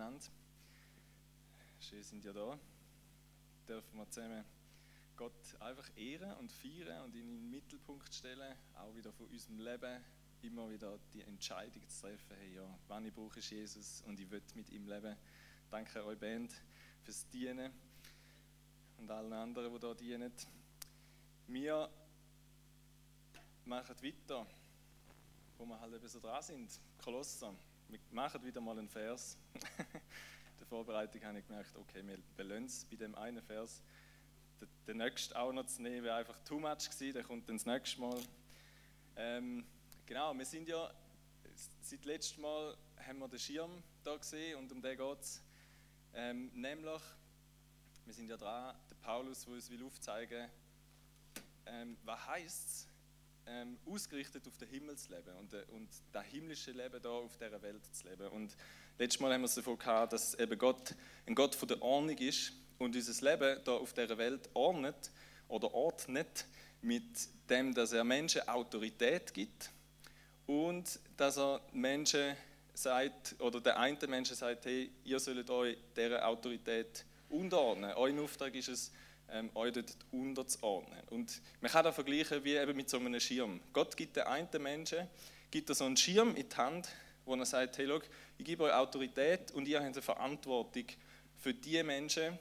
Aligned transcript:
miteinander. 0.00 0.26
Schön 1.78 2.02
sind 2.02 2.24
ja 2.24 2.32
da. 2.32 2.58
Dürfen 3.68 3.98
wir 3.98 4.08
zusammen 4.08 4.44
Gott 5.16 5.60
einfach 5.60 5.90
ehren 5.96 6.32
und 6.38 6.50
feiern 6.50 7.04
und 7.04 7.14
ihn 7.14 7.28
in 7.28 7.42
den 7.42 7.50
Mittelpunkt 7.50 8.12
stellen, 8.14 8.56
auch 8.76 8.94
wieder 8.94 9.12
von 9.12 9.26
unserem 9.26 9.58
Leben 9.58 10.02
immer 10.40 10.70
wieder 10.70 10.98
die 11.12 11.20
Entscheidung 11.20 11.86
zu 11.86 12.00
treffen, 12.00 12.36
hey 12.38 12.54
ja, 12.54 12.78
wann 12.88 13.04
ich 13.04 13.12
brauche 13.12 13.40
ich 13.40 13.50
Jesus 13.50 14.02
und 14.06 14.18
ich 14.18 14.30
will 14.30 14.42
mit 14.54 14.70
ihm 14.70 14.86
leben. 14.86 15.14
Danke 15.68 16.02
euch 16.06 16.18
Band 16.18 16.50
fürs 17.02 17.28
Dienen 17.28 17.70
und 18.96 19.10
allen 19.10 19.34
anderen, 19.34 19.70
die 19.70 19.78
da 19.78 19.92
dienen. 19.92 20.32
Wir 21.46 21.90
machen 23.66 23.96
weiter, 24.02 24.46
wo 25.58 25.66
wir 25.66 25.78
halt 25.78 25.92
eben 25.92 26.08
so 26.08 26.20
dran 26.20 26.42
sind. 26.42 26.80
Kolosser. 26.96 27.54
Wir 27.90 27.98
machen 28.12 28.44
wieder 28.44 28.60
mal 28.60 28.78
einen 28.78 28.88
Vers. 28.88 29.36
In 29.54 29.60
der 30.60 30.66
Vorbereitung 30.66 31.24
habe 31.24 31.38
ich 31.38 31.46
gemerkt, 31.46 31.74
okay, 31.76 32.06
wir 32.06 32.18
belohnen 32.36 32.66
es 32.66 32.84
bei 32.84 32.96
dem 32.96 33.14
einen 33.16 33.42
Vers. 33.42 33.82
Den, 34.86 34.98
nächsten 34.98 35.34
auch 35.34 35.52
noch 35.52 35.66
zu 35.66 35.82
nehmen, 35.82 36.04
wäre 36.04 36.16
einfach 36.16 36.38
too 36.44 36.60
much 36.60 36.88
gewesen, 36.90 37.14
der 37.14 37.24
kommt 37.24 37.48
dann 37.48 37.56
das 37.56 37.66
nächste 37.66 38.00
Mal. 38.00 38.20
Ähm, 39.16 39.64
genau, 40.06 40.32
wir 40.36 40.44
sind 40.44 40.68
ja, 40.68 40.92
seit 41.80 42.04
letztem 42.04 42.42
Mal 42.42 42.76
haben 42.98 43.18
wir 43.18 43.28
den 43.28 43.38
Schirm 43.38 43.82
da 44.04 44.16
gesehen 44.16 44.58
und 44.58 44.70
um 44.70 44.80
den 44.80 44.96
geht 44.96 45.20
es. 45.20 45.42
Ähm, 46.14 46.50
nämlich, 46.54 47.02
wir 48.04 48.14
sind 48.14 48.28
ja 48.28 48.36
dran, 48.36 48.76
der 48.88 48.96
Paulus, 48.96 49.44
der 49.44 49.54
uns 49.54 49.70
will 49.70 49.82
aufzeigen 49.84 50.48
ähm, 51.66 51.96
was 52.04 52.26
heißt 52.26 52.66
es, 52.66 52.88
ähm, 53.50 53.78
ausgerichtet 53.86 54.46
auf 54.46 54.56
das 54.56 54.68
Himmelsleben 54.68 55.34
und, 55.36 55.52
äh, 55.52 55.64
und 55.72 55.88
das 56.12 56.24
himmlische 56.26 56.70
Leben 56.70 57.02
da 57.02 57.10
auf 57.10 57.36
dieser 57.36 57.60
Welt 57.62 57.84
zu 57.92 58.08
leben. 58.08 58.28
Und 58.28 58.56
letztes 58.98 59.20
Mal 59.20 59.32
haben 59.32 59.42
wir 59.42 59.46
es 59.46 59.54
davon 59.54 59.78
gehabt, 59.78 60.12
dass 60.12 60.34
eben 60.34 60.56
Gott 60.58 60.94
ein 61.26 61.34
Gott 61.34 61.54
von 61.54 61.68
der 61.68 61.82
Ordnung 61.82 62.16
ist 62.18 62.52
und 62.78 62.94
unser 62.94 63.30
Leben 63.30 63.60
da 63.64 63.72
auf 63.72 63.92
dieser 63.92 64.16
Welt 64.18 64.48
ordnet 64.54 65.10
oder 65.48 65.72
ordnet 65.74 66.46
mit 66.80 67.04
dem, 67.48 67.74
dass 67.74 67.92
er 67.92 68.04
Menschen 68.04 68.48
Autorität 68.48 69.34
gibt 69.34 69.70
und 70.46 71.00
dass 71.16 71.36
er 71.36 71.60
Menschen 71.72 72.36
sagt, 72.72 73.36
oder 73.40 73.60
der 73.60 73.78
eine 73.78 74.06
Menschen 74.06 74.36
sagt, 74.36 74.64
hey, 74.64 74.90
ihr 75.04 75.18
sollt 75.18 75.50
euch 75.50 75.76
dieser 75.96 76.26
Autorität 76.26 77.04
unterordnen. 77.28 77.92
Euer 77.94 78.22
Auftrag 78.22 78.54
ist 78.54 78.68
es, 78.68 78.92
ähm, 79.32 79.50
euch 79.54 79.72
dort 79.72 79.96
unterzuordnen. 80.12 81.00
Und 81.10 81.40
man 81.60 81.70
kann 81.70 81.84
das 81.84 81.94
vergleichen 81.94 82.44
wie 82.44 82.56
eben 82.56 82.76
mit 82.76 82.88
so 82.88 82.98
einem 82.98 83.20
Schirm. 83.20 83.60
Gott 83.72 83.96
gibt 83.96 84.16
den 84.16 84.24
einen 84.24 84.48
Menschen 84.62 85.08
gibt 85.50 85.74
so 85.74 85.84
einen 85.84 85.96
Schirm 85.96 86.36
in 86.36 86.48
die 86.48 86.56
Hand, 86.56 86.88
wo 87.24 87.34
er 87.34 87.44
sagt, 87.44 87.78
hey, 87.78 87.86
schau, 87.88 88.00
ich 88.38 88.44
gebe 88.44 88.64
euch 88.64 88.72
Autorität 88.72 89.50
und 89.52 89.66
ihr 89.66 89.78
habt 89.78 89.92
eine 89.92 90.02
Verantwortung 90.02 90.84
für 91.38 91.52
die 91.52 91.82
Menschen, 91.82 92.38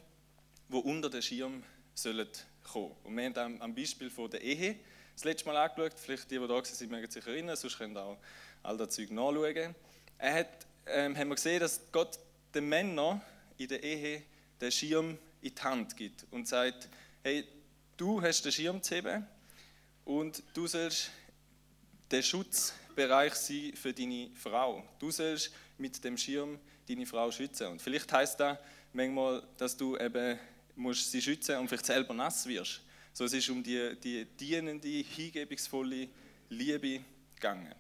die 0.68 0.76
unter 0.76 1.10
den 1.10 1.22
Schirm 1.22 1.64
sollen 1.96 2.28
kommen. 2.72 2.96
Und 3.04 3.18
wir 3.18 3.34
haben 3.34 3.62
am 3.62 3.74
Beispiel 3.74 4.10
von 4.10 4.30
der 4.30 4.42
Ehe 4.42 4.76
das 5.16 5.26
letzte 5.26 5.48
Mal 5.48 5.58
angeschaut, 5.58 6.00
vielleicht 6.00 6.32
die, 6.32 6.40
die 6.40 6.48
da 6.48 6.64
sind, 6.64 6.92
mögen 6.92 7.10
sich 7.10 7.26
erinnern, 7.26 7.56
sonst 7.56 7.78
könnt 7.78 7.98
ihr 7.98 8.04
auch 8.04 8.18
all 8.64 8.78
das 8.78 8.90
Zeug 8.96 9.12
nachschauen. 9.12 9.76
Er 10.18 10.34
hat, 10.34 10.68
ähm, 10.86 11.18
haben 11.18 11.30
wir 11.30 11.36
gesehen, 11.36 11.60
dass 11.60 11.82
Gott 11.92 12.20
den 12.54 12.70
Männern 12.70 13.22
in 13.58 13.68
der 13.68 13.84
Ehe 13.84 14.24
den 14.62 14.72
Schirm 14.72 15.18
in 15.42 15.56
die 15.56 15.62
Hand 15.62 15.96
gibt 15.96 16.26
und 16.32 16.48
sagt, 16.48 16.90
hey, 17.24 17.46
du 17.98 18.22
hast 18.22 18.44
den 18.44 18.52
Schirm 18.52 18.82
zu 18.82 18.96
heben 18.96 19.26
und 20.06 20.44
du 20.54 20.68
sollst 20.68 21.12
der 22.12 22.22
Schutzbereich 22.22 23.34
sein 23.36 23.74
für 23.76 23.94
deine 23.94 24.32
Frau. 24.36 24.84
Du 25.00 25.12
sollst 25.12 25.52
mit 25.78 26.04
dem 26.04 26.18
Schirm 26.18 26.60
deine 26.88 27.06
Frau 27.06 27.32
schützen. 27.32 27.68
Und 27.68 27.82
vielleicht 27.82 28.12
heißt 28.12 28.40
das 28.40 28.58
manchmal, 28.94 29.44
dass 29.58 29.78
du 29.78 29.98
eben 29.98 30.40
musst 30.76 31.12
sie 31.12 31.22
schützen 31.22 31.58
und 31.58 31.68
vielleicht 31.68 31.86
selber 31.86 32.14
nass 32.14 32.46
wirst. 32.48 32.82
So 33.14 33.26
es 33.26 33.34
ist 33.34 33.50
um 33.50 33.62
die, 33.62 33.96
die 34.02 34.26
dienende, 34.26 34.88
hingebungsvolle 34.88 36.08
Liebe 36.50 37.02
gegangen. 37.36 37.76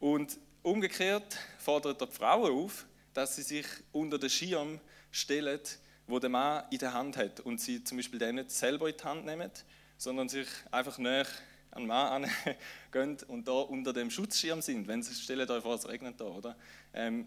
Und 0.00 0.38
umgekehrt 0.62 1.38
fordert 1.58 2.00
er 2.00 2.06
die 2.08 2.12
Frauen 2.12 2.52
auf, 2.52 2.86
dass 3.14 3.36
sie 3.36 3.42
sich 3.42 3.66
unter 3.92 4.18
den 4.18 4.28
Schirm 4.28 4.80
stellen 5.10 5.60
wo 6.06 6.18
der 6.18 6.30
Mann 6.30 6.64
in 6.70 6.78
der 6.78 6.92
Hand 6.92 7.16
hat 7.16 7.40
und 7.40 7.60
sie 7.60 7.82
zum 7.82 7.98
Beispiel 7.98 8.18
den 8.18 8.36
nicht 8.36 8.50
selber 8.50 8.88
in 8.88 8.96
die 8.96 9.04
Hand 9.04 9.26
nehmen, 9.26 9.50
sondern 9.98 10.28
sich 10.28 10.48
einfach 10.70 10.98
näher 10.98 11.26
an 11.70 11.82
den 11.82 11.88
Mann 11.88 12.30
gehen 12.92 13.18
und 13.28 13.48
da 13.48 13.52
unter 13.52 13.92
dem 13.92 14.10
Schutzschirm 14.10 14.62
sind, 14.62 14.86
wenn 14.88 15.02
sie, 15.02 15.14
stellt 15.14 15.50
euch 15.50 15.62
vor, 15.62 15.74
es 15.74 15.88
regnet 15.88 16.20
da, 16.20 16.24
oder? 16.24 16.56
Ähm, 16.94 17.26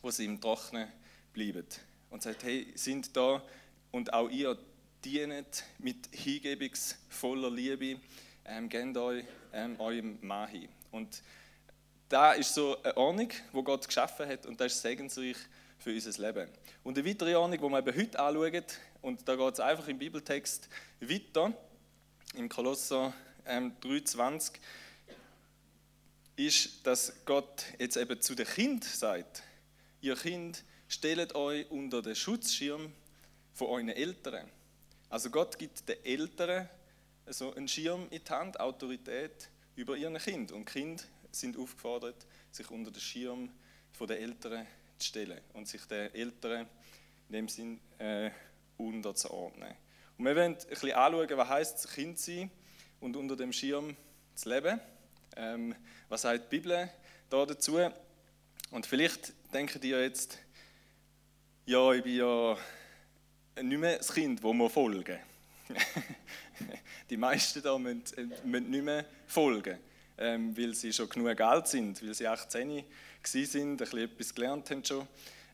wo 0.00 0.10
sie 0.10 0.26
im 0.26 0.40
Trocknen 0.40 0.88
bleiben. 1.32 1.66
Und 2.10 2.22
sagt, 2.22 2.44
hey, 2.44 2.72
sind 2.74 3.16
da 3.16 3.42
und 3.90 4.12
auch 4.12 4.28
ihr 4.28 4.56
dienet 5.04 5.64
mit 5.78 6.08
hingebungsvoller 6.12 7.50
Liebe, 7.50 8.00
ähm, 8.44 8.68
gebt 8.68 8.96
euch 8.96 9.24
ähm, 9.52 9.78
eurem 9.80 10.18
Mann 10.20 10.48
hin. 10.48 10.68
Und 10.90 11.22
da 12.08 12.32
ist 12.32 12.54
so 12.54 12.80
eine 12.82 12.96
Ordnung, 12.96 13.30
wo 13.52 13.62
Gott 13.62 13.86
geschaffen 13.86 14.28
hat 14.28 14.46
und 14.46 14.60
das 14.60 14.74
ist 14.74 14.82
segensreich 14.82 15.36
für 15.84 15.92
unser 15.92 16.26
Leben. 16.26 16.48
Und 16.82 16.96
eine 16.96 17.06
weitere 17.06 17.34
Ordnung, 17.36 17.60
die 17.60 17.68
wir 17.68 17.78
eben 17.78 18.00
heute 18.00 18.18
anschauen, 18.18 18.64
und 19.02 19.28
da 19.28 19.36
geht 19.36 19.52
es 19.52 19.60
einfach 19.60 19.86
im 19.86 19.98
Bibeltext 19.98 20.70
weiter, 20.98 21.52
im 22.34 22.48
Kolosser 22.48 23.12
ähm, 23.44 23.74
3,20, 23.82 24.52
ist, 26.36 26.86
dass 26.86 27.12
Gott 27.26 27.66
jetzt 27.78 27.98
eben 27.98 28.18
zu 28.18 28.34
den 28.34 28.46
Kind 28.46 28.82
sagt, 28.82 29.42
ihr 30.00 30.16
Kind, 30.16 30.64
stellt 30.88 31.34
euch 31.34 31.70
unter 31.70 32.00
den 32.00 32.16
Schutzschirm 32.16 32.90
von 33.52 33.66
euren 33.68 33.90
Eltern. 33.90 34.48
Also 35.10 35.28
Gott 35.28 35.58
gibt 35.58 35.86
den 35.86 36.02
Eltern 36.02 36.66
so 37.26 37.54
einen 37.54 37.68
Schirm 37.68 38.06
in 38.08 38.22
die 38.24 38.32
Hand, 38.32 38.58
Autorität 38.58 39.50
über 39.76 39.98
ihren 39.98 40.16
Kind. 40.16 40.50
Und 40.50 40.64
Kind 40.64 41.06
sind 41.30 41.58
aufgefordert, 41.58 42.26
sich 42.50 42.70
unter 42.70 42.90
den 42.90 43.00
Schirm 43.00 43.50
von 43.92 44.06
den 44.06 44.16
Eltern 44.16 44.66
zu 44.66 44.83
stellen 45.04 45.40
und 45.52 45.68
sich 45.68 45.84
den 45.86 46.14
Eltern 46.14 46.66
in 47.28 47.32
dem 47.32 47.48
Sinn 47.48 47.80
äh, 47.98 48.30
unterzuordnen. 48.76 49.74
Und 50.18 50.24
wir 50.24 50.36
wollen 50.36 50.52
ein 50.52 50.68
bisschen 50.68 50.92
anschauen, 50.92 51.28
was 51.36 51.48
heißt 51.48 51.94
Kind 51.94 52.18
sein 52.18 52.50
und 53.00 53.16
unter 53.16 53.36
dem 53.36 53.52
Schirm 53.52 53.96
zu 54.34 54.48
leben. 54.48 54.80
Ähm, 55.36 55.74
was 56.08 56.22
sagt 56.22 56.44
die 56.44 56.58
Bibel 56.58 56.88
da 57.28 57.44
dazu? 57.44 57.78
Und 58.70 58.86
vielleicht 58.86 59.32
denken 59.52 59.80
die 59.80 59.90
jetzt, 59.90 60.38
ja, 61.66 61.92
ich 61.92 62.02
bin 62.02 62.16
ja 62.16 62.56
nicht 63.62 63.78
mehr 63.78 63.98
das 63.98 64.12
Kind, 64.12 64.42
das 64.42 64.52
wir 64.52 64.70
folgen. 64.70 65.18
die 67.10 67.16
meisten 67.16 67.62
da 67.62 67.78
müssen, 67.78 68.32
müssen 68.44 68.70
nicht 68.70 68.84
mehr 68.84 69.04
folgen, 69.26 69.78
ähm, 70.18 70.56
weil 70.56 70.74
sie 70.74 70.92
schon 70.92 71.08
genug 71.08 71.40
alt 71.40 71.68
sind, 71.68 72.02
weil 72.02 72.14
sie 72.14 72.26
18 72.26 72.84
sind, 73.26 73.72
ein 73.72 73.76
bisschen 73.76 73.98
etwas 74.00 74.34
gelernt 74.34 74.70
haben 74.70 74.84
schon 74.84 75.06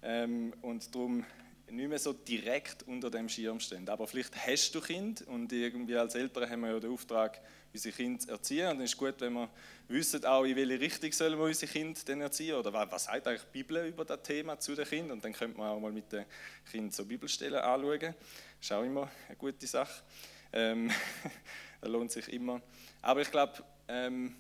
ähm, 0.03 0.53
und 0.63 0.95
darum 0.95 1.25
nicht 1.73 1.89
mehr 1.89 1.99
so 1.99 2.13
direkt 2.13 2.83
unter 2.85 3.11
dem 3.11 3.29
Schirm 3.29 3.61
stehen. 3.61 3.89
Aber 3.89 4.07
vielleicht 4.07 4.35
hast 4.47 4.75
du 4.75 4.81
Kind 4.81 5.23
und 5.23 5.53
irgendwie 5.53 5.97
als 5.97 6.15
Eltern 6.15 6.51
haben 6.51 6.61
wir 6.63 6.73
ja 6.73 6.81
den 6.81 6.91
Auftrag, 6.91 7.41
unsere 7.73 7.95
Kinder 7.95 8.19
zu 8.19 8.31
erziehen. 8.31 8.69
Und 8.71 8.81
es 8.81 8.93
ist 8.93 8.97
gut, 8.97 9.15
wenn 9.21 9.35
wir 9.35 9.49
wissen, 9.89 10.25
auch 10.25 10.45
in 10.45 10.57
welche 10.57 10.81
Richtung 10.81 11.13
sollen 11.13 11.39
wir 11.39 11.45
unsere 11.45 11.71
Kinder 11.71 12.01
denn 12.07 12.21
erziehen 12.21 12.57
oder 12.57 12.73
was 12.73 13.05
sagt 13.05 13.27
eigentlich 13.27 13.43
die 13.43 13.63
Bibel 13.63 13.87
über 13.87 14.05
das 14.05 14.23
Thema 14.23 14.59
zu 14.59 14.75
den 14.75 14.85
Kindern. 14.85 15.13
Und 15.13 15.25
dann 15.25 15.33
könnte 15.33 15.59
man 15.59 15.69
auch 15.71 15.81
mal 15.81 15.93
mit 15.93 16.11
den 16.13 16.25
Kindern 16.71 16.91
so 16.91 17.05
Bibelstellen 17.05 17.61
anschauen. 17.61 18.01
Das 18.01 18.15
ist 18.61 18.73
auch 18.73 18.83
immer 18.83 19.11
eine 19.29 19.37
gute 19.37 19.67
Sache. 19.67 20.03
Ähm, 20.53 20.91
das 21.81 21.91
lohnt 21.91 22.11
sich 22.11 22.29
immer. 22.33 22.61
Aber 23.03 23.21
ich 23.21 23.31
glaube, 23.31 23.63
ähm, 23.89 24.35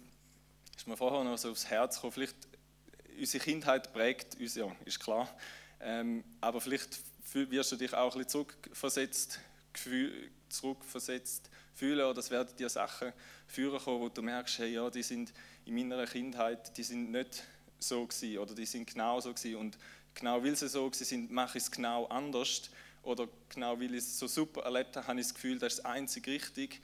ist 0.77 0.89
mir 0.89 0.97
vorher 0.97 1.23
noch 1.23 1.39
so 1.39 1.51
aufs 1.51 1.67
Herz 1.67 1.97
gekommen, 1.97 2.13
vielleicht 2.13 2.50
unsere 3.21 3.45
Kindheit 3.45 3.93
prägt 3.93 4.41
uns 4.41 4.55
ja, 4.55 4.67
ist 4.85 4.99
klar. 4.99 5.29
Ähm, 5.81 6.25
aber 6.41 6.61
vielleicht 6.61 6.99
wirst 7.33 7.73
du 7.73 7.77
dich 7.77 7.95
auch 7.95 8.15
ein 8.15 8.25
bisschen 8.25 8.47
zurückversetzt, 8.47 9.41
zurückversetzt 10.49 11.51
fühlen 11.75 12.05
oder 12.05 12.19
es 12.19 12.31
werden 12.31 12.55
dir 12.57 12.69
Sachen 12.69 13.13
führen 13.47 13.79
kommen, 13.79 14.01
wo 14.01 14.09
du 14.09 14.23
merkst, 14.23 14.59
hey, 14.59 14.75
ja, 14.75 14.91
die 14.91 15.03
sind 15.03 15.33
in 15.65 15.75
meiner 15.75 16.07
Kindheit, 16.07 16.77
die 16.77 16.83
sind 16.83 17.11
nicht 17.11 17.45
so 17.79 18.07
gewesen 18.07 18.39
oder 18.39 18.55
die 18.55 18.67
sind 18.67 18.93
genau 18.93 19.21
so 19.21 19.33
gewesen 19.33 19.57
und 19.57 19.79
genau 20.15 20.43
weil 20.43 20.57
sie 20.57 20.69
so 20.69 20.87
gewesen 20.87 21.05
sind, 21.05 21.31
mache 21.31 21.59
ich 21.59 21.65
es 21.65 21.71
genau 21.71 22.07
anders 22.07 22.71
oder 23.03 23.29
genau 23.49 23.79
weil 23.79 23.95
ich 23.95 23.99
es 23.99 24.19
so 24.19 24.27
super 24.27 24.63
erlebt 24.63 24.97
habe, 24.97 25.07
habe 25.07 25.21
ich 25.21 25.27
das 25.27 25.35
Gefühl, 25.35 25.59
das 25.59 25.75
ist 25.75 25.79
das 25.79 25.87
einzig 25.87 26.27
richtig 26.27 26.81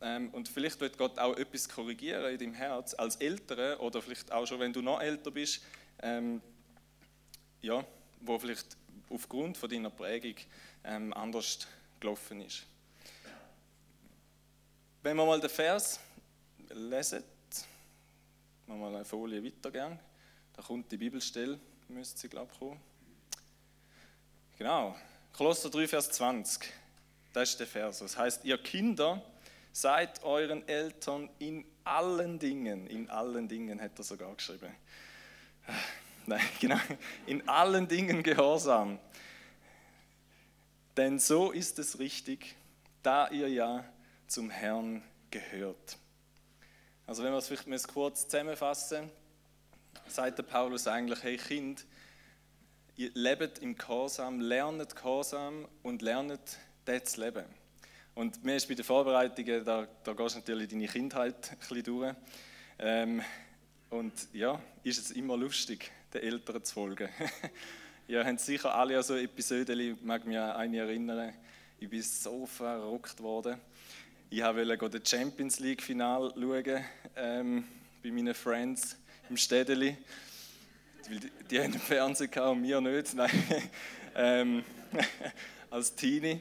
ähm, 0.00 0.30
und 0.30 0.48
vielleicht 0.48 0.80
wird 0.80 0.96
Gott 0.98 1.18
auch 1.18 1.36
etwas 1.36 1.68
korrigieren 1.68 2.32
in 2.32 2.38
deinem 2.38 2.54
Herz 2.54 2.94
als 2.94 3.16
Ältere 3.16 3.78
oder 3.80 4.00
vielleicht 4.00 4.32
auch 4.32 4.46
schon, 4.46 4.58
wenn 4.58 4.72
du 4.72 4.80
noch 4.80 5.00
älter 5.00 5.30
bist, 5.30 5.62
ähm, 6.02 6.40
ja, 7.62 7.84
wo 8.20 8.38
vielleicht 8.38 8.76
aufgrund 9.08 9.56
von 9.56 9.68
deiner 9.68 9.90
Prägung 9.90 10.36
ähm, 10.84 11.12
anders 11.12 11.66
gelaufen 11.98 12.40
ist. 12.40 12.64
Wenn 15.02 15.16
wir 15.16 15.24
mal 15.24 15.40
den 15.40 15.50
Vers 15.50 16.00
lesen, 16.70 17.24
wir 18.66 18.76
mal 18.76 18.94
eine 18.94 19.04
Folie 19.04 19.42
weitergehen, 19.42 19.98
da 20.54 20.62
kommt 20.62 20.90
die 20.92 20.96
Bibelstelle, 20.96 21.58
müsste 21.88 22.20
sie 22.20 22.28
glaube 22.28 22.50
ich 22.52 22.58
kommen. 22.58 22.80
Genau, 24.58 24.94
Kolosser 25.32 25.70
3, 25.70 25.88
Vers 25.88 26.10
20. 26.10 26.70
Das 27.32 27.50
ist 27.50 27.60
der 27.60 27.66
Vers. 27.66 28.00
Das 28.00 28.16
heißt, 28.16 28.44
ihr 28.44 28.58
Kinder, 28.58 29.22
seid 29.72 30.22
euren 30.22 30.66
Eltern 30.68 31.30
in 31.38 31.64
allen 31.84 32.38
Dingen, 32.38 32.86
in 32.86 33.08
allen 33.08 33.48
Dingen 33.48 33.80
hat 33.80 33.98
er 33.98 34.04
sogar 34.04 34.34
geschrieben. 34.34 34.74
Nein, 36.26 36.40
genau, 36.60 36.78
in 37.26 37.48
allen 37.48 37.88
Dingen 37.88 38.22
gehorsam. 38.22 38.98
Denn 40.96 41.18
so 41.18 41.50
ist 41.50 41.78
es 41.78 41.98
richtig, 41.98 42.54
da 43.02 43.28
ihr 43.28 43.48
ja 43.48 43.84
zum 44.26 44.50
Herrn 44.50 45.02
gehört. 45.30 45.96
Also 47.06 47.24
wenn 47.24 47.32
wir 47.32 47.38
es 47.38 47.48
vielleicht 47.48 47.88
kurz 47.88 48.28
zusammenfassen, 48.28 49.10
sagt 50.06 50.38
der 50.38 50.42
Paulus 50.44 50.86
eigentlich, 50.86 51.22
hey 51.22 51.36
Kind, 51.36 51.84
ihr 52.96 53.10
lebt 53.14 53.58
im 53.58 53.76
Gehorsam, 53.76 54.40
lernt 54.40 54.94
Gehorsam 54.94 55.66
und 55.82 56.02
lernt 56.02 56.58
das 56.84 57.04
zu 57.04 57.20
leben. 57.22 57.44
Und 58.14 58.44
mir 58.44 58.56
ist 58.56 58.68
bei 58.68 58.74
den 58.74 58.84
Vorbereitungen, 58.84 59.64
da, 59.64 59.88
da 60.04 60.12
gehst 60.12 60.34
du 60.34 60.38
natürlich 60.40 60.68
deine 60.68 60.86
Kindheit 60.86 61.50
ein 61.52 61.58
bisschen 61.58 61.82
durch. 61.82 62.14
Ähm, 62.78 63.22
und 63.90 64.12
ja, 64.32 64.60
ist 64.84 64.98
es 64.98 65.10
immer 65.10 65.36
lustig, 65.36 65.90
den 66.14 66.22
Eltern 66.22 66.62
zu 66.64 66.74
folgen. 66.74 67.08
Ihr 68.08 68.24
habt 68.24 68.40
sicher 68.40 68.74
alle 68.74 69.02
so 69.02 69.16
Episoden, 69.16 69.78
ich 69.78 70.00
mag 70.02 70.24
mich 70.24 70.38
an 70.38 70.52
eine 70.52 70.78
erinnern, 70.78 71.34
ich 71.78 71.88
bin 71.88 72.02
so 72.02 72.46
verrückt 72.46 73.20
worden. 73.20 73.60
Ich 74.30 74.42
wollte 74.42 75.00
das 75.00 75.10
Champions 75.10 75.58
League 75.58 75.82
Final 75.82 76.32
schauen 76.34 76.84
ähm, 77.16 77.64
bei 78.02 78.10
meinen 78.10 78.34
Friends 78.34 78.96
im 79.28 79.36
Städteli. 79.36 79.96
Die, 81.08 81.20
die 81.50 81.60
haben 81.60 81.72
den 81.72 81.80
Fernseher 81.80 82.28
gehabt 82.28 82.56
und 82.56 82.62
wir 82.62 82.80
nicht. 82.80 83.14
Nein. 83.14 83.30
ähm, 84.14 84.64
als 85.70 85.94
Teenie. 85.94 86.40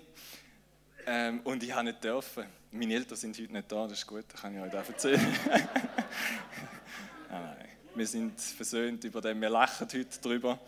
Ähm, 1.08 1.40
und 1.44 1.64
ich 1.64 1.74
habe 1.74 1.86
nicht 1.86 2.04
dürfen. 2.04 2.46
Meine 2.72 2.94
Eltern 2.94 3.18
sind 3.18 3.38
heute 3.40 3.52
nicht 3.52 3.72
da, 3.72 3.88
das 3.88 4.00
ist 4.00 4.08
gut, 4.08 4.26
das 4.28 4.42
kann 4.42 4.56
ich 4.56 4.62
euch 4.62 4.74
auch 4.74 4.88
erzählen. 4.88 5.36
Nein, 7.30 7.68
wir 7.96 8.08
sind 8.08 8.40
versöhnt 8.40 9.04
über 9.04 9.22
den, 9.22 9.40
wir 9.42 9.50
lachen 9.50 9.88
heute 9.92 10.20
darüber. 10.22 10.60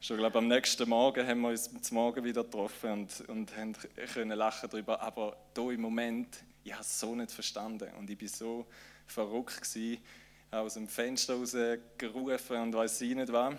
Schon 0.00 0.18
glaube 0.18 0.38
am 0.38 0.48
nächsten 0.48 0.88
Morgen 0.88 1.26
haben 1.26 1.40
wir 1.40 1.48
uns 1.48 1.70
zum 1.82 1.94
Morgen 1.96 2.22
wieder 2.24 2.44
getroffen 2.44 2.92
und, 2.92 3.28
und 3.28 3.56
haben 3.56 3.74
können 4.12 4.38
lachen 4.38 4.68
darüber. 4.70 5.00
Aber 5.00 5.36
da 5.54 5.70
im 5.70 5.80
Moment, 5.80 6.38
ich 6.64 6.72
habe 6.72 6.82
es 6.82 7.00
so 7.00 7.14
nicht 7.14 7.32
verstanden 7.32 7.88
und 7.98 8.08
ich 8.10 8.20
war 8.20 8.28
so 8.28 8.66
verrückt 9.06 9.60
gewesen, 9.62 10.02
aus 10.50 10.74
dem 10.74 10.88
Fenster 10.88 11.34
raus 11.34 11.56
gerufen 11.98 12.56
und 12.56 12.74
weiß 12.74 13.00
ich 13.00 13.14
nicht 13.14 13.32
was. 13.32 13.54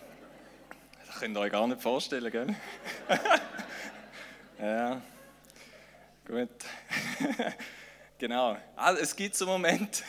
Das 1.05 1.19
könnt 1.19 1.37
ihr 1.37 1.41
euch 1.41 1.51
gar 1.51 1.67
nicht 1.67 1.81
vorstellen, 1.81 2.31
gell? 2.31 2.55
ja, 4.59 5.01
gut. 6.25 6.49
genau. 8.17 8.57
Also, 8.75 9.01
es 9.01 9.15
gibt 9.15 9.35
so 9.35 9.45
Momente, 9.45 10.03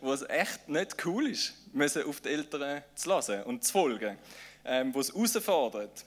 wo 0.00 0.12
es 0.12 0.22
echt 0.28 0.68
nicht 0.68 1.04
cool 1.04 1.28
ist, 1.28 1.54
müssen 1.72 2.04
auf 2.04 2.20
die 2.20 2.28
Eltern 2.30 2.82
zu 2.94 3.10
hören 3.10 3.42
und 3.44 3.64
zu 3.64 3.72
folgen, 3.72 4.18
ähm, 4.64 4.94
wo 4.94 5.00
es 5.00 5.12
herausfordert. 5.12 6.04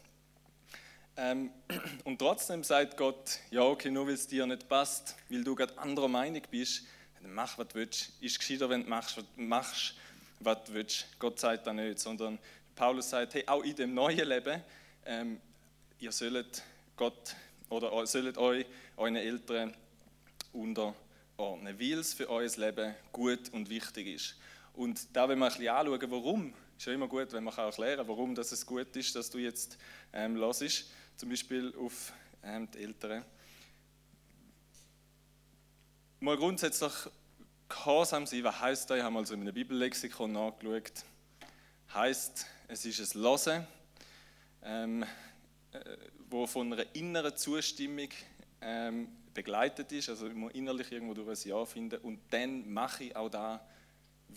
Ähm, 1.18 1.50
und 2.04 2.20
trotzdem 2.20 2.64
sagt 2.64 2.98
Gott, 2.98 3.40
ja 3.52 3.62
okay, 3.62 3.90
nur 3.90 4.08
weil 4.08 4.14
es 4.14 4.28
dir 4.28 4.46
nicht 4.46 4.68
passt, 4.68 5.16
weil 5.30 5.44
du 5.44 5.56
gerade 5.56 5.78
anderer 5.78 6.08
Meinung 6.08 6.42
bist, 6.50 6.84
dann 7.22 7.34
mach, 7.34 7.58
was 7.58 7.68
du 7.70 7.76
willst. 7.76 8.12
Ist 8.22 8.38
gescheiter, 8.38 8.70
wenn 8.70 8.84
du 8.84 8.90
machst, 8.90 9.18
was 9.18 9.26
machst, 9.36 9.96
was 10.40 10.64
du 10.66 10.74
willst. 10.74 11.08
Gott 11.20 11.40
sagt 11.40 11.66
das 11.66 11.74
nicht, 11.74 12.00
sondern 12.00 12.38
Paulus 12.76 13.10
sagt, 13.10 13.34
hey, 13.34 13.44
auch 13.48 13.64
in 13.64 13.76
dem 13.76 13.94
neuen 13.94 14.28
Leben, 14.28 14.62
ähm, 15.06 15.40
ihr 16.00 16.12
sollt 16.12 16.62
Gott 16.98 17.36
oder 17.70 18.06
sollt 18.06 18.38
euch 18.38 18.66
euren 18.98 19.16
Eltern 19.16 19.74
unterordnen, 20.52 21.80
weil 21.80 22.00
es 22.00 22.14
für 22.14 22.30
euer 22.30 22.50
Leben 22.58 22.96
gut 23.12 23.50
und 23.54 23.70
wichtig 23.70 24.08
ist. 24.08 24.36
Und 24.76 25.16
da 25.16 25.28
wenn 25.30 25.40
wir 25.40 25.46
ein 25.46 25.52
bisschen 25.52 25.70
anschauen, 25.70 26.12
warum, 26.12 26.54
ist 26.78 26.86
ja 26.86 26.94
immer 26.94 27.08
gut, 27.08 27.32
wenn 27.32 27.44
man 27.44 27.54
erklären 27.58 27.98
kann, 27.98 28.08
warum 28.08 28.36
das 28.36 28.52
es 28.52 28.66
gut 28.66 28.96
ist, 28.96 29.16
dass 29.16 29.30
du 29.30 29.38
jetzt 29.38 29.78
ähm, 30.12 30.36
hörst, 30.36 30.86
zum 31.16 31.30
Beispiel 31.30 31.74
auf 31.78 32.12
ähm, 32.44 32.70
die 32.72 32.80
Eltern. 32.80 33.24
Mal 36.20 36.38
grundsätzlich 36.38 36.92
Gehorsam 37.68 38.28
sein, 38.28 38.44
was 38.44 38.60
heißt 38.60 38.90
das? 38.90 38.98
Ich 38.98 39.04
habe 39.04 39.14
mal 39.14 39.26
so 39.26 39.34
in 39.34 39.42
einem 39.42 39.54
Bibellexikon 39.54 40.32
nachgeschaut. 40.32 41.04
Heißt, 41.94 42.46
es 42.68 42.86
ist 42.86 43.16
ein 43.16 43.22
Losen, 43.22 43.68
ähm, 44.62 45.04
äh, 45.72 45.80
wo 46.30 46.46
von 46.46 46.72
einer 46.72 46.86
inneren 46.96 47.36
Zustimmung 47.36 48.10
ähm, 48.62 49.08
begleitet 49.34 49.92
ist. 49.92 50.10
Also 50.10 50.28
ich 50.28 50.36
muss 50.36 50.54
innerlich 50.54 50.92
irgendwo 50.92 51.14
durch 51.14 51.28
ein 51.28 51.50
Ja 51.50 51.66
finden 51.66 52.00
und 52.02 52.20
dann 52.30 52.72
mache 52.72 53.06
ich 53.06 53.16
auch 53.16 53.30
da 53.30 53.66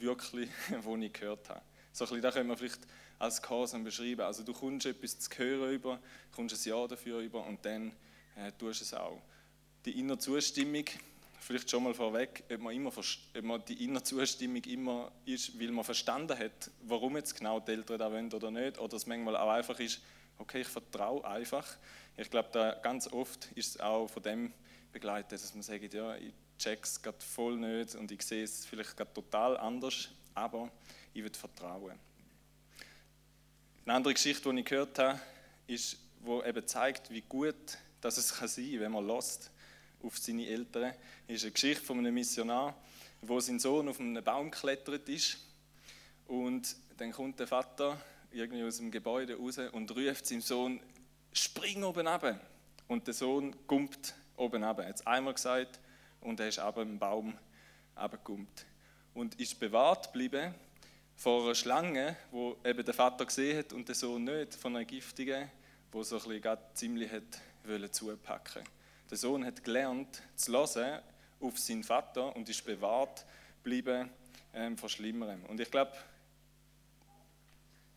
wirklich, 0.01 0.49
was 0.83 1.01
ich 1.01 1.13
gehört 1.13 1.49
habe. 1.49 1.63
So 1.93 2.05
ein 2.05 2.09
bisschen, 2.09 2.23
das 2.23 2.35
können 2.35 2.49
wir 2.49 2.57
vielleicht 2.57 2.81
als 3.19 3.43
Gehorsam 3.43 3.85
beschreiben. 3.85 4.21
Also 4.21 4.43
du 4.43 4.53
kommst 4.53 4.87
etwas 4.87 5.19
zu 5.19 5.31
hören 5.37 5.73
über, 5.73 5.99
kommst 6.33 6.55
ein 6.55 6.71
Ja 6.71 6.87
dafür 6.87 7.21
über 7.21 7.45
und 7.45 7.65
dann 7.65 7.93
äh, 8.37 8.53
tust 8.53 8.81
du 8.81 8.85
es 8.85 8.95
auch. 8.95 9.21
Die 9.85 9.99
innere 9.99 10.19
Zustimmung 10.19 10.85
vielleicht 11.41 11.71
schon 11.71 11.83
mal 11.83 11.95
vorweg, 11.95 12.45
ob 12.53 12.61
man, 12.61 12.75
immer, 12.75 12.91
ob 12.91 13.43
man 13.43 13.65
die 13.65 13.85
innere 13.85 14.03
Zustimmung 14.03 14.63
immer 14.65 15.11
ist, 15.25 15.59
weil 15.59 15.71
man 15.71 15.85
verstanden 15.85 16.39
hat, 16.39 16.71
warum 16.83 17.17
jetzt 17.17 17.37
genau 17.37 17.59
die 17.59 17.73
Eltern 17.73 17.99
da 17.99 18.13
wollen 18.13 18.33
oder 18.33 18.51
nicht, 18.51 18.79
oder 18.79 18.97
es 18.97 19.07
manchmal 19.07 19.37
auch 19.37 19.51
einfach 19.51 19.81
ist, 19.81 20.01
okay, 20.37 20.61
ich 20.61 20.69
vertraue 20.69 21.25
einfach. 21.27 21.67
Ich 22.17 22.31
glaube, 22.31 22.51
da 22.53 22.75
ganz 22.75 23.09
oft 23.09 23.51
ist 23.55 23.77
es 23.77 23.81
auch 23.81 24.09
von 24.09 24.23
dem 24.23 24.53
begleitet, 24.93 25.33
dass 25.33 25.55
man 25.55 25.63
sagt, 25.63 25.95
ja, 25.95 26.17
ich 26.17 26.33
check 26.59 26.85
es 26.85 27.01
gerade 27.01 27.21
voll 27.21 27.57
nicht 27.57 27.95
und 27.95 28.11
ich 28.11 28.23
sehe 28.23 28.45
es 28.45 28.67
vielleicht 28.67 28.97
gerade 28.97 29.13
total 29.13 29.57
anders, 29.57 30.09
aber 30.35 30.71
ich 31.15 31.23
will 31.23 31.33
vertrauen. 31.33 31.99
Eine 33.85 33.95
andere 33.95 34.15
Geschichte, 34.15 34.53
die 34.53 34.61
ich 34.61 34.67
gehört 34.67 34.99
habe, 34.99 35.21
ist, 35.67 35.97
wo 36.21 36.43
eben 36.43 36.67
zeigt, 36.67 37.11
wie 37.11 37.23
gut 37.23 37.79
dass 38.01 38.17
es 38.17 38.35
kann 38.35 38.49
sein, 38.49 38.79
wenn 38.79 38.93
man 38.93 39.07
lost 39.07 39.51
auf 40.03 40.19
seine 40.19 40.47
Eltern. 40.47 40.95
Das 41.27 41.37
ist 41.37 41.43
eine 41.43 41.53
Geschichte 41.53 41.85
von 41.85 41.99
einem 41.99 42.15
Missionar, 42.15 42.75
wo 43.23 43.41
sein 43.41 43.59
Sohn 43.59 43.89
auf 43.89 43.99
einem 43.99 44.23
Baum 44.23 44.51
geklettert 44.51 45.09
ist. 45.09 45.39
Und 46.27 46.77
dann 46.97 47.13
kommt 47.13 47.41
der 47.41 47.47
Vater 47.47 48.01
irgendwie 48.31 48.63
aus 48.63 48.77
dem 48.77 48.91
Gebäude 48.91 49.37
raus 49.37 49.59
und 49.73 49.91
ruft 49.97 50.27
seinem 50.27 50.43
Sohn, 50.43 50.81
spring 51.33 51.83
oben 51.83 52.07
runter. 52.07 52.39
Und 52.87 53.07
der 53.07 53.15
Sohn 53.15 53.57
gumpt 53.67 54.15
oben 54.37 54.63
runter. 54.63 54.83
Er 54.85 54.91
hat 54.91 55.07
einmal 55.07 55.35
gesagt 55.35 55.81
und 56.21 56.41
er 56.41 56.49
ist 56.49 56.59
aber 56.59 56.83
im 56.83 56.99
Baum 56.99 57.37
runtergegumpt. 57.97 58.67
Und 59.15 59.39
ist 59.41 59.59
bewahrt 59.59 60.13
geblieben 60.13 60.55
vor 61.17 61.45
einer 61.45 61.55
Schlange, 61.55 62.17
wo 62.31 62.57
eben 62.65 62.85
der 62.85 62.95
Vater 62.95 63.27
gesehen 63.27 63.59
hat 63.59 63.73
und 63.73 63.89
der 63.89 63.95
Sohn 63.95 64.25
nicht, 64.25 64.55
von 64.55 64.77
einer 64.77 64.85
giftigen, 64.85 65.51
wo 65.91 66.03
so 66.03 66.21
ein 66.21 66.29
bisschen 66.41 66.59
ziemlich 66.75 67.11
hat 67.11 67.41
zupacken 67.93 68.63
wollte. 68.63 68.71
Der 69.11 69.19
Sohn 69.19 69.45
hat 69.45 69.65
gelernt 69.65 70.23
zu 70.37 70.53
hören 70.53 71.01
auf 71.41 71.59
seinen 71.59 71.83
Vater 71.83 72.35
und 72.37 72.49
ist 72.49 72.65
bewahrt 72.65 73.25
geblieben 73.63 74.11
ähm, 74.55 74.77
vor 74.77 74.89
Schlimmerem. 74.89 75.45
Und 75.47 75.61
ich 75.61 75.71
glaube, 75.71 75.93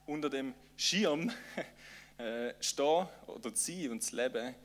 unter 0.06 0.30
dem 0.30 0.54
Schirm 0.76 1.32
äh, 2.18 2.54
stehen 2.60 3.08
oder 3.28 3.54
ziehen 3.54 3.92
und 3.92 4.02
zu 4.02 4.16
leben, 4.16 4.56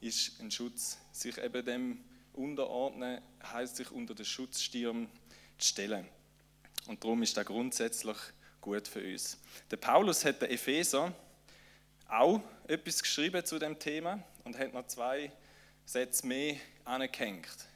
ist 0.00 0.40
ein 0.40 0.50
Schutz. 0.50 0.98
Sich 1.12 1.36
eben 1.38 1.64
dem 1.64 2.04
unterordnen, 2.34 3.20
heißt 3.42 3.76
sich 3.76 3.90
unter 3.90 4.14
den 4.14 4.24
Schutzschirm 4.24 5.08
zu 5.58 5.68
stellen. 5.68 6.06
Und 6.86 7.02
darum 7.02 7.22
ist 7.22 7.36
das 7.36 7.46
grundsätzlich 7.46 8.16
gut 8.60 8.88
für 8.88 9.02
uns. 9.02 9.38
Der 9.70 9.76
Paulus 9.76 10.24
hat 10.24 10.42
der 10.42 10.50
Epheser 10.50 11.14
auch 12.08 12.40
etwas 12.66 13.02
geschrieben 13.02 13.44
zu 13.44 13.58
dem 13.58 13.78
Thema 13.78 14.22
und 14.44 14.58
hat 14.58 14.72
noch 14.72 14.86
zwei 14.86 15.32
Sätze 15.84 16.26
mehr 16.26 16.56
angehängt, 16.84 17.66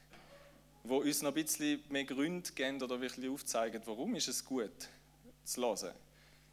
wo 0.85 0.99
uns 0.99 1.23
noch 1.23 1.35
ein 1.35 1.43
bisschen 1.43 1.83
mehr 1.88 2.05
Gründe 2.05 2.50
geben 2.53 2.83
oder 2.83 3.00
wirklich 3.00 3.29
aufzeigen, 3.29 3.83
warum 3.85 4.15
ist 4.15 4.29
es 4.29 4.45
gut 4.45 4.88
zu 5.45 5.62
hören. 5.62 5.95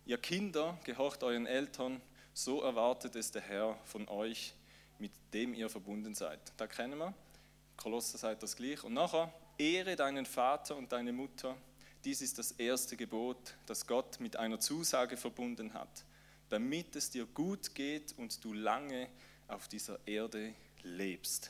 Ihr 0.06 0.18
Kinder, 0.18 0.78
gehorcht 0.84 1.24
euren 1.24 1.48
Eltern, 1.48 2.02
so 2.34 2.62
erwartet 2.62 3.16
es 3.16 3.32
der 3.32 3.42
Herr 3.42 3.78
von 3.86 4.08
euch, 4.08 4.54
mit 5.00 5.12
dem 5.34 5.54
ihr 5.54 5.70
verbunden 5.70 6.14
seid. 6.14 6.40
Da 6.58 6.68
kennen 6.68 6.98
wir. 6.98 7.14
Kolosser 7.78 8.18
sagt 8.18 8.44
das 8.44 8.56
gleich. 8.56 8.84
Und 8.84 8.94
nachher, 8.94 9.34
ehre 9.58 9.96
deinen 9.96 10.26
Vater 10.26 10.76
und 10.76 10.92
deine 10.92 11.14
Mutter. 11.14 11.56
Dies 12.04 12.22
ist 12.22 12.38
das 12.38 12.52
erste 12.52 12.98
Gebot, 12.98 13.56
das 13.66 13.88
Gott 13.88 14.20
mit 14.20 14.36
einer 14.38 14.60
Zusage 14.60 15.18
verbunden 15.18 15.74
hat, 15.74 16.06
damit 16.50 16.96
es 16.96 17.10
dir 17.10 17.26
gut 17.26 17.74
geht 17.74 18.14
und 18.18 18.44
du 18.44 18.54
lange 18.54 19.08
auf 19.48 19.68
dieser 19.68 20.00
Erde 20.08 20.54
lebst. 20.84 21.50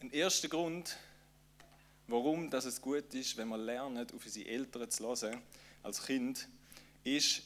Ein 0.00 0.10
erster 0.10 0.48
Grund, 0.48 0.96
warum 2.06 2.48
das 2.50 2.64
es 2.64 2.80
gut 2.80 3.12
ist, 3.14 3.36
wenn 3.36 3.48
wir 3.48 3.58
lernen, 3.58 4.06
auf 4.14 4.24
unsere 4.24 4.48
Eltern 4.48 4.90
zu 4.90 5.04
hören 5.06 5.42
als 5.82 6.06
Kind, 6.06 6.48
ist, 7.04 7.42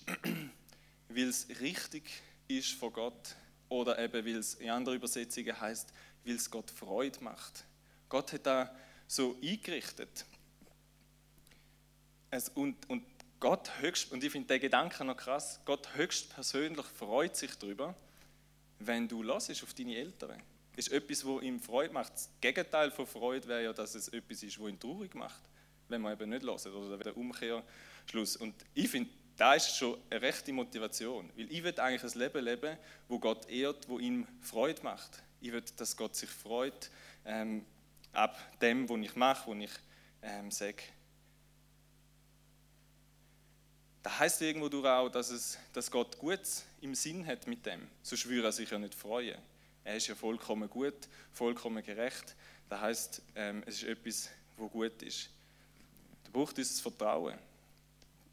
weil 1.09 1.29
es 1.29 1.49
richtig 1.61 2.05
ist 2.49 2.73
von 2.73 2.93
Gott 2.93 3.37
oder 3.69 3.99
eben 3.99 4.27
weil 4.27 4.37
es 4.37 4.55
in 4.55 4.71
anderen 4.71 4.99
Übersetzungen 4.99 5.59
heißt, 5.59 5.93
weil 6.25 6.35
es 6.35 6.51
Gott 6.51 6.71
Freude 6.71 7.23
macht. 7.25 7.65
Gott 8.09 8.33
hat 8.33 8.47
da 8.47 8.77
so 9.07 9.37
eingerichtet. 9.43 10.27
Es, 12.31 12.49
und, 12.51 12.89
und 12.89 13.05
Gott 13.41 13.71
höchst, 13.81 14.13
und 14.13 14.23
ich 14.23 14.31
finde 14.31 14.49
den 14.49 14.61
Gedanken 14.61 15.07
noch 15.07 15.17
krass, 15.17 15.61
Gott 15.65 15.95
höchst 15.95 16.35
persönlich 16.35 16.87
freut 16.87 17.37
sich 17.37 17.57
darüber, 17.59 17.95
wenn 18.79 19.09
du 19.09 19.23
hörst 19.23 19.63
auf 19.63 19.75
deine 19.75 19.97
Eltern. 19.97 20.43
Das 20.77 20.87
ist 20.87 20.93
etwas, 20.93 21.27
was 21.27 21.43
ihm 21.43 21.61
Freude 21.61 21.93
macht. 21.93 22.15
Das 22.15 22.31
Gegenteil 22.41 22.91
von 22.91 23.07
Freude 23.07 23.49
wäre 23.49 23.65
ja, 23.65 23.73
dass 23.73 23.95
es 23.95 24.09
etwas 24.09 24.43
ist, 24.43 24.61
was 24.61 24.69
ihn 24.69 24.81
traurig 24.81 25.15
macht, 25.15 25.43
wenn 25.89 26.01
man 26.01 26.13
eben 26.13 26.31
nicht 26.31 26.43
hört 26.45 26.67
oder 26.67 26.97
der 26.99 27.17
Umkehrschluss. 27.17 28.37
Und 28.37 28.55
ich 28.75 28.89
finde, 28.89 29.11
da 29.43 29.55
ist 29.55 29.77
schon 29.77 29.99
eine 30.09 30.23
rechte 30.23 30.53
Motivation, 30.53 31.29
weil 31.35 31.51
ich 31.51 31.65
will 31.65 31.81
eigentlich 31.81 32.15
ein 32.15 32.17
Leben 32.21 32.45
leben, 32.45 32.79
wo 33.09 33.19
Gott 33.19 33.49
ehrt, 33.51 33.89
wo 33.89 33.99
ihm 33.99 34.25
Freude 34.41 34.81
macht. 34.85 35.21
Ich 35.41 35.51
will, 35.51 35.65
dass 35.77 35.97
Gott 35.97 36.15
sich 36.15 36.31
freut 36.31 36.93
ähm, 37.25 37.67
ab 38.13 38.39
dem, 38.61 38.89
was 38.89 39.01
ich 39.01 39.17
mache, 39.17 39.51
was 39.51 39.65
ich 39.65 39.71
ähm, 40.23 40.53
sage. 40.53 40.85
Da 44.05 44.17
heißt 44.17 44.43
irgendwo 44.43 44.69
durch 44.69 44.87
auch, 44.87 45.09
dass, 45.09 45.31
es, 45.31 45.59
dass 45.73 45.91
Gott 45.91 46.17
Gutes 46.21 46.65
im 46.81 46.95
Sinn 46.95 47.27
hat 47.27 47.49
mit 47.49 47.67
dem. 47.67 47.89
Sonst 48.01 48.29
würde 48.29 48.47
er 48.47 48.53
sich 48.53 48.71
ja 48.71 48.79
nicht 48.79 48.95
freuen. 48.95 49.39
Er 49.83 49.97
ist 49.97 50.07
ja 50.07 50.15
vollkommen 50.15 50.71
gut, 50.71 51.09
vollkommen 51.33 51.83
gerecht. 51.83 52.37
Das 52.69 52.81
heißt, 52.81 53.23
ähm, 53.35 53.65
es 53.67 53.83
ist 53.83 53.89
etwas, 53.89 54.31
wo 54.57 54.69
gut 54.69 55.03
ist. 55.03 55.31
Da 56.23 56.31
braucht 56.33 56.57
uns 56.59 56.69
das 56.69 56.81
Vertrauen, 56.81 57.37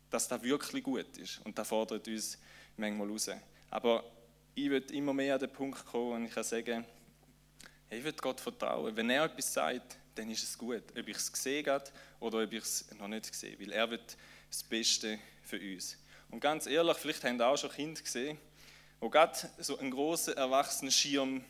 dass 0.09 0.27
das 0.27 0.41
wirklich 0.41 0.83
gut 0.83 1.17
ist. 1.17 1.39
Und 1.45 1.57
das 1.57 1.67
fordert 1.67 2.07
uns 2.07 2.37
manchmal 2.77 3.09
raus. 3.09 3.29
Aber 3.69 4.03
ich 4.55 4.69
würde 4.69 4.93
immer 4.93 5.13
mehr 5.13 5.35
an 5.35 5.39
den 5.39 5.51
Punkt 5.51 5.85
kommen, 5.85 6.13
und 6.13 6.25
ich 6.25 6.33
kann 6.33 6.43
sagen, 6.43 6.85
ich 7.89 8.03
würde 8.03 8.17
Gott 8.21 8.39
vertrauen. 8.39 8.95
Wenn 8.95 9.09
er 9.09 9.25
etwas 9.25 9.53
sagt, 9.53 9.97
dann 10.15 10.29
ist 10.29 10.43
es 10.43 10.57
gut. 10.57 10.83
Ob 10.97 11.07
ich 11.07 11.17
es 11.17 11.31
gesehen 11.31 11.65
habe 11.67 11.85
oder 12.19 12.43
ob 12.43 12.51
ich 12.51 12.63
es 12.63 12.85
noch 12.99 13.07
nicht 13.07 13.31
gesehen 13.31 13.59
Weil 13.59 13.71
er 13.71 13.89
wird 13.89 14.17
das 14.49 14.63
Beste 14.63 15.19
für 15.43 15.59
uns. 15.59 15.97
Und 16.29 16.39
ganz 16.39 16.67
ehrlich, 16.67 16.97
vielleicht 16.97 17.23
haben 17.23 17.41
auch 17.41 17.57
schon 17.57 17.71
Kinder 17.71 18.01
gesehen, 18.01 18.37
die 19.01 19.09
gerade 19.09 19.37
so 19.57 19.77
einen 19.79 19.91
großen 19.91 20.35
erwachsenen 20.35 20.91
Schirm 20.91 21.43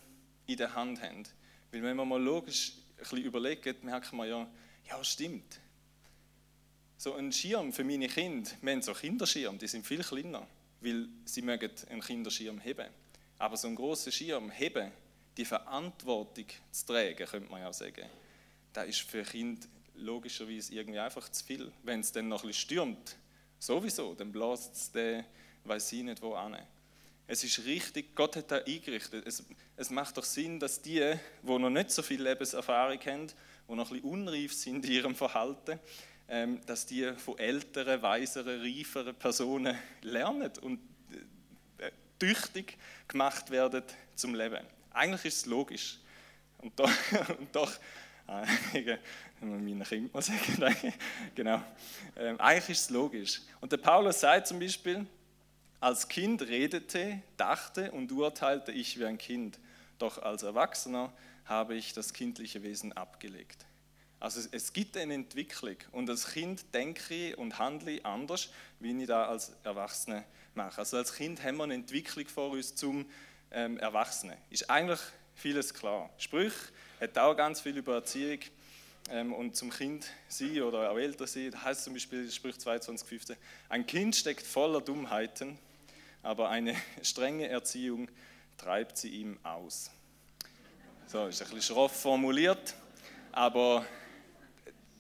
in 0.46 0.58
der 0.58 0.74
Hand 0.74 1.02
haben. 1.02 1.24
Weil 1.72 1.84
wenn 1.84 1.98
man 1.98 2.08
mal 2.08 2.22
logisch 2.22 2.74
ein 2.92 2.96
bisschen 2.98 3.24
überlegt, 3.24 3.84
merkt 3.84 4.14
man 4.14 4.30
ja, 4.30 4.48
ja 4.90 5.04
stimmt. 5.04 5.60
So 7.02 7.14
ein 7.14 7.32
Schirm 7.32 7.72
für 7.72 7.86
meine 7.86 8.10
Kinder, 8.10 8.52
wir 8.62 8.74
haben 8.74 8.82
so 8.82 8.94
Kinderschirm, 8.94 9.58
die 9.58 9.70
sind 9.70 9.88
viel 9.88 10.04
kleiner, 10.04 10.46
weil 10.82 11.08
sie 11.24 11.42
mögen 11.42 11.72
einen 11.90 12.02
Kinderschirm 12.02 12.60
heben. 12.60 12.88
Aber 13.38 13.56
so 13.56 13.68
einen 13.68 13.78
großen 13.78 14.12
Schirm 14.12 14.52
heben, 14.52 14.92
die 15.38 15.46
Verantwortung 15.46 16.48
zu 16.70 16.86
tragen, 16.88 17.26
könnte 17.26 17.50
man 17.50 17.62
ja 17.62 17.72
sagen, 17.72 18.06
das 18.74 18.90
ist 18.90 19.00
für 19.00 19.24
Kinder 19.24 19.66
logischerweise 19.96 20.76
irgendwie 20.76 21.00
einfach 21.00 21.30
zu 21.30 21.46
viel. 21.46 21.72
Wenn 21.84 22.02
es 22.02 22.12
dann 22.12 22.28
noch 22.28 22.44
ein 22.44 22.48
bisschen 22.50 22.64
stürmt, 22.64 23.16
sowieso, 23.60 24.14
dann 24.14 24.34
bläst 24.34 24.76
es 24.76 24.92
den, 24.92 25.24
weiß 25.64 25.94
ich 25.94 26.04
nicht 26.04 26.22
wo 26.22 26.34
an. 26.34 26.58
Es 27.28 27.46
ist 27.46 27.64
richtig, 27.64 28.14
Gott 28.14 28.36
hat 28.36 28.52
da 28.52 28.58
eingerichtet. 28.58 29.26
Es, 29.26 29.42
es 29.78 29.90
macht 29.90 30.18
doch 30.18 30.26
Sinn, 30.26 30.60
dass 30.60 30.82
die, 30.82 31.14
die 31.44 31.48
noch 31.48 31.70
nicht 31.70 31.92
so 31.92 32.02
viel 32.02 32.22
Lebenserfahrung 32.22 33.00
haben, 33.06 33.28
die 33.70 33.74
noch 33.74 33.90
ein 33.90 34.02
bisschen 34.02 34.12
unreif 34.12 34.52
sind 34.54 34.84
in 34.84 34.92
ihrem 34.92 35.16
Verhalten, 35.16 35.80
dass 36.66 36.86
die 36.86 37.12
von 37.14 37.40
älteren, 37.40 38.02
weiseren, 38.04 38.62
reiferen 38.62 39.16
Personen 39.16 39.76
lernen 40.04 40.52
und 40.62 40.80
äh, 41.80 41.90
tüchtig 42.20 42.78
gemacht 43.08 43.50
werden 43.50 43.84
zum 44.16 44.36
Leben. 44.36 44.64
Eigentlich 44.92 45.26
ist 45.26 45.38
es 45.38 45.46
logisch. 45.48 45.98
Und 46.60 46.80
doch, 46.80 46.92
und 47.40 47.56
doch 47.56 47.72
äh, 48.28 48.98
meinen 49.42 49.84
Kindern 49.84 50.12
mal 50.14 50.22
sagen, 50.22 50.94
genau. 51.36 51.62
Ähm, 52.16 52.40
eigentlich 52.40 52.70
ist 52.70 52.82
es 52.82 52.90
logisch. 52.90 53.42
Und 53.62 53.72
der 53.72 53.78
Paulus 53.78 54.20
sagt 54.20 54.48
zum 54.48 54.60
Beispiel, 54.60 55.06
als 55.80 56.08
Kind 56.08 56.42
redete, 56.42 57.22
dachte 57.38 57.92
und 57.92 58.12
urteilte 58.12 58.72
ich 58.72 59.00
wie 59.00 59.06
ein 59.06 59.18
Kind, 59.18 59.60
doch 59.98 60.22
als 60.22 60.44
Erwachsener 60.44 61.12
habe 61.46 61.76
ich 61.76 61.94
das 61.94 62.14
kindliche 62.14 62.62
Wesen 62.62 62.94
abgelegt. 62.94 63.66
Also 64.20 64.42
es 64.52 64.74
gibt 64.74 64.98
eine 64.98 65.14
Entwicklung 65.14 65.78
und 65.94 66.10
als 66.10 66.32
Kind 66.34 66.74
denke 66.74 67.14
ich 67.14 67.38
und 67.38 67.58
handle 67.58 68.04
anders, 68.04 68.50
wie 68.80 69.00
ich 69.02 69.08
da 69.08 69.28
als 69.28 69.54
Erwachsener 69.64 70.26
mache. 70.56 70.80
Also 70.80 70.98
als 70.98 71.14
Kind 71.14 71.42
haben 71.42 71.58
wir 71.58 71.64
eine 71.64 71.76
Entwicklung 71.76 72.28
vor 72.28 72.52
uns 72.52 72.76
zum 72.76 73.06
ähm, 73.52 73.78
Erwachsenen. 73.78 74.38
Ist 74.50 74.70
eigentlich 74.70 75.00
vieles 75.36 75.74
klar. 75.74 76.10
Sprüch 76.18 76.54
hat 77.00 77.18
auch 77.18 77.34
ganz 77.36 77.62
viel 77.62 77.78
über 77.78 77.96
Erziehung 77.96 78.40
ähm, 79.10 79.34
und 79.34 79.56
zum 79.56 79.70
Kind 79.70 80.06
sein 80.28 80.62
oder 80.62 80.92
auch 80.92 80.98
älter 80.98 81.26
sein. 81.26 81.52
Das 81.52 81.64
heißt 81.64 81.84
zum 81.86 81.94
Beispiel 81.94 82.30
Sprüch 82.30 82.56
22,15: 82.56 83.38
Ein 83.70 83.86
Kind 83.86 84.18
steckt 84.18 84.46
voller 84.46 84.82
Dummheiten, 84.82 85.58
aber 86.24 86.50
eine 86.50 86.76
strenge 87.02 87.48
Erziehung 87.48 88.10
treibt 88.58 88.98
sie 88.98 89.10
ihm 89.10 89.40
aus. 89.44 89.92
So, 91.08 91.26
ist 91.28 91.42
ein 91.42 91.48
bisschen 91.48 91.74
schroff 91.74 92.02
formuliert, 92.02 92.76
aber 93.32 93.86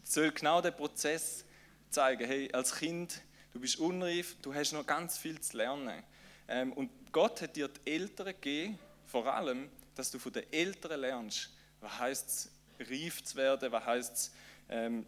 soll 0.09 0.31
genau 0.31 0.59
den 0.59 0.75
Prozess 0.75 1.45
zeigen. 1.89 2.25
Hey, 2.25 2.51
als 2.51 2.75
Kind, 2.75 3.21
du 3.53 3.59
bist 3.59 3.77
unreif, 3.77 4.35
du 4.41 4.53
hast 4.53 4.71
noch 4.73 4.85
ganz 4.85 5.17
viel 5.17 5.39
zu 5.39 5.57
lernen. 5.57 6.03
Ähm, 6.47 6.73
und 6.73 6.89
Gott 7.11 7.41
hat 7.41 7.55
dir 7.55 7.67
die 7.67 7.91
Eltern 7.91 8.27
gegeben, 8.27 8.79
vor 9.05 9.31
allem, 9.31 9.69
dass 9.93 10.09
du 10.09 10.17
von 10.17 10.33
den 10.33 10.51
Eltern 10.51 10.99
lernst, 10.99 11.51
was 11.79 11.99
heißt 11.99 12.27
es, 12.27 12.51
reif 12.89 13.23
zu 13.23 13.35
werden, 13.35 13.71
was 13.71 13.85
heißt 13.85 14.13
es, 14.15 14.31
ähm, 14.69 15.05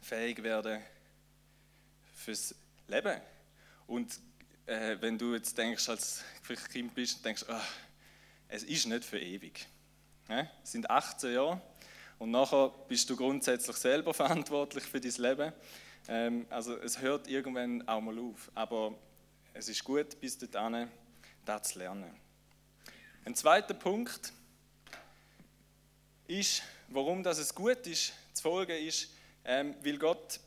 fähig 0.00 0.42
werden 0.42 0.82
fürs 2.14 2.54
Leben. 2.88 3.20
Und 3.86 4.18
äh, 4.64 4.96
wenn 5.00 5.18
du 5.18 5.34
jetzt 5.34 5.56
denkst, 5.58 5.88
als 5.88 6.24
vielleicht 6.42 6.70
Kind 6.70 6.94
bist, 6.94 7.24
denkst, 7.24 7.44
oh, 7.48 7.60
es 8.48 8.62
ist 8.62 8.86
nicht 8.86 9.04
für 9.04 9.20
ewig. 9.20 9.66
Ja? 10.28 10.48
Es 10.62 10.72
sind 10.72 10.88
18 10.88 11.34
Jahre 11.34 11.60
und 12.18 12.30
nachher 12.30 12.72
bist 12.88 13.08
du 13.10 13.16
grundsätzlich 13.16 13.76
selber 13.76 14.14
verantwortlich 14.14 14.84
für 14.84 15.00
dein 15.00 15.12
Leben. 15.12 15.52
Ähm, 16.08 16.46
also 16.50 16.76
es 16.76 17.00
hört 17.00 17.28
irgendwann 17.28 17.86
auch 17.86 18.00
mal 18.00 18.18
auf. 18.18 18.50
Aber 18.54 18.94
es 19.52 19.68
ist 19.68 19.84
gut, 19.84 20.18
bis 20.20 20.38
dahin 20.38 20.88
das 21.44 21.68
zu 21.68 21.78
lernen. 21.78 22.10
Ein 23.24 23.34
zweiter 23.34 23.74
Punkt 23.74 24.32
ist, 26.26 26.62
warum 26.88 27.22
das 27.22 27.38
es 27.38 27.54
gut 27.54 27.86
ist, 27.86 28.12
zu 28.32 28.42
folgen, 28.42 28.76
ist, 28.84 29.10
ähm, 29.44 29.74
weil 29.82 29.98
Gott 29.98 30.40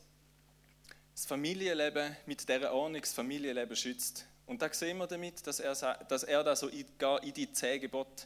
das 1.12 1.26
Familienleben 1.26 2.16
mit 2.26 2.48
dieser 2.48 2.72
Ordnung 2.72 3.00
das 3.00 3.12
Familienleben 3.12 3.76
schützt. 3.76 4.26
Und 4.46 4.62
da 4.62 4.72
sehen 4.72 4.98
wir 4.98 5.06
damit, 5.06 5.46
dass 5.46 5.60
er, 5.60 5.74
dass 5.74 6.22
er 6.24 6.42
da 6.42 6.56
so 6.56 6.68
in, 6.68 6.86
in 7.22 7.34
die 7.34 7.52
zehn 7.52 7.80
Gebote 7.80 8.24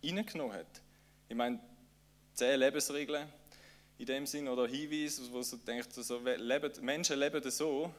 hineingenommen 0.00 0.56
hat. 0.56 0.80
Ich 1.28 1.36
meine, 1.36 1.60
zehn 2.40 2.58
Lebensregeln 2.58 3.28
in 3.98 4.06
dem 4.06 4.26
Sinn 4.26 4.48
oder 4.48 4.66
Hinweise, 4.66 5.30
wo 5.30 5.42
du 5.42 5.56
denkst, 5.58 5.88
so, 5.90 6.18
leben, 6.24 6.72
Menschen 6.80 7.18
leben 7.18 7.50
so, 7.50 7.92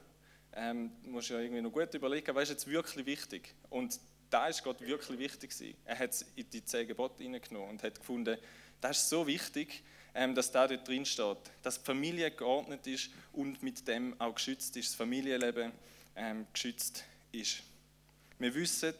ähm, 0.54 0.92
musst 1.04 1.30
du 1.30 1.36
ja 1.36 1.42
irgendwie 1.42 1.62
noch 1.62 1.72
gut 1.72 1.94
überlegen, 1.94 2.34
was 2.34 2.44
ist 2.44 2.50
jetzt 2.50 2.68
wirklich 2.68 3.06
wichtig? 3.06 3.54
Und 3.70 4.00
da 4.32 4.48
ist 4.48 4.64
Gott 4.64 4.82
wirklich 4.82 5.20
wichtig 5.20 5.52
gewesen. 5.52 5.78
Er 5.86 6.00
hat 6.00 6.10
es 6.10 6.26
in 6.36 6.50
die 6.50 6.66
zehn 6.66 6.88
Gebote 6.88 7.22
hineingenommen 7.22 7.70
und 7.70 7.84
hat 7.84 8.00
gefunden, 8.00 8.36
das 8.82 9.04
ist 9.04 9.10
so 9.10 9.28
wichtig, 9.28 9.84
ähm, 10.16 10.34
dass 10.34 10.52
da 10.52 10.68
dort 10.68 10.88
drin 10.88 11.06
steht, 11.06 11.38
dass 11.62 11.78
die 11.78 11.86
Familie 11.86 12.32
geordnet 12.32 12.88
ist 12.88 13.12
und 13.34 13.62
mit 13.62 13.88
dem 13.88 14.20
auch 14.20 14.34
geschützt 14.34 14.76
ist, 14.76 14.90
das 14.90 14.96
Familienleben 14.96 15.72
ähm, 16.16 16.48
geschützt 16.52 17.04
ist. 17.32 17.62
Wir 18.40 18.56
wissen 18.56 18.96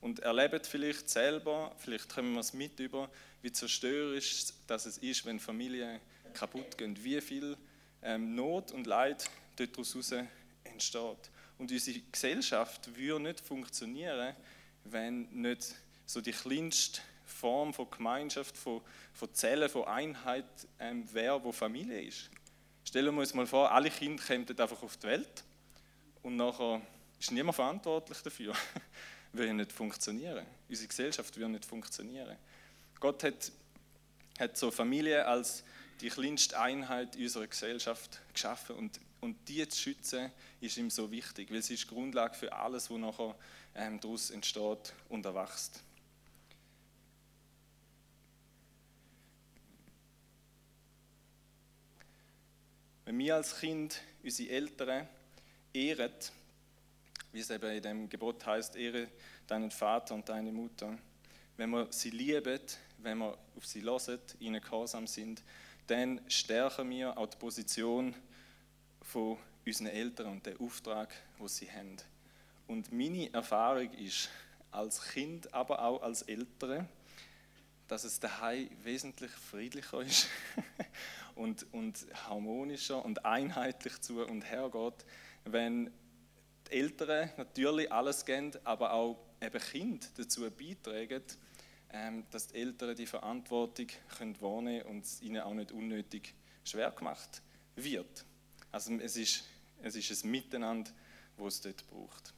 und 0.00 0.20
erleben 0.20 0.60
vielleicht 0.62 1.10
selber, 1.10 1.74
vielleicht 1.78 2.08
kommen 2.08 2.34
wir 2.34 2.40
es 2.40 2.52
mit 2.52 2.78
über, 2.78 3.10
wie 3.46 3.52
zerstörerisch 3.52 4.46
das 4.66 4.86
es 4.86 4.98
ist, 4.98 5.24
wenn 5.24 5.38
Familien 5.38 6.00
kaputt 6.34 6.76
gehen, 6.76 6.96
wie 7.04 7.20
viel 7.20 7.56
ähm, 8.02 8.34
Not 8.34 8.72
und 8.72 8.88
Leid 8.88 9.30
daraus 9.54 9.94
entsteht. 10.64 11.30
Und 11.56 11.70
unsere 11.70 12.00
Gesellschaft 12.10 12.96
würde 12.96 13.22
nicht 13.22 13.38
funktionieren, 13.38 14.34
wenn 14.82 15.28
nicht 15.30 15.76
so 16.06 16.20
die 16.20 16.32
kleinste 16.32 17.00
Form 17.24 17.72
von 17.72 17.88
Gemeinschaft, 17.88 18.56
von, 18.56 18.80
von 19.14 19.32
Zellen, 19.32 19.68
von 19.68 19.84
Einheit 19.84 20.44
ähm, 20.80 21.04
wäre, 21.14 21.44
wo 21.44 21.52
Familie 21.52 22.02
ist. 22.02 22.28
Stellen 22.82 23.14
wir 23.14 23.20
uns 23.20 23.32
mal 23.32 23.46
vor, 23.46 23.70
alle 23.70 23.90
Kinder 23.90 24.24
kämen 24.24 24.48
einfach 24.48 24.82
auf 24.82 24.96
die 24.96 25.06
Welt 25.06 25.44
und 26.24 26.34
nachher 26.34 26.82
ist 27.20 27.30
niemand 27.30 27.54
verantwortlich 27.54 28.18
dafür. 28.22 28.54
würde 29.32 29.54
nicht 29.54 29.70
funktionieren. 29.70 30.44
Unsere 30.68 30.88
Gesellschaft 30.88 31.36
würde 31.36 31.52
nicht 31.52 31.64
funktionieren. 31.64 32.36
Gott 33.00 33.22
hat, 33.22 33.52
hat 34.38 34.56
so 34.56 34.70
Familie 34.70 35.26
als 35.26 35.64
die 36.00 36.08
kleinste 36.08 36.58
Einheit 36.58 37.16
unserer 37.16 37.46
Gesellschaft 37.46 38.20
geschaffen 38.32 38.76
und 38.76 39.00
Und 39.20 39.48
die 39.48 39.66
zu 39.68 39.80
schützen, 39.80 40.30
ist 40.60 40.76
ihm 40.76 40.90
so 40.90 41.10
wichtig, 41.10 41.50
weil 41.50 41.62
sie 41.62 41.74
ist 41.74 41.88
Grundlage 41.88 42.34
für 42.34 42.52
alles, 42.52 42.90
was 42.90 42.98
nachher 42.98 43.34
ähm, 43.74 43.98
daraus 43.98 44.30
entsteht 44.30 44.94
und 45.08 45.24
erwächst. 45.24 45.82
Wenn 53.04 53.18
wir 53.18 53.36
als 53.36 53.58
Kind 53.58 54.00
unsere 54.22 54.50
Eltern 54.50 55.08
ehren, 55.72 56.12
wie 57.32 57.40
es 57.40 57.50
eben 57.50 57.70
in 57.70 57.82
dem 57.82 58.08
Gebot 58.08 58.44
heißt, 58.44 58.76
ehre 58.76 59.08
deinen 59.46 59.70
Vater 59.70 60.14
und 60.14 60.28
deine 60.28 60.52
Mutter, 60.52 60.98
wenn 61.56 61.70
wir 61.70 61.88
sie 61.90 62.10
lieben, 62.10 62.60
wenn 62.98 63.18
wir 63.18 63.38
auf 63.56 63.66
sie 63.66 63.82
hören, 63.82 64.20
ihnen 64.38 64.60
gehorsam 64.60 65.06
sind, 65.06 65.42
dann 65.86 66.20
stärken 66.28 66.90
wir 66.90 67.16
auch 67.16 67.26
die 67.26 67.36
Position 67.36 68.14
von 69.02 69.38
unseren 69.64 69.86
Eltern 69.88 70.26
und 70.32 70.46
den 70.46 70.58
Auftrag, 70.58 71.14
wo 71.38 71.48
sie 71.48 71.70
haben. 71.70 71.96
Und 72.66 72.92
meine 72.92 73.32
Erfahrung 73.32 73.92
ist, 73.92 74.28
als 74.70 75.00
Kind, 75.00 75.52
aber 75.54 75.82
auch 75.82 76.02
als 76.02 76.22
Eltern, 76.22 76.88
dass 77.88 78.04
es 78.04 78.20
daheim 78.20 78.68
wesentlich 78.82 79.30
friedlicher 79.30 80.02
ist 80.02 80.28
und, 81.34 81.66
und 81.72 82.06
harmonischer 82.28 83.04
und 83.04 83.24
einheitlich 83.24 84.00
zu 84.00 84.24
und 84.24 84.42
her 84.42 84.68
geht, 84.70 85.06
wenn 85.44 85.90
die 86.68 86.72
Eltern 86.72 87.30
natürlich 87.36 87.90
alles 87.92 88.24
geben, 88.24 88.52
aber 88.64 88.92
auch 88.92 89.18
eben 89.40 89.60
Kinder 89.60 90.06
dazu 90.16 90.50
beitragen, 90.50 91.22
dass 92.30 92.48
die 92.48 92.56
Eltern 92.56 92.94
die 92.94 93.06
Verantwortung 93.06 93.86
können 94.18 94.40
wahrnehmen 94.40 94.82
können 94.82 94.96
und 94.96 95.04
es 95.04 95.22
ihnen 95.22 95.40
auch 95.40 95.54
nicht 95.54 95.72
unnötig 95.72 96.34
schwer 96.64 96.90
gemacht 96.90 97.42
wird. 97.76 98.24
Also 98.72 98.92
es 98.94 99.16
ist, 99.16 99.44
es 99.82 99.96
ist 99.96 100.24
ein 100.24 100.30
Miteinander, 100.30 100.90
das 101.38 101.54
es 101.54 101.60
dort 101.62 101.86
braucht. 101.88 102.34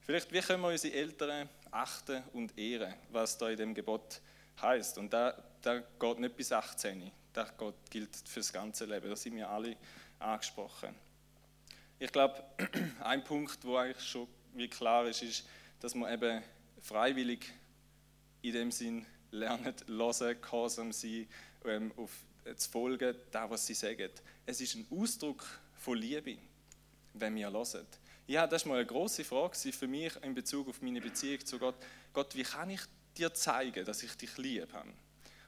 Vielleicht, 0.00 0.32
wie 0.32 0.40
können 0.40 0.62
wir 0.62 0.68
unsere 0.68 0.94
Eltern 0.94 1.48
achten 1.70 2.22
und 2.32 2.56
ehren, 2.56 2.94
was 3.10 3.36
da 3.36 3.50
in 3.50 3.56
dem 3.56 3.74
Gebot 3.74 4.20
heißt. 4.60 4.98
Und 4.98 5.12
da, 5.12 5.36
da 5.62 5.80
geht 5.80 6.18
nicht 6.18 6.36
bis 6.36 6.52
18. 6.52 7.10
Das 7.32 7.52
gilt 7.90 8.16
für 8.26 8.40
das 8.40 8.52
ganze 8.52 8.86
Leben. 8.86 9.08
Da 9.08 9.16
sind 9.16 9.36
wir 9.36 9.48
alle 9.48 9.76
angesprochen. 10.18 10.94
Ich 11.98 12.12
glaube, 12.12 12.42
ein 13.02 13.24
Punkt, 13.24 13.64
wo 13.64 13.76
eigentlich 13.76 14.06
schon 14.06 14.28
wie 14.54 14.68
klar 14.68 15.06
ist, 15.06 15.22
ist, 15.22 15.46
dass 15.80 15.94
man 15.94 16.12
eben 16.12 16.42
freiwillig 16.80 17.52
in 18.48 18.52
dem 18.52 18.70
Sinn 18.70 19.06
lernen, 19.30 19.74
hören, 19.86 20.40
gehorsam 20.40 20.92
sein, 20.92 21.26
ähm, 21.64 21.92
auf, 21.96 22.10
äh, 22.44 22.54
zu 22.54 22.70
folgen, 22.70 23.14
da 23.30 23.48
was 23.50 23.66
sie 23.66 23.74
sagen. 23.74 24.10
Es 24.44 24.60
ist 24.60 24.74
ein 24.76 24.86
Ausdruck 24.90 25.44
von 25.74 25.98
Liebe, 25.98 26.38
wenn 27.14 27.34
wir 27.34 27.50
hören. 27.50 27.86
Ja, 28.26 28.46
das 28.46 28.64
war 28.64 28.72
mal 28.72 28.78
eine 28.78 28.86
große 28.86 29.24
Frage 29.24 29.72
für 29.72 29.86
mich 29.86 30.12
in 30.22 30.34
Bezug 30.34 30.68
auf 30.68 30.82
meine 30.82 31.00
Beziehung 31.00 31.44
zu 31.44 31.58
Gott. 31.58 31.76
Gott, 32.12 32.34
wie 32.34 32.42
kann 32.42 32.70
ich 32.70 32.80
dir 33.16 33.32
zeigen, 33.32 33.84
dass 33.84 34.02
ich 34.02 34.14
dich 34.16 34.36
lieb 34.38 34.72
habe? 34.72 34.92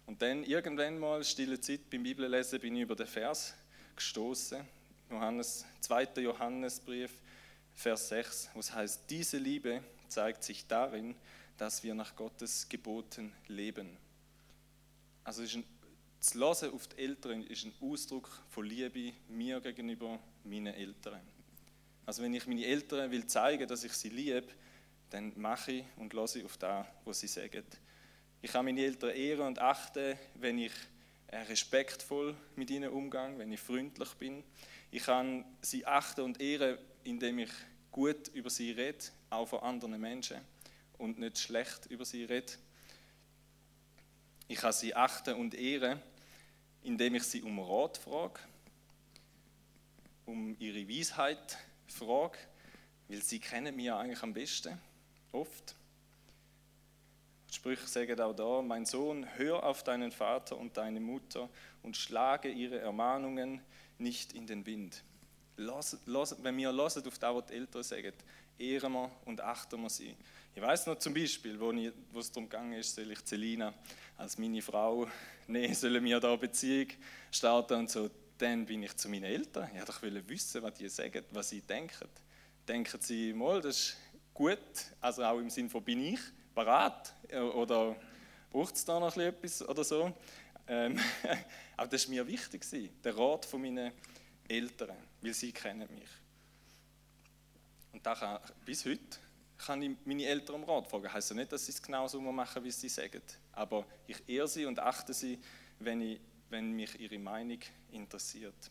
Und 0.07 0.23
dann 0.23 0.45
irgendwann 0.45 0.99
mal, 0.99 1.23
stille 1.25 1.61
Zeit 1.61 1.91
beim 1.91 2.03
Bibellesen, 2.03 2.61
bin 2.61 2.77
ich 2.77 2.83
über 2.83 2.97
den 2.97 3.07
Vers 3.07 3.55
gestoßen. 3.97 4.65
Johannes, 5.11 5.65
2. 5.81 6.09
Johannesbrief, 6.17 7.11
Vers 7.75 8.09
6, 8.09 8.51
wo 8.55 8.61
es 8.61 8.73
heißt, 8.73 9.03
diese 9.11 9.39
Liebe 9.39 9.83
zeigt 10.09 10.45
sich 10.45 10.67
darin, 10.67 11.15
dass 11.59 11.83
wir 11.83 11.95
nach 11.95 12.15
Gottes 12.15 12.69
Geboten 12.69 13.33
leben. 13.49 13.97
Also 15.25 15.43
ist 15.43 15.57
ein, 15.57 15.65
das 16.21 16.35
Hören 16.35 16.73
auf 16.73 16.87
die 16.87 16.99
Eltern 16.99 17.43
ist 17.43 17.65
ein 17.65 17.73
Ausdruck 17.81 18.31
von 18.49 18.65
Liebe 18.65 19.13
mir 19.29 19.61
gegenüber 19.61 20.19
meinen 20.45 20.73
Eltern. 20.73 21.21
Also 22.07 22.23
wenn 22.23 22.33
ich 22.33 22.47
meine 22.47 22.65
Eltern 22.65 23.11
will 23.11 23.27
zeigen, 23.27 23.69
dass 23.69 23.85
ich 23.85 23.93
sie 23.93 24.09
liebe, 24.09 24.47
dann 25.11 25.33
mache 25.37 25.73
ich 25.73 25.85
und 25.97 26.13
lasse 26.15 26.39
ich 26.39 26.45
auf 26.45 26.57
das, 26.57 26.87
was 27.05 27.21
sie 27.21 27.27
sagen. 27.27 27.65
Ich 28.41 28.53
kann 28.53 28.65
meine 28.65 28.81
Eltern 28.81 29.11
ehren 29.11 29.49
und 29.49 29.59
achten, 29.59 30.17
wenn 30.37 30.59
ich 30.59 30.73
äh, 31.27 31.39
respektvoll 31.39 32.37
mit 32.55 32.71
ihnen 32.71 32.91
umgehe, 32.91 33.35
wenn 33.37 33.51
ich 33.51 33.61
freundlich 33.61 34.15
bin. 34.15 34.45
Ich 34.93 35.03
kann 35.03 35.45
sie 35.61 35.85
achten 35.85 36.21
und 36.21 36.41
ehren, 36.41 36.79
indem 37.03 37.41
ich 37.41 37.51
gut 37.91 38.29
über 38.29 38.49
sie 38.49 38.71
rede, 38.71 39.05
auch 39.29 39.49
von 39.49 39.61
anderen 39.61 40.01
Menschen 40.01 40.39
und 40.99 41.19
nicht 41.19 41.39
schlecht 41.39 41.87
über 41.87 42.05
sie 42.05 42.25
rede. 42.25 42.53
Ich 44.49 44.59
kann 44.59 44.73
sie 44.73 44.95
achten 44.95 45.35
und 45.35 45.55
ehren, 45.55 46.01
indem 46.83 47.15
ich 47.15 47.25
sie 47.25 47.43
um 47.43 47.59
Rat 47.59 47.99
frage, 47.99 48.41
um 50.27 50.57
ihre 50.59 50.89
Weisheit 50.89 51.59
frage, 51.87 52.39
weil 53.09 53.23
sie 53.23 53.41
kennen 53.41 53.75
mich 53.75 53.91
eigentlich 53.91 54.23
am 54.23 54.33
besten, 54.33 54.79
oft. 55.33 55.75
Die 57.51 57.55
Sprüche 57.55 57.87
sagen 57.87 58.21
auch 58.21 58.35
da, 58.35 58.63
mein 58.63 58.85
Sohn, 58.85 59.27
hör 59.37 59.63
auf 59.65 59.83
deinen 59.83 60.13
Vater 60.13 60.57
und 60.57 60.77
deine 60.77 61.01
Mutter 61.01 61.49
und 61.83 61.97
schlage 61.97 62.51
ihre 62.51 62.79
Ermahnungen 62.79 63.63
nicht 63.99 64.35
in 64.35 64.47
den 64.47 64.67
Wind. 64.67 65.03
Lass, 65.57 65.99
lass, 66.07 66.43
wenn 66.43 66.57
wir 66.57 66.69
hören 66.69 66.81
auf 66.81 66.93
das, 67.19 67.35
was 67.35 67.47
die 67.47 67.55
Eltern 67.55 67.83
sagen, 67.83 68.13
ehren 68.59 68.93
wir 68.93 69.11
und 69.25 69.41
achten 69.41 69.81
wir 69.81 69.91
sie. 69.91 70.15
Ich 70.59 70.65
weiß 70.65 70.87
noch 70.87 70.99
zum 70.99 71.15
Beispiel, 71.15 71.61
wo, 71.61 71.71
ich, 71.71 71.93
wo 72.11 72.19
es 72.19 72.33
darum 72.33 72.49
ging, 72.49 72.83
soll 72.83 73.13
ich 73.13 73.25
Celina 73.25 73.73
als 74.17 74.37
meine 74.39 74.61
Frau 74.61 75.07
nehmen, 75.47 75.73
sollen 75.73 76.05
wir 76.05 76.19
da 76.19 76.31
eine 76.31 76.39
Beziehung 76.39 76.89
starten 77.31 77.75
und 77.75 77.89
so. 77.89 78.11
Dann 78.37 78.67
bin 78.67 78.83
ich 78.83 78.97
zu 78.97 79.09
meinen 79.09 79.23
Eltern. 79.23 79.71
Ich 79.73 80.03
wollte 80.03 80.29
wissen, 80.29 80.61
was 80.61 80.75
die 80.75 80.89
sagen, 80.89 81.25
was 81.31 81.51
sie 81.51 81.61
denken. 81.61 82.09
Denken 82.67 83.01
sie, 83.01 83.33
mal, 83.35 83.61
das 83.61 83.77
ist 83.77 83.97
gut, 84.35 84.59
also 85.01 85.23
auch 85.23 85.39
im 85.39 85.49
Sinne 85.49 85.71
von, 85.71 85.85
bin 85.85 86.01
ich 86.01 86.21
parat 86.53 87.15
oder 87.55 87.95
braucht 88.51 88.75
es 88.75 88.85
da 88.85 88.99
noch 88.99 89.17
etwas 89.17 89.63
oder 89.63 89.85
so. 89.85 90.13
Ähm, 90.67 90.99
aber 91.77 91.87
das 91.87 92.05
war 92.09 92.17
mir 92.17 92.27
wichtig, 92.27 92.67
der 93.05 93.17
Rat 93.17 93.45
von 93.45 93.63
meinen 93.63 93.93
Eltern, 94.49 94.97
weil 95.21 95.35
sie 95.35 95.53
kennen 95.53 95.89
mich. 95.95 96.11
Und 97.93 98.05
da 98.05 98.17
kann, 98.17 98.41
bis 98.65 98.85
heute 98.85 99.19
kann 99.59 99.83
ich 99.83 99.97
meine 100.05 100.25
Eltern 100.25 100.57
um 100.57 100.65
Rat 100.65 100.87
fragen. 100.87 101.13
Heißt 101.13 101.31
ja 101.31 101.37
nicht, 101.37 101.53
dass 101.53 101.67
sie 101.67 101.73
es 101.73 101.83
genauso 101.83 102.21
machen, 102.21 102.63
wie 102.65 102.71
sie 102.71 102.89
sagen. 102.89 103.23
Aber 103.53 103.85
ich 104.07 104.29
ehre 104.29 104.49
sie 104.49 104.65
und 104.65 104.79
achte 104.79 105.13
sie, 105.13 105.39
wenn, 105.81 106.01
ich, 106.01 106.21
wenn 106.49 106.73
mich 106.73 106.99
ihre 106.99 107.19
Meinung 107.19 107.59
interessiert. 107.91 108.71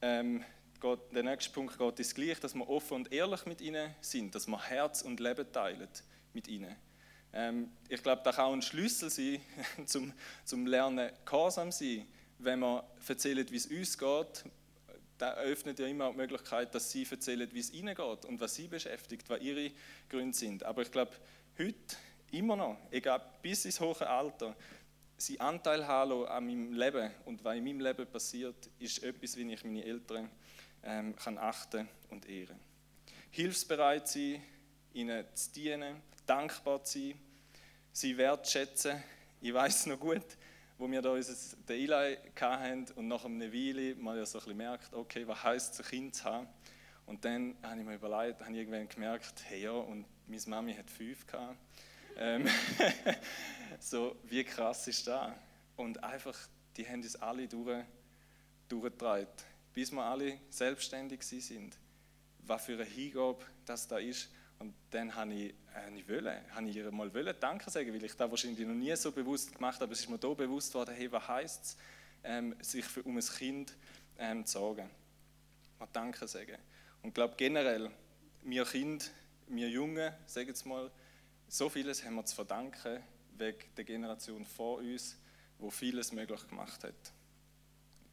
Ähm, 0.00 0.44
geht, 0.80 0.98
der 1.14 1.22
nächste 1.22 1.52
Punkt 1.52 1.78
geht 1.78 2.00
es 2.00 2.14
gleich, 2.14 2.40
dass 2.40 2.54
wir 2.54 2.68
offen 2.68 2.94
und 2.94 3.12
ehrlich 3.12 3.46
mit 3.46 3.60
ihnen 3.60 3.94
sind, 4.00 4.34
dass 4.34 4.46
wir 4.46 4.60
Herz 4.60 5.02
und 5.02 5.20
Leben 5.20 5.50
teilen 5.52 5.88
mit 6.32 6.48
ihnen. 6.48 6.74
Ähm, 7.32 7.70
ich 7.88 8.02
glaube, 8.02 8.22
das 8.24 8.36
kann 8.36 8.46
auch 8.46 8.52
ein 8.52 8.62
Schlüssel 8.62 9.10
sein, 9.10 9.40
zum, 9.86 10.12
zum 10.44 10.66
Lernen 10.66 11.10
gehorsam 11.24 11.72
sein, 11.72 12.06
wenn 12.38 12.60
wir 12.60 12.84
erzählen, 13.06 13.48
wie 13.50 13.56
es 13.56 13.66
uns 13.66 13.96
geht, 13.96 14.44
da 15.18 15.34
öffnet 15.34 15.78
ja 15.78 15.86
immer 15.86 16.10
die 16.10 16.16
Möglichkeit, 16.16 16.74
dass 16.74 16.90
sie 16.90 17.06
erzählen, 17.08 17.48
wie 17.52 17.60
es 17.60 17.72
ihnen 17.72 17.94
geht 17.94 18.24
und 18.24 18.40
was 18.40 18.54
sie 18.54 18.68
beschäftigt, 18.68 19.28
was 19.28 19.40
ihre 19.40 19.70
Gründe 20.08 20.36
sind. 20.36 20.64
Aber 20.64 20.82
ich 20.82 20.90
glaube, 20.90 21.12
heute 21.58 21.96
immer 22.32 22.56
noch, 22.56 22.76
egal 22.90 23.22
bis 23.42 23.64
ins 23.64 23.80
hohe 23.80 24.06
Alter, 24.06 24.56
sie 25.16 25.38
Anteil 25.38 25.86
haben 25.86 26.26
an 26.26 26.46
meinem 26.46 26.72
Leben 26.72 27.10
und 27.24 27.44
was 27.44 27.56
in 27.56 27.64
meinem 27.64 27.80
Leben 27.80 28.06
passiert, 28.06 28.70
ist 28.78 29.02
etwas, 29.02 29.36
wie 29.36 29.52
ich 29.52 29.64
meine 29.64 29.84
Eltern 29.84 30.28
ähm, 30.82 31.14
kann 31.16 31.38
achten 31.38 31.88
und 32.10 32.28
ehren. 32.28 32.58
Hilfsbereit 33.30 34.08
sein, 34.08 34.42
ihnen 34.92 35.24
zu 35.34 35.52
dienen, 35.52 36.02
dankbar 36.26 36.82
zu 36.84 36.98
sein, 36.98 37.14
sie 37.92 38.16
wertschätzen. 38.16 39.02
Ich 39.40 39.54
weiß 39.54 39.86
noch 39.86 40.00
gut, 40.00 40.24
wo 40.82 40.90
wir 40.90 41.00
da 41.00 41.12
unser, 41.12 41.56
den 41.68 41.76
Eli 41.76 42.18
hatten 42.40 42.86
und 42.96 43.06
nach 43.06 43.24
einer 43.24 43.52
Weile 43.52 43.94
mal 43.94 44.18
ja 44.18 44.26
so 44.26 44.38
ein 44.38 44.44
bisschen 44.44 44.56
merkt, 44.56 44.92
okay, 44.92 45.24
was 45.28 45.40
heisst 45.44 45.78
ein 45.78 45.86
Kind 45.86 46.16
zu 46.16 46.24
haben? 46.24 46.48
Und 47.06 47.24
dann 47.24 47.56
habe 47.62 47.78
ich 47.78 47.86
mir 47.86 47.94
überlegt, 47.94 48.40
habe 48.40 48.50
ich 48.50 48.58
irgendwann 48.58 48.88
gemerkt, 48.88 49.44
hey 49.44 49.62
ja, 49.62 49.70
und 49.70 50.06
meine 50.26 50.42
Mami 50.46 50.74
hat 50.74 50.90
fünf 50.90 51.24
gehabt. 51.24 51.56
Ähm, 52.16 52.48
so, 53.78 54.16
wie 54.24 54.42
krass 54.42 54.88
ist 54.88 55.06
das? 55.06 55.32
Und 55.76 56.02
einfach, 56.02 56.36
die 56.76 56.84
haben 56.84 57.00
uns 57.00 57.14
alle 57.14 57.46
durch, 57.46 57.84
durchgetragen, 58.68 59.28
bis 59.72 59.92
wir 59.92 60.02
alle 60.02 60.40
selbstständig 60.50 61.22
sind. 61.22 61.78
Was 62.40 62.64
für 62.64 62.72
eine 62.72 62.84
Hingabe 62.84 63.44
das 63.66 63.86
da 63.86 63.98
ist 63.98 64.28
und 64.62 64.74
dann 64.90 65.12
habe 65.12 65.34
ich, 65.34 65.54
äh, 65.74 65.92
ich, 65.98 66.08
wollen, 66.08 66.40
habe 66.54 66.68
ich 66.68 66.76
ihr 66.76 66.88
mal 66.92 67.10
Danke 67.10 67.68
sagen, 67.68 67.92
weil 67.92 68.04
ich 68.04 68.14
das 68.14 68.30
wahrscheinlich 68.30 68.64
noch 68.64 68.74
nie 68.74 68.94
so 68.94 69.10
bewusst 69.10 69.52
gemacht 69.52 69.74
habe, 69.74 69.86
aber 69.86 69.92
es 69.92 70.00
ist 70.00 70.08
mir 70.08 70.18
da 70.18 70.28
bewusst 70.28 70.72
worden, 70.74 70.94
hey, 70.94 71.10
was 71.10 71.26
heisst 71.26 71.64
es, 71.64 71.76
ähm, 72.22 72.54
sich 72.60 72.84
für, 72.84 73.02
um 73.02 73.16
ein 73.16 73.24
Kind 73.24 73.74
ähm, 74.18 74.46
zu 74.46 74.52
sorgen. 74.52 74.88
Mal 75.80 75.88
Danke 75.92 76.28
sagen. 76.28 76.58
Und 77.02 77.08
ich 77.08 77.14
glaube 77.14 77.34
generell, 77.36 77.90
wir 78.44 78.64
Kinder, 78.64 79.04
wir 79.48 79.68
Jungen, 79.68 80.12
sagen 80.26 80.46
jetzt 80.46 80.64
mal, 80.64 80.92
so 81.48 81.68
vieles 81.68 82.04
haben 82.04 82.14
wir 82.14 82.24
zu 82.24 82.36
verdanken 82.36 83.02
wegen 83.36 83.58
der 83.76 83.84
Generation 83.84 84.44
vor 84.44 84.78
uns, 84.78 85.18
wo 85.58 85.70
vieles 85.70 86.12
möglich 86.12 86.46
gemacht 86.46 86.84
hat. 86.84 86.94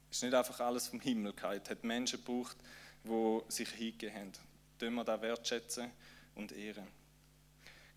Es 0.10 0.18
ist 0.18 0.24
nicht 0.24 0.34
einfach 0.34 0.60
alles 0.62 0.88
vom 0.88 1.00
Himmel 1.00 1.34
gefallen. 1.34 1.62
Es 1.64 1.70
hat 1.70 1.84
Menschen 1.84 2.26
gebraucht, 2.26 2.58
die 3.04 3.40
sich 3.50 3.70
hingegeben 3.70 4.16
haben. 4.16 4.32
Tun 4.80 4.96
wir 4.96 5.04
das 5.04 5.22
wertschätzen 5.22 5.92
und 6.36 6.52
ehren. 6.52 6.88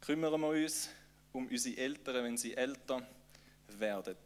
Kümmern 0.00 0.40
wir 0.40 0.48
uns 0.48 0.88
um 1.32 1.46
unsere 1.46 1.76
Eltern, 1.76 2.24
wenn 2.24 2.36
sie 2.36 2.56
älter 2.56 3.06
werden, 3.68 4.16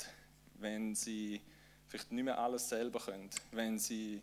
wenn 0.55 0.95
sie 0.95 1.41
vielleicht 1.89 2.11
nicht 2.13 2.25
mehr 2.25 2.39
alles 2.39 2.69
selber 2.69 3.01
können, 3.01 3.31
wenn 3.53 3.79
sie 3.79 4.23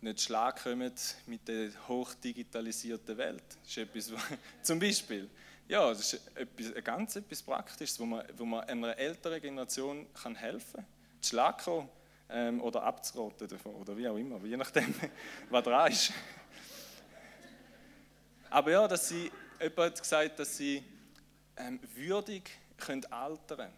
nicht 0.00 0.20
Schlag 0.20 0.62
kommen 0.62 0.92
mit 1.26 1.48
der 1.48 1.70
hochdigitalisierten 1.88 3.16
Welt. 3.18 3.42
Das 3.62 3.70
ist 3.70 3.78
etwas, 3.78 4.12
zum 4.62 4.78
Beispiel, 4.78 5.28
ja, 5.66 5.88
das 5.88 6.12
ist 6.12 6.30
etwas, 6.34 6.84
ganz 6.84 7.16
etwas 7.16 7.42
Praktisches, 7.42 7.98
wo 7.98 8.06
man, 8.06 8.24
wo 8.36 8.44
man 8.44 8.64
einer 8.64 8.96
älteren 8.96 9.40
Generation 9.40 10.06
kann 10.14 10.34
helfen 10.34 10.76
kann, 10.76 10.86
zu 11.20 11.30
Schlag 11.30 11.64
kommen 11.64 11.88
ähm, 12.30 12.60
oder 12.60 12.82
abzuraten 12.82 13.48
davon 13.48 13.74
oder 13.74 13.96
wie 13.96 14.08
auch 14.08 14.16
immer, 14.16 14.42
je 14.44 14.56
nachdem, 14.56 14.94
was 15.50 15.64
dran 15.64 15.90
ist. 15.90 16.12
Aber 18.50 18.70
ja, 18.70 18.88
dass 18.88 19.08
sie, 19.08 19.30
jemand 19.60 19.78
hat 19.78 20.00
gesagt, 20.00 20.38
dass 20.38 20.56
sie 20.56 20.82
ähm, 21.56 21.80
würdig 21.94 22.50
können 22.76 23.04
altern 23.06 23.70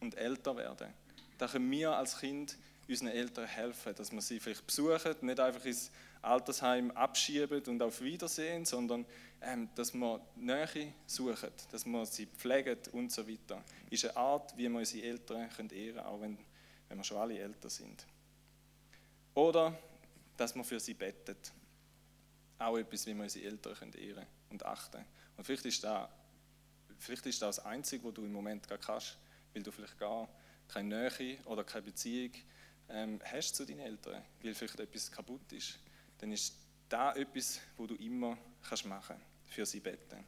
und 0.00 0.16
älter 0.16 0.56
werden. 0.56 0.88
Da 1.36 1.46
können 1.46 1.70
wir 1.70 1.92
als 1.92 2.18
Kind 2.18 2.56
unseren 2.88 3.08
Eltern 3.08 3.46
helfen, 3.46 3.94
dass 3.94 4.10
wir 4.10 4.20
sie 4.20 4.40
vielleicht 4.40 4.66
besuchen, 4.66 5.14
nicht 5.20 5.38
einfach 5.38 5.64
ins 5.64 5.90
Altersheim 6.22 6.90
abschieben 6.92 7.62
und 7.66 7.82
auf 7.82 8.00
Wiedersehen, 8.00 8.64
sondern 8.64 9.04
ähm, 9.40 9.68
dass 9.74 9.94
wir 9.94 10.20
Nähe 10.36 10.92
suchen, 11.06 11.50
dass 11.70 11.84
wir 11.84 12.06
sie 12.06 12.26
pflegen 12.26 12.78
und 12.92 13.12
so 13.12 13.28
weiter. 13.28 13.62
Das 13.84 13.92
ist 13.92 14.04
eine 14.06 14.16
Art, 14.16 14.56
wie 14.56 14.68
wir 14.68 14.78
unsere 14.78 15.06
Eltern 15.06 15.48
können 15.50 15.70
ehren 15.70 15.96
können, 15.96 16.06
auch 16.06 16.20
wenn, 16.20 16.38
wenn 16.88 16.98
wir 16.98 17.04
schon 17.04 17.18
alle 17.18 17.38
älter 17.38 17.70
sind. 17.70 18.04
Oder 19.34 19.78
dass 20.36 20.54
wir 20.54 20.64
für 20.64 20.80
sie 20.80 20.94
bettet. 20.94 21.52
Auch 22.58 22.76
etwas, 22.76 23.06
wie 23.06 23.14
wir 23.14 23.22
unsere 23.22 23.46
Eltern 23.46 23.92
ehren 23.92 24.26
und 24.50 24.64
achten. 24.64 25.04
Und 25.36 25.44
vielleicht 25.44 25.66
ist 25.66 25.84
das, 25.84 26.08
vielleicht 26.98 27.26
ist 27.26 27.40
das 27.40 27.56
das 27.56 27.64
Einzige, 27.64 28.04
was 28.04 28.14
du 28.14 28.24
im 28.24 28.32
Moment 28.32 28.66
gar 28.68 28.78
kannst, 28.78 29.16
weil 29.54 29.62
du 29.62 29.70
vielleicht 29.70 29.98
gar 29.98 30.28
keine 30.68 31.10
Nähe 31.10 31.38
oder 31.44 31.64
keine 31.64 31.82
Beziehung 31.82 32.32
ähm, 32.88 33.20
hast 33.24 33.54
zu 33.54 33.64
deinen 33.64 33.80
Eltern, 33.80 34.22
weil 34.42 34.54
vielleicht 34.54 34.80
etwas 34.80 35.10
kaputt 35.10 35.52
ist, 35.52 35.78
dann 36.18 36.32
ist 36.32 36.54
da 36.88 37.14
etwas, 37.14 37.60
wo 37.76 37.86
du 37.86 37.94
immer 37.96 38.36
kannst 38.66 38.86
machen 38.86 39.16
für 39.46 39.64
sie 39.64 39.80
beten. 39.80 40.24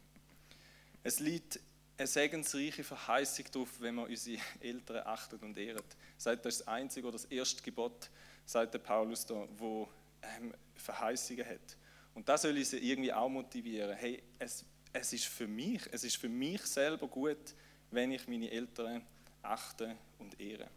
Es 1.03 1.21
liegt 1.21 1.59
eine 1.97 2.07
segensreiche 2.07 2.85
Verheißung 2.85 3.47
darauf, 3.53 3.81
wenn 3.81 3.95
man 3.95 4.07
unsere 4.07 4.43
Eltern 4.61 5.07
achtet 5.07 5.43
und 5.43 5.57
ehrt. 5.59 5.97
Sagt 6.17 6.45
das, 6.45 6.59
das 6.59 6.69
einzige 6.69 7.07
oder 7.07 7.17
das 7.17 7.27
erste 7.27 7.63
Gebot, 7.63 8.11
sagt 8.47 8.75
der 8.75 8.79
Paulus 8.79 9.27
da, 9.27 9.47
wo 9.57 9.89
ähm, 10.23 10.55
Verheißungen 10.75 11.47
hat. 11.47 11.77
Und 12.15 12.29
das 12.29 12.43
soll 12.43 12.57
uns 12.57 12.73
irgendwie 12.73 13.13
auch 13.13 13.29
motivieren. 13.29 13.97
Hey, 13.97 14.23
es, 14.39 14.65
es 14.93 15.13
ist 15.13 15.27
für 15.27 15.47
mich, 15.47 15.83
es 15.93 16.05
ist 16.05 16.17
für 16.17 16.29
mich 16.29 16.63
selber 16.63 17.07
gut, 17.09 17.55
wenn 17.91 18.13
ich 18.13 18.27
meine 18.29 18.51
Eltern 18.51 19.05
achte 19.43 19.97
und 20.19 20.39
ehre. 20.41 20.69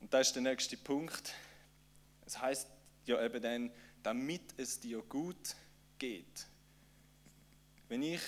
Und 0.00 0.12
das 0.12 0.28
ist 0.28 0.34
der 0.34 0.42
nächste 0.42 0.76
Punkt. 0.76 1.32
Es 2.26 2.40
heißt 2.40 2.68
ja 3.06 3.24
eben 3.24 3.42
dann, 3.42 3.70
damit 4.02 4.42
es 4.56 4.80
dir 4.80 5.02
gut 5.02 5.56
geht. 5.98 6.46
Wenn 7.88 8.02
ich 8.02 8.22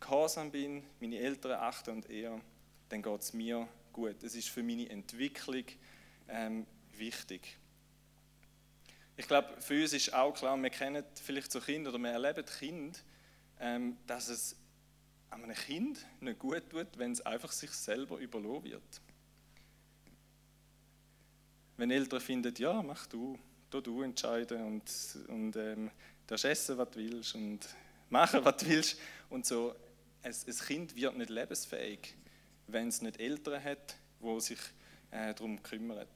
gehorsam 0.00 0.50
bin, 0.50 0.84
meine 1.00 1.18
Eltern 1.18 1.52
achte 1.52 1.92
und 1.92 2.08
ehre, 2.10 2.40
dann 2.88 3.02
geht 3.02 3.20
es 3.20 3.32
mir 3.32 3.68
gut. 3.92 4.22
Es 4.22 4.34
ist 4.34 4.48
für 4.48 4.62
meine 4.62 4.88
Entwicklung 4.90 5.64
ähm, 6.28 6.66
wichtig. 6.96 7.58
Ich 9.16 9.26
glaube, 9.26 9.60
für 9.60 9.80
uns 9.80 9.92
ist 9.92 10.12
auch 10.14 10.32
klar, 10.32 10.56
wir 10.60 10.70
kennen 10.70 11.04
vielleicht 11.22 11.52
so 11.52 11.60
Kinder 11.60 11.90
oder 11.90 11.98
wir 11.98 12.10
erleben 12.10 12.44
Kinder, 12.58 12.98
ähm, 13.60 13.98
dass 14.06 14.28
es 14.28 14.56
einem 15.30 15.52
Kind 15.54 16.04
nicht 16.20 16.38
gut 16.38 16.68
tut, 16.70 16.88
wenn 16.96 17.12
es 17.12 17.20
einfach 17.20 17.52
sich 17.52 17.70
selber 17.70 18.18
überlassen 18.18 18.64
wird 18.64 19.00
wenn 21.82 21.90
Eltern 21.90 22.20
finden, 22.20 22.54
ja, 22.58 22.80
mach 22.80 23.06
du, 23.06 23.36
du, 23.68 23.80
du 23.80 24.02
entscheiden 24.02 24.62
und, 24.62 25.18
und 25.28 25.56
ähm, 25.56 25.90
darfst 26.28 26.44
essen, 26.44 26.78
was 26.78 26.90
du 26.90 27.00
willst 27.00 27.34
und 27.34 27.58
machen, 28.08 28.44
was 28.44 28.58
du 28.58 28.68
willst 28.68 29.00
und 29.30 29.44
so. 29.46 29.74
Ein, 30.22 30.32
ein 30.32 30.56
Kind 30.66 30.94
wird 30.94 31.16
nicht 31.16 31.30
lebensfähig, 31.30 32.14
wenn 32.68 32.86
es 32.86 33.02
nicht 33.02 33.18
Eltern 33.18 33.64
hat, 33.64 33.96
die 34.20 34.40
sich 34.40 34.60
äh, 35.10 35.34
darum 35.34 35.60
kümmern. 35.60 36.06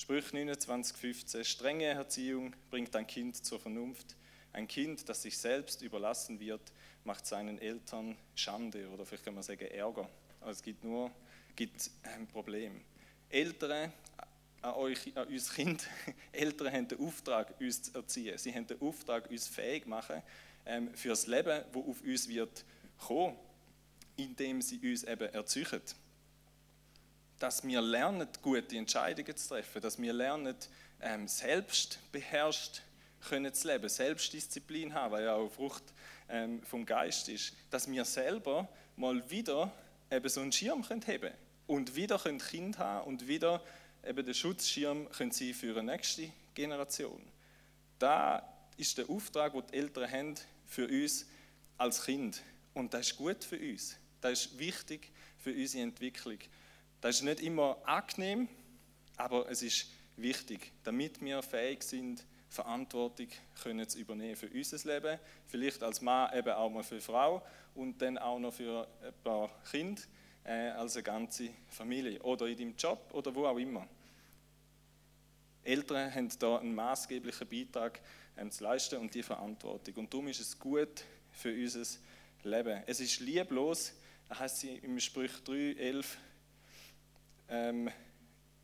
Sprüch 0.00 0.32
29, 0.32 0.96
15. 0.96 1.44
Strenge 1.44 1.84
Erziehung 1.84 2.56
bringt 2.70 2.96
ein 2.96 3.06
Kind 3.06 3.44
zur 3.44 3.60
Vernunft. 3.60 4.16
Ein 4.50 4.66
Kind, 4.66 5.06
das 5.06 5.20
sich 5.20 5.36
selbst 5.36 5.82
überlassen 5.82 6.40
wird, 6.40 6.62
macht 7.04 7.26
seinen 7.26 7.58
Eltern 7.58 8.16
Schande 8.34 8.88
oder 8.88 9.04
vielleicht 9.04 9.26
kann 9.26 9.34
man 9.34 9.42
sagen 9.42 9.66
Ärger. 9.66 10.08
Also 10.40 10.52
es 10.52 10.62
gibt 10.62 10.84
nur 10.84 11.10
gibt 11.54 11.90
ein 12.02 12.26
Problem. 12.26 12.80
Eltern 13.28 13.92
an, 14.62 14.72
euch, 14.72 15.14
an 15.18 15.28
uns 15.28 15.52
Kind, 15.52 15.86
Eltern 16.32 16.72
haben 16.72 16.88
den 16.88 16.98
Auftrag, 16.98 17.60
uns 17.60 17.82
zu 17.82 17.94
erziehen. 17.94 18.38
Sie 18.38 18.54
haben 18.54 18.66
den 18.66 18.80
Auftrag, 18.80 19.30
uns 19.30 19.48
fähig 19.48 19.82
zu 19.82 19.90
machen 19.90 20.22
ähm, 20.64 20.94
für 20.94 21.10
das 21.10 21.26
Leben, 21.26 21.62
das 21.74 21.76
auf 21.76 22.00
uns 22.00 22.26
wird 22.26 22.64
kommen, 22.96 23.36
indem 24.16 24.62
sie 24.62 24.78
uns 24.78 25.04
eben 25.04 25.28
erziehen. 25.34 25.82
Dass 27.40 27.66
wir 27.66 27.82
lernen, 27.82 28.28
gute 28.40 28.76
Entscheidungen 28.76 29.36
zu 29.36 29.48
treffen, 29.48 29.82
dass 29.82 30.00
wir 30.00 30.12
lernen, 30.12 30.54
ähm, 31.00 31.26
selbst 31.26 31.98
beherrscht 32.12 32.82
können 33.28 33.52
zu 33.52 33.66
leben, 33.66 33.88
Selbstdisziplin 33.88 34.94
haben, 34.94 35.12
weil 35.12 35.24
ja 35.24 35.34
auch 35.34 35.50
Frucht 35.50 35.82
ähm, 36.28 36.62
vom 36.62 36.86
Geist 36.86 37.28
ist, 37.28 37.54
dass 37.70 37.90
wir 37.90 38.04
selber 38.04 38.68
mal 38.96 39.28
wieder 39.28 39.72
eben 40.10 40.28
so 40.28 40.40
einen 40.40 40.52
Schirm 40.52 40.82
können 40.82 41.04
haben 41.06 41.34
und 41.66 41.96
wieder 41.96 42.18
können 42.18 42.38
Kind 42.38 42.78
haben 42.78 43.08
und 43.08 43.26
wieder 43.26 43.62
eben 44.06 44.24
der 44.24 44.34
Schutzschirm 44.34 45.10
können 45.10 45.32
sein 45.32 45.54
für 45.54 45.78
eine 45.78 45.92
nächste 45.92 46.30
Generation. 46.54 47.22
Da 47.98 48.42
ist 48.76 48.96
der 48.98 49.08
Auftrag, 49.10 49.52
den 49.52 49.62
die 49.66 49.76
Eltern 49.76 50.10
haben 50.10 50.34
für 50.66 50.86
uns 50.86 51.26
als 51.76 52.04
Kind. 52.04 52.42
Und 52.74 52.94
das 52.94 53.08
ist 53.08 53.16
gut 53.16 53.44
für 53.44 53.58
uns. 53.58 53.96
Das 54.20 54.46
ist 54.46 54.58
wichtig 54.58 55.10
für 55.38 55.52
unsere 55.52 55.84
Entwicklung. 55.84 56.38
Das 57.00 57.16
ist 57.16 57.22
nicht 57.22 57.40
immer 57.40 57.78
angenehm, 57.84 58.48
aber 59.16 59.48
es 59.50 59.62
ist 59.62 59.86
wichtig, 60.16 60.72
damit 60.84 61.20
wir 61.22 61.42
fähig 61.42 61.82
sind, 61.82 62.24
Verantwortung 62.50 63.28
können 63.62 63.88
zu 63.88 63.98
übernehmen 63.98 64.36
für 64.36 64.48
unser 64.48 64.92
Leben, 64.92 65.18
vielleicht 65.46 65.82
als 65.82 66.00
Mann 66.00 66.36
eben 66.36 66.50
auch 66.50 66.68
mal 66.68 66.82
für 66.82 67.00
Frau 67.00 67.42
und 67.74 68.02
dann 68.02 68.18
auch 68.18 68.38
noch 68.38 68.52
für 68.52 68.86
ein 69.02 69.14
paar 69.22 69.50
Kinder 69.70 70.02
äh, 70.44 70.70
als 70.70 70.96
eine 70.96 71.04
ganze 71.04 71.50
Familie 71.68 72.20
oder 72.22 72.46
in 72.46 72.58
deinem 72.58 72.76
Job 72.76 73.08
oder 73.12 73.34
wo 73.34 73.46
auch 73.46 73.58
immer. 73.58 73.86
Eltern 75.62 76.12
haben 76.12 76.28
da 76.38 76.58
einen 76.58 76.74
maßgeblichen 76.74 77.48
Beitrag 77.48 78.00
ähm, 78.36 78.50
zu 78.50 78.64
leisten 78.64 78.98
und 78.98 79.14
die 79.14 79.22
Verantwortung. 79.22 79.94
Und 79.94 80.12
darum 80.12 80.28
ist 80.28 80.40
es 80.40 80.58
gut 80.58 81.04
für 81.32 81.52
unser 81.52 81.84
Leben. 82.42 82.82
Es 82.86 83.00
ist 83.00 83.20
lieblos, 83.20 83.92
heißt 84.30 84.64
im 84.64 84.98
Sprüch 84.98 85.32
3, 85.44 85.74
11, 85.78 86.18
ähm, 87.50 87.90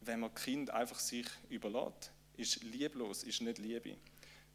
wenn 0.00 0.20
man 0.20 0.34
Kind 0.34 0.70
einfach 0.70 0.98
sich 0.98 1.26
überlässt, 1.48 2.12
ist 2.36 2.62
lieblos, 2.62 3.24
ist 3.24 3.42
nicht 3.42 3.58
Liebe. 3.58 3.96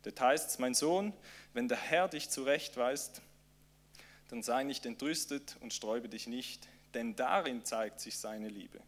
Das 0.03 0.13
heißt, 0.19 0.59
mein 0.59 0.73
Sohn, 0.73 1.13
wenn 1.53 1.67
der 1.67 1.77
Herr 1.77 2.07
dich 2.07 2.29
zurechtweist, 2.29 3.21
dann 4.29 4.41
sei 4.41 4.63
nicht 4.63 4.85
entrüstet 4.85 5.57
und 5.59 5.73
sträube 5.73 6.09
dich 6.09 6.25
nicht, 6.25 6.67
denn 6.93 7.15
darin 7.15 7.65
zeigt 7.65 7.99
sich 7.99 8.17
seine 8.17 8.47
Liebe. 8.47 8.79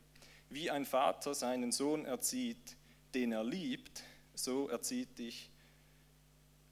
Wie 0.50 0.72
ein 0.72 0.86
Vater 0.86 1.34
seinen 1.34 1.72
Sohn 1.72 2.06
erzieht, 2.06 2.78
den 3.14 3.32
er 3.32 3.44
liebt, 3.44 4.04
so 4.34 4.70
erzieht 4.70 5.20
dich 5.20 5.52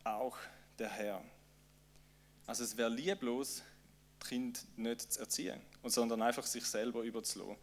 auch 0.03 0.37
der 0.79 0.89
Herr. 0.89 1.23
Also 2.47 2.63
es 2.63 2.77
wäre 2.77 2.89
lieblos, 2.89 3.63
Kind 4.19 4.65
nicht 4.77 5.13
zu 5.13 5.19
erziehen, 5.19 5.61
sondern 5.83 6.21
einfach 6.21 6.45
sich 6.45 6.65
selber 6.65 7.01
überzulassen. 7.01 7.57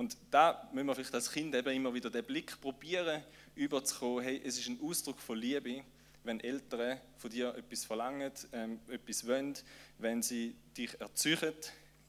Und 0.00 0.16
da 0.30 0.66
müssen 0.72 0.86
wir 0.86 0.94
vielleicht 0.94 1.14
als 1.14 1.30
Kind 1.30 1.54
eben 1.54 1.76
immer 1.76 1.92
wieder 1.92 2.08
den 2.08 2.24
Blick 2.24 2.58
probieren, 2.58 3.22
überzukommen, 3.54 4.24
hey, 4.24 4.40
es 4.42 4.58
ist 4.58 4.66
ein 4.66 4.80
Ausdruck 4.80 5.20
von 5.20 5.36
Liebe, 5.36 5.84
wenn 6.24 6.40
Eltern 6.40 6.98
von 7.18 7.28
dir 7.28 7.54
etwas 7.54 7.84
verlangen, 7.84 8.32
ähm, 8.54 8.80
etwas 8.88 9.26
wollen, 9.26 9.58
wenn 9.98 10.22
sie 10.22 10.56
dich 10.74 10.98
erzeugen, 10.98 11.52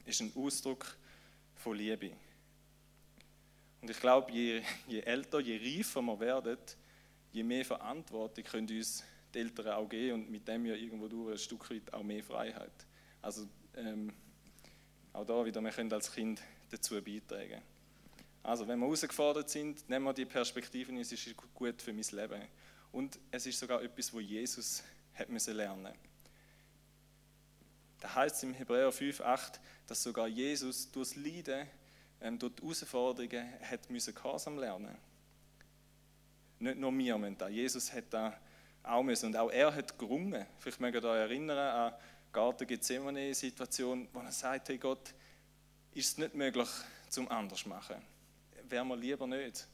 ist 0.06 0.22
ein 0.22 0.32
Ausdruck 0.34 0.96
von 1.54 1.76
Liebe. 1.76 2.12
Und 3.82 3.90
ich 3.90 4.00
glaube, 4.00 4.32
je, 4.32 4.62
je 4.88 5.00
älter, 5.00 5.40
je 5.40 5.58
reifer 5.58 6.00
wir 6.00 6.18
werden, 6.18 6.56
je 7.30 7.42
mehr 7.42 7.66
Verantwortung 7.66 8.42
können 8.44 8.70
uns 8.70 9.04
die 9.34 9.38
Eltern 9.38 9.68
auch 9.68 9.86
geben 9.90 10.14
und 10.14 10.30
mit 10.30 10.48
dem 10.48 10.64
ja 10.64 10.76
irgendwo 10.76 11.08
durch 11.08 11.32
ein 11.32 11.38
Stück 11.38 11.70
weit 11.70 11.92
auch 11.92 12.02
mehr 12.02 12.24
Freiheit. 12.24 12.86
Also 13.20 13.46
ähm, 13.76 14.14
auch 15.12 15.26
da 15.26 15.44
wieder, 15.44 15.60
wir 15.60 15.72
können 15.72 15.92
als 15.92 16.10
Kind 16.10 16.40
dazu 16.70 16.94
beitragen. 17.02 17.60
Also, 18.42 18.66
wenn 18.66 18.78
wir 18.80 18.86
herausgefordert 18.86 19.50
sind, 19.50 19.88
nehmen 19.88 20.04
wir 20.04 20.12
die 20.12 20.24
Perspektive, 20.24 20.92
es 20.98 21.12
ist 21.12 21.36
gut 21.54 21.80
für 21.80 21.92
mein 21.92 22.04
Leben. 22.10 22.42
Und 22.90 23.18
es 23.30 23.46
ist 23.46 23.58
sogar 23.58 23.82
etwas, 23.82 24.12
wo 24.12 24.20
Jesus 24.20 24.82
hat 25.14 25.28
müssen 25.28 25.56
lernen. 25.56 25.94
Da 28.00 28.14
heißt 28.16 28.36
es 28.36 28.42
im 28.42 28.52
Hebräer 28.52 28.92
5,8, 28.92 29.60
dass 29.86 30.02
sogar 30.02 30.26
Jesus 30.26 30.90
durchs 30.90 31.14
Leiden, 31.14 31.68
ähm, 32.20 32.38
durch 32.38 32.54
die 32.54 32.62
Herausforderungen, 32.62 33.52
hat 33.62 33.88
müssen 33.90 34.14
Gehorsam 34.14 34.58
lernen. 34.58 34.96
Nicht 36.58 36.78
nur 36.78 36.96
wir 36.96 37.18
müssen 37.18 37.38
das. 37.38 37.50
Jesus 37.50 37.92
hat 37.92 38.04
da 38.10 38.36
auch 38.82 39.02
müssen. 39.02 39.26
Und 39.26 39.36
auch 39.36 39.50
er 39.50 39.72
hat 39.72 39.96
gerungen. 39.98 40.46
Vielleicht 40.58 40.80
mögt 40.80 40.96
ihr 40.96 41.04
euch 41.04 41.18
erinnern 41.20 41.58
an 41.58 41.94
die 42.28 42.32
Garten 42.32 42.66
Gethsemane-Situation, 42.66 44.08
wo 44.12 44.20
er 44.20 44.32
sagt, 44.32 44.68
hey 44.68 44.78
Gott, 44.78 45.14
ist 45.92 46.08
es 46.08 46.18
nicht 46.18 46.34
möglich, 46.34 46.68
zum 47.08 47.28
anders 47.30 47.66
machen? 47.66 47.96
Wäre 48.72 48.86
mir 48.86 48.96
lieber 48.96 49.26
nicht. 49.26 49.68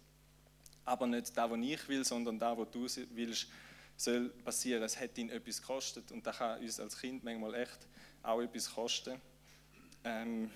Aber 0.85 1.07
nicht 1.07 1.37
da, 1.37 1.49
was 1.49 1.61
ich 1.61 1.89
will, 1.89 2.05
sondern 2.05 2.37
da, 2.37 2.59
was 2.59 2.69
du 2.73 2.89
willst, 3.15 3.47
soll 3.97 4.29
passieren. 4.31 4.83
Es 4.83 4.99
hat 4.99 5.17
ihn 5.19 5.31
etwas 5.31 5.61
gekostet 5.61 6.11
und 6.11 6.27
das 6.27 6.39
kann 6.39 6.61
uns 6.61 6.81
als 6.81 6.99
Kind 6.99 7.23
manchmal 7.23 7.55
echt 7.55 7.79
auch 8.25 8.41
etwas 8.41 8.75
kosten. 8.75 9.21
Ähm, 10.03 10.51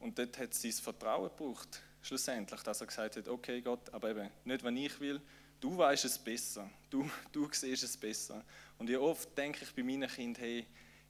und 0.00 0.18
dort 0.18 0.38
hat 0.38 0.54
es 0.54 0.62
sein 0.62 0.72
Vertrauen 0.72 1.28
gebraucht, 1.28 1.82
schlussendlich, 2.00 2.62
dass 2.62 2.80
er 2.80 2.86
gesagt 2.86 3.16
hat, 3.16 3.28
okay 3.28 3.60
Gott, 3.60 3.92
aber 3.92 4.08
eben 4.08 4.30
nicht, 4.46 4.64
was 4.64 4.72
ich 4.72 5.00
will, 5.00 5.20
du 5.60 5.76
weißt 5.76 6.06
es 6.06 6.18
besser, 6.18 6.70
du, 6.88 7.10
du 7.30 7.46
siehst 7.52 7.82
es 7.82 7.94
besser. 7.94 8.42
Und 8.78 8.88
wie 8.88 8.96
oft 8.96 9.36
denke 9.36 9.64
ich 9.64 9.74
bei 9.74 9.82
meinen 9.82 10.08
Kindern, 10.08 10.42
hey, 10.42 10.66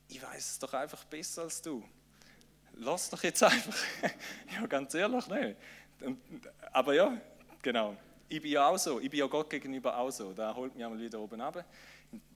ich 0.09 0.21
weiß 0.21 0.51
es 0.51 0.59
doch 0.59 0.75
einfach 0.75 1.05
besser 1.05 1.43
als 1.43 1.63
du. 1.63 1.85
Lass 2.81 3.11
doch 3.11 3.23
jetzt 3.23 3.43
einfach. 3.43 3.77
ja, 4.55 4.67
ganz 4.67 4.95
ehrlich, 4.95 5.27
nicht. 5.27 5.57
Aber 6.73 6.95
ja, 6.95 7.21
genau. 7.61 7.97
Ich 8.29 8.41
bin 8.41 8.53
ja 8.53 8.69
auch 8.69 8.79
so. 8.79 9.01
Ich 9.01 9.11
bin 9.11 9.21
ja 9.21 9.27
Gott 9.27 9.51
gegenüber 9.51 9.97
auch 9.97 10.11
so. 10.11 10.33
Da 10.33 10.55
holt 10.55 10.75
mich 10.75 10.85
einmal 10.85 11.01
wieder 11.01 11.19
oben 11.19 11.41
ab, 11.41 11.65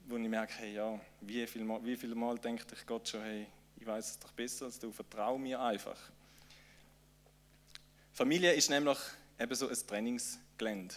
wo 0.07 0.17
ich 0.17 0.29
merke, 0.29 0.55
hey, 0.55 0.75
ja, 0.75 0.99
wie 1.21 1.47
viel 1.47 1.65
Mal, 1.65 1.85
wie 1.85 1.97
viel 1.97 2.15
Mal 2.15 2.39
denkt 2.39 2.67
ich 2.73 2.87
Gott 2.87 3.09
schon, 3.09 3.23
hey, 3.23 3.47
ich 3.77 3.87
weiß 3.87 4.11
es 4.11 4.19
doch 4.19 4.33
besser 4.33 4.65
als 4.67 4.79
du, 4.79 4.91
vertrau 4.91 5.39
mir 5.39 5.61
einfach. 5.61 5.99
Familie 8.13 8.53
ist 8.53 8.69
nämlich 8.69 8.99
eben 9.39 9.55
so 9.55 9.69
ein 9.69 9.77
Trainingsgelände. 9.87 10.95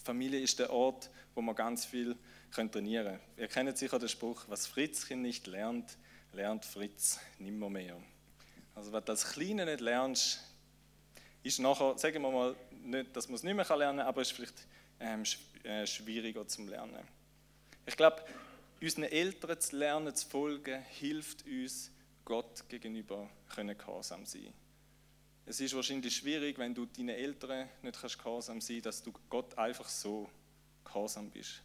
Die 0.00 0.04
Familie 0.04 0.40
ist 0.40 0.58
der 0.58 0.70
Ort, 0.70 1.10
wo 1.34 1.42
man 1.42 1.54
ganz 1.54 1.84
viel 1.84 2.16
trainieren 2.50 3.18
kann. 3.18 3.20
Ihr 3.36 3.48
kennt 3.48 3.76
sicher 3.76 3.98
den 3.98 4.08
Spruch, 4.08 4.44
was 4.48 4.66
Fritzchen 4.66 5.20
nicht 5.22 5.46
lernt, 5.46 5.98
lernt 6.32 6.64
Fritz 6.64 7.18
nimmer 7.38 7.68
mehr. 7.68 7.96
Also 8.78 8.92
wenn 8.92 9.04
du 9.04 9.10
als 9.10 9.32
Kleiner 9.32 9.64
nicht 9.64 9.80
lernst, 9.80 10.38
ist 11.42 11.58
nachher, 11.58 11.98
sagen 11.98 12.22
wir 12.22 12.30
mal, 12.30 12.54
nicht, 12.84 13.16
dass 13.16 13.26
man 13.26 13.34
es 13.34 13.42
nicht 13.42 13.54
mehr 13.54 13.76
lernen 13.76 13.98
kann, 13.98 14.06
aber 14.06 14.22
es 14.22 14.30
ist 14.30 14.36
vielleicht 14.36 14.66
ähm, 15.00 15.24
äh, 15.64 15.84
schwieriger 15.84 16.46
zum 16.46 16.68
Lernen. 16.68 17.02
Ich 17.84 17.96
glaube, 17.96 18.22
unseren 18.80 19.02
Eltern 19.02 19.60
zu 19.60 19.76
lernen, 19.76 20.14
zu 20.14 20.28
folgen, 20.28 20.80
hilft 20.90 21.44
uns, 21.44 21.90
Gott 22.24 22.68
gegenüber 22.68 23.28
können 23.48 23.76
gehorsam 23.76 24.24
sein. 24.24 24.52
Es 25.44 25.58
ist 25.58 25.74
wahrscheinlich 25.74 26.14
schwierig, 26.14 26.56
wenn 26.56 26.72
du 26.72 26.86
deinen 26.86 27.08
Eltern 27.08 27.68
nicht 27.82 28.00
kannst 28.00 28.18
gehorsam 28.18 28.60
sein 28.60 28.80
dass 28.82 29.02
du 29.02 29.12
Gott 29.28 29.58
einfach 29.58 29.88
so 29.88 30.30
gehorsam 30.84 31.30
bist. 31.30 31.62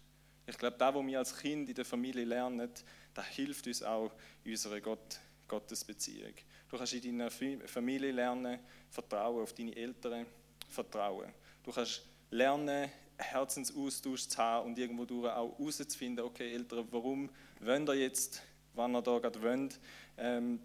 Ich 0.47 0.58
glaube, 0.58 0.78
da, 0.80 0.95
was 0.95 1.06
wir 1.06 1.19
als 1.19 1.38
Kind 1.38 1.69
in 1.69 1.76
der 1.76 1.86
Familie 1.86 2.26
lernen, 2.26 2.71
das 3.13 3.28
hilft 3.28 3.67
uns 3.67 3.84
auch 3.84 4.12
in 4.43 4.52
unserer 4.52 4.82
Gott, 4.82 5.19
Gottesbeziehung. 5.47 6.34
Du 6.73 6.79
kannst 6.79 6.93
in 6.95 7.19
deiner 7.19 7.29
Familie 7.29 8.12
lernen, 8.12 8.59
Vertrauen 8.89 9.43
auf 9.43 9.53
deine 9.53 9.75
Eltern, 9.75 10.25
Vertrauen. 10.67 11.31
Du 11.62 11.71
kannst 11.71 12.01
lernen, 12.31 12.89
Herzensaustausch 13.15 14.27
zu 14.27 14.38
haben 14.39 14.69
und 14.69 14.79
irgendwo 14.79 15.05
durch 15.05 15.31
auch 15.31 15.55
herauszufinden, 15.59 16.25
okay, 16.25 16.51
Eltern, 16.51 16.88
warum 16.89 17.29
wollen 17.59 17.86
ihr 17.86 17.93
jetzt, 17.93 18.41
wann 18.73 18.95
ihr 18.95 19.03
da 19.03 19.19
gerade 19.19 19.39
wollt, 19.39 19.79
ähm, 20.17 20.59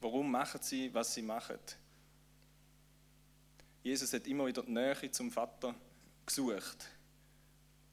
warum 0.00 0.32
machen 0.32 0.60
sie, 0.60 0.92
was 0.92 1.14
sie 1.14 1.22
machen. 1.22 1.60
Jesus 3.84 4.12
hat 4.12 4.26
immer 4.26 4.46
wieder 4.46 4.64
die 4.64 4.72
Nähe 4.72 5.10
zum 5.12 5.30
Vater 5.30 5.76
gesucht. 6.26 6.88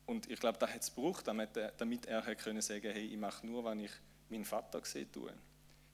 Und 0.07 0.27
ich 0.27 0.39
glaube, 0.39 0.57
da 0.57 0.67
hat 0.67 0.81
es 0.81 0.91
gebraucht, 0.95 1.27
damit 1.27 1.55
er, 1.55 1.71
damit 1.73 2.07
er 2.07 2.23
können 2.33 2.63
sagen 2.63 2.91
hey, 2.91 3.05
ich 3.05 3.17
mache 3.19 3.45
nur, 3.45 3.63
wenn 3.63 3.81
ich 3.81 3.91
meinen 4.27 4.43
Vater 4.43 4.83
sehe, 4.83 5.11
tue. 5.11 5.31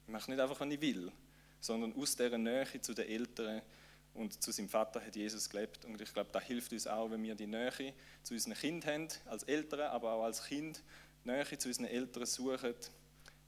Ich 0.08 0.12
mache 0.12 0.30
nicht 0.30 0.40
einfach, 0.40 0.58
wenn 0.60 0.70
ich 0.70 0.80
will, 0.80 1.12
sondern 1.60 1.94
aus 1.94 2.16
dieser 2.16 2.38
Nähe 2.38 2.80
zu 2.80 2.94
den 2.94 3.06
Eltern 3.06 3.60
und 4.14 4.42
zu 4.42 4.50
seinem 4.52 4.70
Vater 4.70 5.04
hat 5.04 5.14
Jesus 5.14 5.50
gelebt. 5.50 5.84
Und 5.84 6.00
ich 6.00 6.14
glaube, 6.14 6.30
da 6.32 6.40
hilft 6.40 6.72
uns 6.72 6.86
auch, 6.86 7.10
wenn 7.10 7.22
wir 7.22 7.34
die 7.34 7.46
Nähe 7.46 7.92
zu 8.22 8.32
unseren 8.32 8.54
Kindern 8.54 9.02
haben, 9.02 9.08
als 9.26 9.42
Eltern, 9.42 9.82
aber 9.90 10.14
auch 10.14 10.24
als 10.24 10.42
Kind, 10.42 10.82
Nähe 11.24 11.44
zu 11.58 11.68
unseren 11.68 11.84
Eltern 11.84 12.24
suchen, 12.24 12.72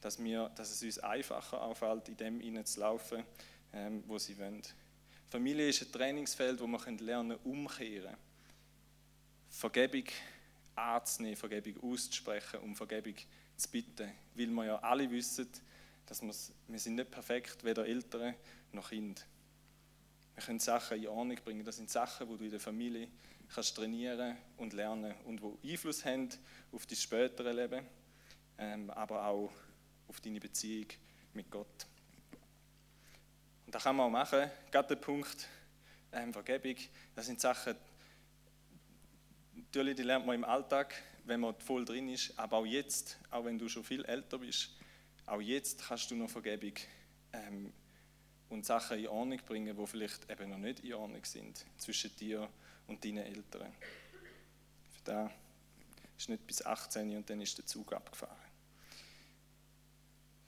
dass, 0.02 0.22
wir, 0.22 0.50
dass 0.50 0.70
es 0.70 0.82
uns 0.82 0.98
einfacher 0.98 1.62
auffällt, 1.62 2.10
in 2.10 2.18
dem 2.18 2.42
ihnen 2.42 2.66
zu 2.66 2.80
laufen, 2.80 3.24
ähm, 3.72 4.04
wo 4.06 4.18
sie 4.18 4.38
wollen. 4.38 4.60
Familie 5.30 5.66
ist 5.66 5.80
ein 5.80 5.90
Trainingsfeld, 5.90 6.60
wo 6.60 6.66
wir 6.66 6.90
lernen 6.98 7.38
umkehren. 7.42 8.18
Vergebung 9.48 10.04
anzunehmen, 10.74 11.36
Vergebung 11.36 11.90
auszusprechen, 11.90 12.60
um 12.60 12.76
Vergebung 12.76 13.14
zu 13.56 13.70
bitten. 13.70 14.12
Weil 14.34 14.48
wir 14.48 14.64
ja 14.66 14.78
alle 14.80 15.10
wissen, 15.10 15.48
dass 16.10 16.52
wir 16.66 16.78
sind 16.78 16.96
nicht 16.96 17.10
perfekt, 17.12 17.62
weder 17.62 17.86
Eltern 17.86 18.34
noch 18.72 18.90
Kind. 18.90 19.24
Wir 20.34 20.42
können 20.42 20.58
Sachen 20.58 20.98
in 20.98 21.06
Ordnung 21.06 21.38
bringen. 21.44 21.64
Das 21.64 21.76
sind 21.76 21.88
Sachen, 21.88 22.28
die 22.28 22.36
du 22.36 22.44
in 22.44 22.50
der 22.50 22.58
Familie 22.60 23.08
kannst 23.54 23.76
trainieren 23.76 24.36
und 24.56 24.72
lernen 24.72 25.14
und 25.24 25.40
die 25.62 25.72
Einfluss 25.72 26.04
haben 26.04 26.28
auf 26.72 26.86
dein 26.86 26.96
spätere 26.96 27.52
Leben, 27.52 27.84
ähm, 28.58 28.90
aber 28.90 29.24
auch 29.24 29.52
auf 30.08 30.20
deine 30.20 30.40
Beziehung 30.40 30.86
mit 31.32 31.50
Gott. 31.50 31.86
Und 33.66 33.74
das 33.74 33.82
kann 33.82 33.94
man 33.96 34.06
auch 34.06 34.10
machen. 34.10 34.50
Gerade 34.70 34.88
der 34.88 34.96
Punkt 34.96 35.48
ähm, 36.12 36.32
Vergebung, 36.32 36.76
das 37.14 37.26
sind 37.26 37.40
Sachen, 37.40 37.76
Natürlich, 39.52 39.94
die 39.94 40.02
lernt 40.02 40.26
man 40.26 40.34
im 40.34 40.44
Alltag, 40.44 40.94
wenn 41.26 41.38
man 41.38 41.54
voll 41.60 41.84
drin 41.84 42.08
ist, 42.08 42.36
aber 42.36 42.56
auch 42.56 42.66
jetzt, 42.66 43.18
auch 43.30 43.44
wenn 43.44 43.56
du 43.56 43.68
schon 43.68 43.84
viel 43.84 44.04
älter 44.04 44.38
bist, 44.38 44.70
auch 45.30 45.40
jetzt 45.40 45.82
kannst 45.86 46.10
du 46.10 46.16
noch 46.16 46.28
Vergebung 46.28 46.74
ähm, 47.32 47.72
und 48.48 48.66
Sachen 48.66 48.98
in 48.98 49.06
Ordnung 49.06 49.38
bringen, 49.46 49.76
die 49.76 49.86
vielleicht 49.86 50.28
eben 50.28 50.50
noch 50.50 50.58
nicht 50.58 50.80
in 50.80 50.94
Ordnung 50.94 51.24
sind 51.24 51.64
zwischen 51.78 52.14
dir 52.16 52.48
und 52.88 53.04
deinen 53.04 53.24
Eltern. 53.24 53.72
Für 54.90 55.04
da 55.04 55.30
ist 56.16 56.28
nicht 56.28 56.46
bis 56.46 56.64
18 56.64 57.16
und 57.16 57.30
dann 57.30 57.40
ist 57.40 57.56
der 57.56 57.64
Zug 57.64 57.92
abgefahren. 57.92 58.36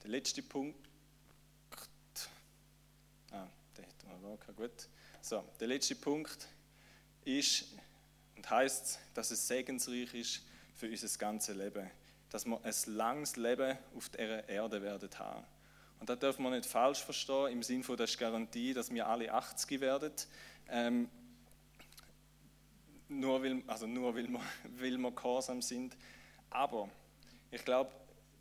Der 0.03 0.09
letzte 0.09 0.43
Punkt. 0.43 0.89
Ah, 3.31 3.47
der 3.77 3.85
hätte 3.85 4.05
man 4.05 4.21
da, 4.21 4.51
gut. 4.51 4.89
So, 5.21 5.43
der 5.59 5.67
letzte 5.67 5.95
Punkt 5.95 6.49
ist, 7.23 7.73
und 8.35 8.49
heißt, 8.49 8.99
dass 9.13 9.31
es 9.31 9.47
segensreich 9.47 10.13
ist 10.13 10.41
für 10.75 10.89
unser 10.89 11.17
ganzes 11.17 11.55
Leben. 11.55 11.89
Dass 12.33 12.45
wir 12.45 12.59
ein 12.61 12.73
langes 12.87 13.37
Leben 13.37 13.77
auf 13.95 14.09
dieser 14.09 14.49
Erde 14.49 14.81
werden 14.81 15.09
haben. 15.17 15.45
Und 16.01 16.09
da 16.09 16.17
dürfen 16.17 16.43
wir 16.43 16.49
nicht 16.49 16.65
falsch 16.65 17.01
verstehen, 17.01 17.53
im 17.53 17.63
Sinne 17.63 17.83
von, 17.83 17.95
der 17.95 18.07
Garantie, 18.07 18.73
dass 18.73 18.93
wir 18.93 19.07
alle 19.07 19.31
80 19.31 19.79
werden. 19.79 20.11
Ähm, 20.67 21.09
nur 23.07 23.41
weil, 23.41 23.63
also 23.67 23.87
nur 23.87 24.13
weil 24.13 24.27
wir, 24.27 24.41
weil 24.77 24.97
wir 24.97 25.11
gehorsam 25.11 25.61
sind. 25.61 25.95
Aber 26.49 26.89
ich 27.51 27.63
glaube, 27.63 27.91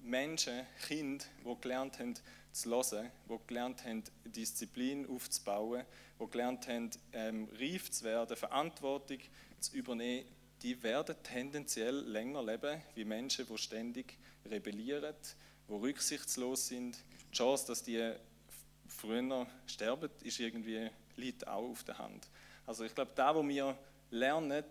Menschen, 0.03 0.67
Kinder, 0.89 1.25
die 1.45 1.61
gelernt 1.61 2.01
haben 2.01 2.15
zu 2.51 2.71
hören, 2.71 3.11
die 3.29 3.39
gelernt 3.47 3.85
haben, 3.85 4.03
Disziplin 4.25 5.09
aufzubauen, 5.09 5.85
die 6.19 6.31
gelernt 6.31 6.67
haben, 6.67 6.91
ähm, 7.13 7.49
reif 7.53 7.91
zu 7.91 8.05
werden, 8.05 8.37
Verantwortung 8.37 9.19
zu 9.61 9.77
übernehmen, 9.77 10.27
die 10.63 10.81
werden 10.83 11.17
tendenziell 11.23 11.95
länger 11.95 12.43
leben 12.43 12.81
wie 12.95 13.05
Menschen, 13.05 13.47
die 13.47 13.59
ständig 13.59 14.17
rebellieren, 14.49 15.15
die 15.69 15.73
rücksichtslos 15.73 16.69
sind. 16.69 16.97
Die 17.33 17.37
Chance, 17.37 17.67
dass 17.67 17.83
die 17.83 18.13
früher 18.87 19.47
sterben, 19.67 20.11
ist 20.23 20.39
irgendwie, 20.39 20.89
liegt 21.17 21.47
auch 21.47 21.71
auf 21.71 21.83
der 21.85 21.99
Hand. 21.99 22.29
Also 22.67 22.85
ich 22.85 22.95
glaube, 22.95 23.11
da, 23.15 23.35
wo 23.35 23.47
wir 23.47 23.77
lernen, 24.11 24.65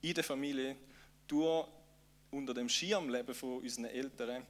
in 0.00 0.14
der 0.14 0.22
Familie, 0.22 0.76
durch, 1.26 1.66
unter 2.30 2.54
dem 2.54 2.68
Schirmleben 2.68 3.34
von 3.34 3.58
unseren 3.58 3.86
Eltern, 3.86 4.46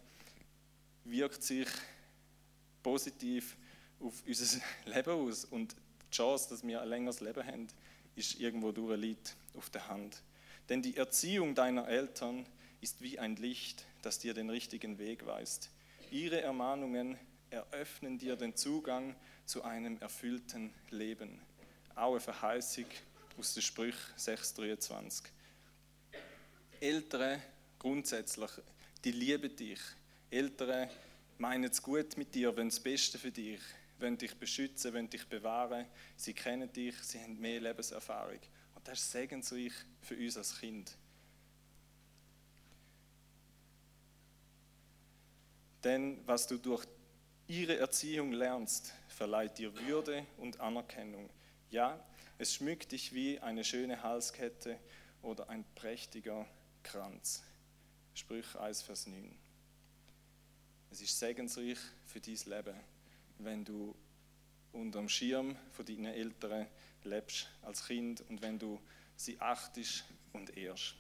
wirkt 1.05 1.43
sich 1.43 1.69
positiv 2.83 3.57
auf 4.01 4.23
unser 4.27 4.61
Leben 4.85 5.11
aus. 5.11 5.45
Und 5.47 5.75
die 6.03 6.11
Chance, 6.11 6.51
dass 6.51 6.67
wir 6.67 6.83
ein 6.83 6.89
längeres 6.89 7.21
Leben 7.21 7.47
haben, 7.47 7.69
ist 8.15 8.39
irgendwo 8.41 8.73
durch 8.73 8.99
liegt 8.99 9.37
auf 9.55 9.71
der 9.71 9.89
Hand. 9.89 10.23
Denn 10.69 10.83
die 10.83 10.97
Erziehung 10.97 11.55
deiner 11.55 11.89
Eltern 11.89 12.47
ist 12.81 13.01
wie 13.01 13.19
ein 13.19 13.37
Licht, 13.37 13.85
das 14.03 14.19
dir 14.19 14.35
den 14.35 14.51
richtigen 14.51 14.99
Weg 14.99 15.27
weist. 15.27 15.71
Ihre 16.11 16.41
Ermahnungen 16.41 17.19
eröffnen 17.51 18.19
dir 18.19 18.37
den 18.37 18.57
Zugang 18.57 19.15
zu 19.45 19.63
einem 19.63 19.99
erfüllten 19.99 20.73
Leben. 20.91 21.41
auch 21.95 22.19
Verheißung 22.19 22.87
aus 23.39 23.55
den 23.55 23.63
Sprüchen 23.63 24.15
6,23. 24.19 25.25
Eltern 26.81 27.41
grundsätzlich, 27.79 28.51
die 29.05 29.13
lieben 29.13 29.55
dich. 29.57 29.81
Eltern 30.31 30.91
meinen 31.39 31.71
es 31.71 31.83
gut 31.83 32.17
mit 32.17 32.35
dir, 32.35 32.55
wollen 32.57 32.69
das 32.69 32.81
Beste 32.81 33.19
für 33.19 33.31
dich, 33.31 33.61
wollen 33.99 34.19
dich 34.19 34.35
beschützen, 34.35 34.93
wollen 34.93 35.09
dich 35.09 35.27
bewahren. 35.27 35.87
Sie 36.17 36.35
kennen 36.35 36.71
dich, 36.73 36.95
sie 37.03 37.21
haben 37.21 37.39
mehr 37.41 37.61
Lebenserfahrung. 37.61 38.41
Das 38.87 39.01
ist 39.01 39.11
segensreich 39.11 39.73
für 40.01 40.15
uns 40.15 40.37
als 40.37 40.61
Kind. 40.61 40.97
Denn 45.83 46.25
was 46.25 46.47
du 46.47 46.57
durch 46.57 46.87
ihre 47.49 47.77
Erziehung 47.79 48.31
lernst, 48.31 48.95
verleiht 49.09 49.59
dir 49.59 49.77
Würde 49.77 50.25
und 50.37 50.61
Anerkennung. 50.61 51.29
Ja, 51.69 51.99
es 52.39 52.55
schmückt 52.55 52.93
dich 52.93 53.13
wie 53.13 53.41
eine 53.41 53.65
schöne 53.65 54.05
Halskette 54.05 54.79
oder 55.21 55.49
ein 55.49 55.65
prächtiger 55.75 56.47
Kranz. 56.85 57.43
Sprüch 58.15 58.55
1, 58.55 58.83
Vers 58.83 59.09
9. 59.09 59.37
Es 60.93 61.01
ist 61.01 61.19
segensreich 61.19 61.79
für 62.05 62.21
dein 62.21 62.39
Leben, 62.47 62.77
wenn 63.39 63.65
du 63.65 63.97
unter 64.73 65.01
dem 65.01 65.09
Schirm 65.09 65.57
von 65.73 65.85
deinen 65.85 66.07
Eltern 66.07 66.69
lebst 67.07 67.49
als 67.63 67.87
Kind 67.87 68.21
und 68.29 68.43
wenn 68.43 68.59
du 68.59 68.81
sie 69.17 69.41
achtest 69.41 70.05
und 70.33 70.57
ehrst. 70.57 70.95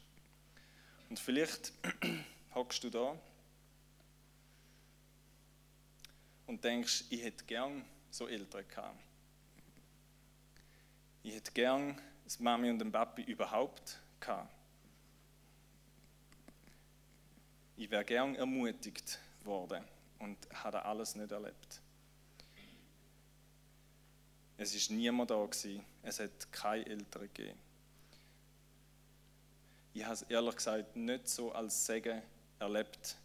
Und 1.09 1.19
vielleicht 1.19 1.73
hockst 2.55 2.83
du 2.85 2.90
da 2.90 3.19
und 6.47 6.64
denkst, 6.64 7.05
ich 7.11 7.23
hätte 7.23 7.45
gern 7.45 7.85
so 8.11 8.29
Eltern 8.29 8.66
gehabt. 8.66 9.01
Ich 11.23 11.35
hätte 11.35 11.53
gern 11.53 12.01
das 12.25 12.38
Mami 12.38 12.71
und 12.71 12.79
den 12.79 12.92
Papi 12.92 13.23
überhaupt 13.23 14.01
gehabt. 14.21 14.53
Ich 17.77 17.90
wäre 17.90 18.05
gern 18.05 18.35
ermutigt 18.37 19.19
worden 19.45 19.85
und 20.19 20.38
habe 20.62 20.85
alles 20.85 21.14
nicht 21.14 21.31
erlebt. 21.31 21.83
Es 24.59 24.75
ist 24.75 24.90
niemand 24.90 25.31
da 25.31 25.45
gewesen. 25.45 25.85
Es 26.03 26.21
hat 26.21 26.51
keine 26.51 26.87
Eltern 26.87 27.23
gegeben. 27.23 27.59
Ich 29.92 30.05
habe 30.05 30.14
es 30.14 30.23
ehrlich 30.23 30.57
gesagt 30.57 30.97
nicht 30.97 31.29
so 31.29 31.53
als 31.53 31.87
Segen 31.87 32.23
erlebt, 32.59 33.16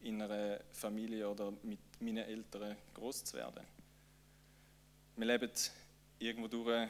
in 0.00 0.20
einer 0.20 0.60
Familie 0.72 1.28
oder 1.28 1.52
mit 1.62 1.78
meinen 2.00 2.24
Eltern 2.24 2.76
groß 2.94 3.24
zu 3.24 3.36
werden. 3.36 3.64
Wir 5.16 5.26
leben 5.26 5.50
irgendwo 6.18 6.48
durch 6.48 6.88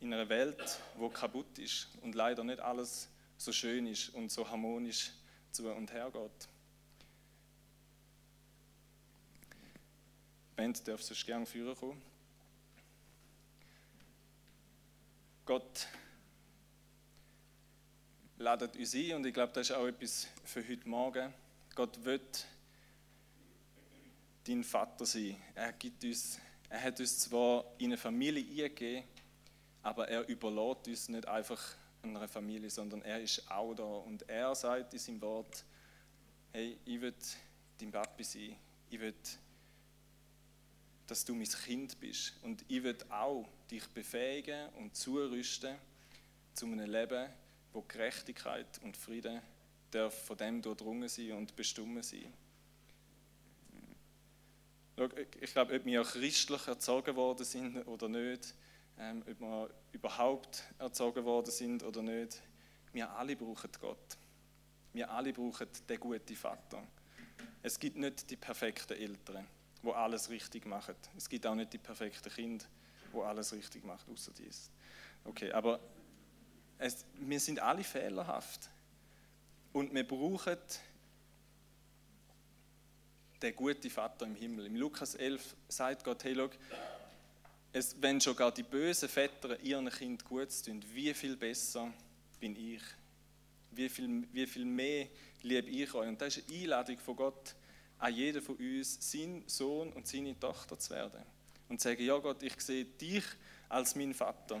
in 0.00 0.12
einer 0.12 0.28
Welt, 0.28 0.78
wo 0.96 1.08
kaputt 1.08 1.58
ist 1.58 1.88
und 2.02 2.14
leider 2.14 2.42
nicht 2.44 2.60
alles 2.60 3.08
so 3.36 3.52
schön 3.52 3.86
ist 3.86 4.10
und 4.10 4.30
so 4.30 4.48
harmonisch 4.48 5.12
zu 5.52 5.72
und 5.72 5.92
her 5.92 6.10
geht. 6.10 6.48
Band 10.56 10.88
darf 10.88 11.02
sonst 11.02 11.26
gerne 11.26 11.46
führen 11.46 11.76
kommen. 11.76 12.02
Gott 15.46 15.86
ladet 18.36 18.76
uns 18.76 18.94
ein 18.96 19.14
und 19.14 19.26
ich 19.26 19.32
glaube, 19.32 19.52
das 19.52 19.70
ist 19.70 19.76
auch 19.76 19.86
etwas 19.86 20.26
für 20.42 20.66
heute 20.68 20.88
Morgen. 20.88 21.32
Gott 21.76 22.04
wird 22.04 22.44
dein 24.42 24.64
Vater 24.64 25.06
sein. 25.06 25.36
Er, 25.54 25.72
gibt 25.72 26.02
uns, 26.02 26.40
er 26.68 26.82
hat 26.82 26.98
uns 26.98 27.20
zwar 27.20 27.64
in 27.78 27.86
eine 27.86 27.96
Familie 27.96 28.42
eingegeben, 28.42 29.04
aber 29.84 30.08
er 30.08 30.26
überlässt 30.28 30.88
uns 30.88 31.08
nicht 31.10 31.28
einfach 31.28 31.62
einer 32.02 32.26
Familie, 32.26 32.68
sondern 32.68 33.02
er 33.02 33.20
ist 33.20 33.48
auch 33.48 33.72
da 33.72 33.84
und 33.84 34.28
er 34.28 34.52
sagt 34.56 34.94
in 34.94 34.98
seinem 34.98 35.20
Wort, 35.20 35.64
hey, 36.50 36.76
ich 36.84 37.00
will 37.00 37.14
dein 37.78 37.92
Papi 37.92 38.24
sein, 38.24 38.56
ich 38.90 38.98
will, 38.98 39.14
dass 41.06 41.24
du 41.24 41.36
mein 41.36 41.46
Kind 41.46 42.00
bist 42.00 42.34
und 42.42 42.64
ich 42.66 42.82
will 42.82 42.98
auch 43.10 43.48
dich 43.70 43.86
befähigen 43.88 44.68
und 44.74 44.96
zurüsten 44.96 45.76
zu 46.54 46.66
einem 46.66 46.90
Leben, 46.90 47.28
wo 47.72 47.82
Gerechtigkeit 47.82 48.80
und 48.82 48.96
Frieden 48.96 49.40
darf 49.90 50.26
von 50.26 50.36
dem 50.36 50.62
durchdrungen 50.62 51.08
sein 51.08 51.32
und 51.32 51.54
bestimmt 51.56 52.04
sein. 52.04 52.32
Ich 55.40 55.52
glaube, 55.52 55.76
ob 55.76 55.84
wir 55.84 56.02
christlich 56.02 56.66
erzogen 56.66 57.16
worden 57.16 57.44
sind 57.44 57.86
oder 57.86 58.08
nicht, 58.08 58.54
ähm, 58.98 59.22
ob 59.30 59.40
wir 59.40 59.70
überhaupt 59.92 60.62
erzogen 60.78 61.24
worden 61.24 61.50
sind 61.50 61.82
oder 61.82 62.02
nicht, 62.02 62.40
wir 62.92 63.10
alle 63.10 63.36
brauchen 63.36 63.70
Gott. 63.78 64.16
Wir 64.94 65.10
alle 65.10 65.34
brauchen 65.34 65.68
den 65.86 66.00
guten 66.00 66.34
Vater. 66.34 66.82
Es 67.62 67.78
gibt 67.78 67.98
nicht 67.98 68.30
die 68.30 68.36
perfekten 68.36 68.94
Eltern, 68.94 69.46
wo 69.82 69.92
alles 69.92 70.30
richtig 70.30 70.64
machen. 70.64 70.94
Es 71.14 71.28
gibt 71.28 71.46
auch 71.46 71.54
nicht 71.54 71.74
die 71.74 71.78
perfekten 71.78 72.32
Kinder, 72.32 72.64
wo 73.16 73.22
alles 73.22 73.52
richtig 73.52 73.84
machen, 73.84 74.12
außer 74.12 74.32
dies. 74.38 74.70
Okay, 75.24 75.50
aber 75.50 75.80
es, 76.78 77.04
wir 77.14 77.40
sind 77.40 77.58
alle 77.58 77.82
fehlerhaft. 77.82 78.70
Und 79.72 79.92
wir 79.92 80.06
brauchen 80.06 80.56
den 83.42 83.56
guten 83.56 83.90
Vater 83.90 84.26
im 84.26 84.34
Himmel. 84.34 84.66
Im 84.66 84.76
Lukas 84.76 85.14
11 85.14 85.56
sagt 85.68 86.04
Gott, 86.04 86.24
hey, 86.24 86.34
schau, 86.34 86.50
es, 87.72 87.94
wenn 88.00 88.20
schon 88.20 88.36
gar 88.36 88.52
die 88.52 88.62
bösen 88.62 89.08
Väter 89.08 89.60
ihren 89.60 89.90
Kind 89.90 90.24
gut 90.24 90.48
tun, 90.64 90.82
wie 90.94 91.12
viel 91.12 91.36
besser 91.36 91.92
bin 92.40 92.56
ich? 92.56 92.82
Wie 93.70 93.88
viel, 93.88 94.26
wie 94.32 94.46
viel 94.46 94.64
mehr 94.64 95.08
liebe 95.42 95.68
ich 95.68 95.92
euch? 95.92 96.08
Und 96.08 96.20
das 96.20 96.38
ist 96.38 96.48
eine 96.48 96.58
Einladung 96.58 96.98
von 96.98 97.16
Gott 97.16 97.54
an 97.98 98.14
jeden 98.14 98.40
von 98.40 98.56
uns, 98.56 98.98
sein 99.10 99.42
Sohn 99.46 99.92
und 99.92 100.06
seine 100.06 100.38
Tochter 100.38 100.78
zu 100.78 100.94
werden. 100.94 101.22
Und 101.68 101.80
sagen, 101.80 102.02
ja 102.02 102.16
Gott, 102.18 102.42
ich 102.42 102.60
sehe 102.60 102.84
dich 102.84 103.24
als 103.68 103.96
mein 103.96 104.14
Vater. 104.14 104.60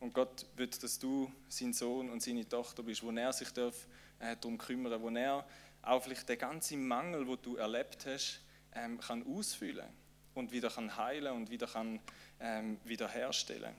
Und 0.00 0.14
Gott 0.14 0.46
will, 0.56 0.68
dass 0.68 0.98
du 0.98 1.30
sein 1.48 1.72
Sohn 1.72 2.08
und 2.10 2.22
seine 2.22 2.48
Tochter 2.48 2.82
bist, 2.82 3.02
wo 3.02 3.10
er 3.10 3.32
sich 3.32 3.52
darf, 3.52 3.86
äh, 4.20 4.36
darum 4.36 4.56
kümmern 4.58 5.02
wo 5.02 5.08
er 5.10 5.46
auch 5.82 6.02
vielleicht 6.02 6.28
den 6.28 6.38
ganzen 6.38 6.86
Mangel, 6.86 7.26
wo 7.26 7.36
du 7.36 7.56
erlebt 7.56 8.06
hast, 8.06 8.40
ähm, 8.74 9.00
kann 9.00 9.24
ausfüllen 9.26 9.88
und 10.34 10.52
wieder 10.52 10.70
kann 10.70 10.96
heilen 10.96 11.32
und 11.32 11.50
wieder 11.50 11.66
kann 11.66 12.00
ähm, 12.40 12.78
wiederherstellen. 12.84 13.74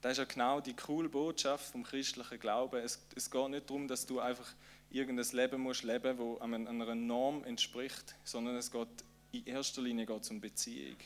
Das 0.00 0.12
ist 0.12 0.18
ja 0.18 0.24
genau 0.24 0.60
die 0.60 0.74
coole 0.74 1.08
Botschaft 1.08 1.70
vom 1.70 1.84
christlichen 1.84 2.40
Glauben. 2.40 2.80
Es, 2.82 3.00
es 3.14 3.30
geht 3.30 3.50
nicht 3.50 3.70
darum, 3.70 3.86
dass 3.86 4.04
du 4.04 4.18
einfach 4.18 4.52
irgendein 4.92 5.36
Leben 5.36 5.60
musst 5.62 5.82
leben, 5.82 6.18
wo 6.18 6.38
einer 6.38 6.94
Norm 6.94 7.44
entspricht, 7.44 8.14
sondern 8.24 8.56
es 8.56 8.70
geht 8.70 8.88
in 9.32 9.46
erster 9.46 9.80
Linie 9.80 10.04
geht 10.06 10.30
um 10.30 10.40
Beziehung, 10.40 10.96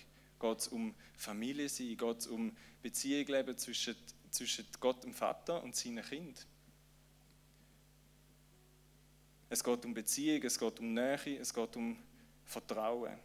geht 0.41 0.59
es 0.59 0.69
um 0.69 0.95
Familie 1.17 1.69
sein, 1.69 1.97
geht 1.97 2.19
es 2.19 2.27
um 2.27 2.57
Beziehung 2.83 3.27
leben 3.27 3.57
zwischen, 3.57 3.95
zwischen 4.31 4.67
Gott 4.81 5.05
dem 5.05 5.15
Vater 5.15 5.63
und 5.63 5.77
seinem 5.77 6.05
Kind. 6.05 6.47
Es 9.49 9.63
geht 9.63 9.85
um 9.85 9.95
Beziehung, 9.95 10.43
es 10.43 10.59
geht 10.59 10.81
um 10.81 10.93
Nähe, 10.93 11.39
es 11.39 11.55
geht 11.55 11.77
um 11.77 11.97
Vertrauen 12.45 13.17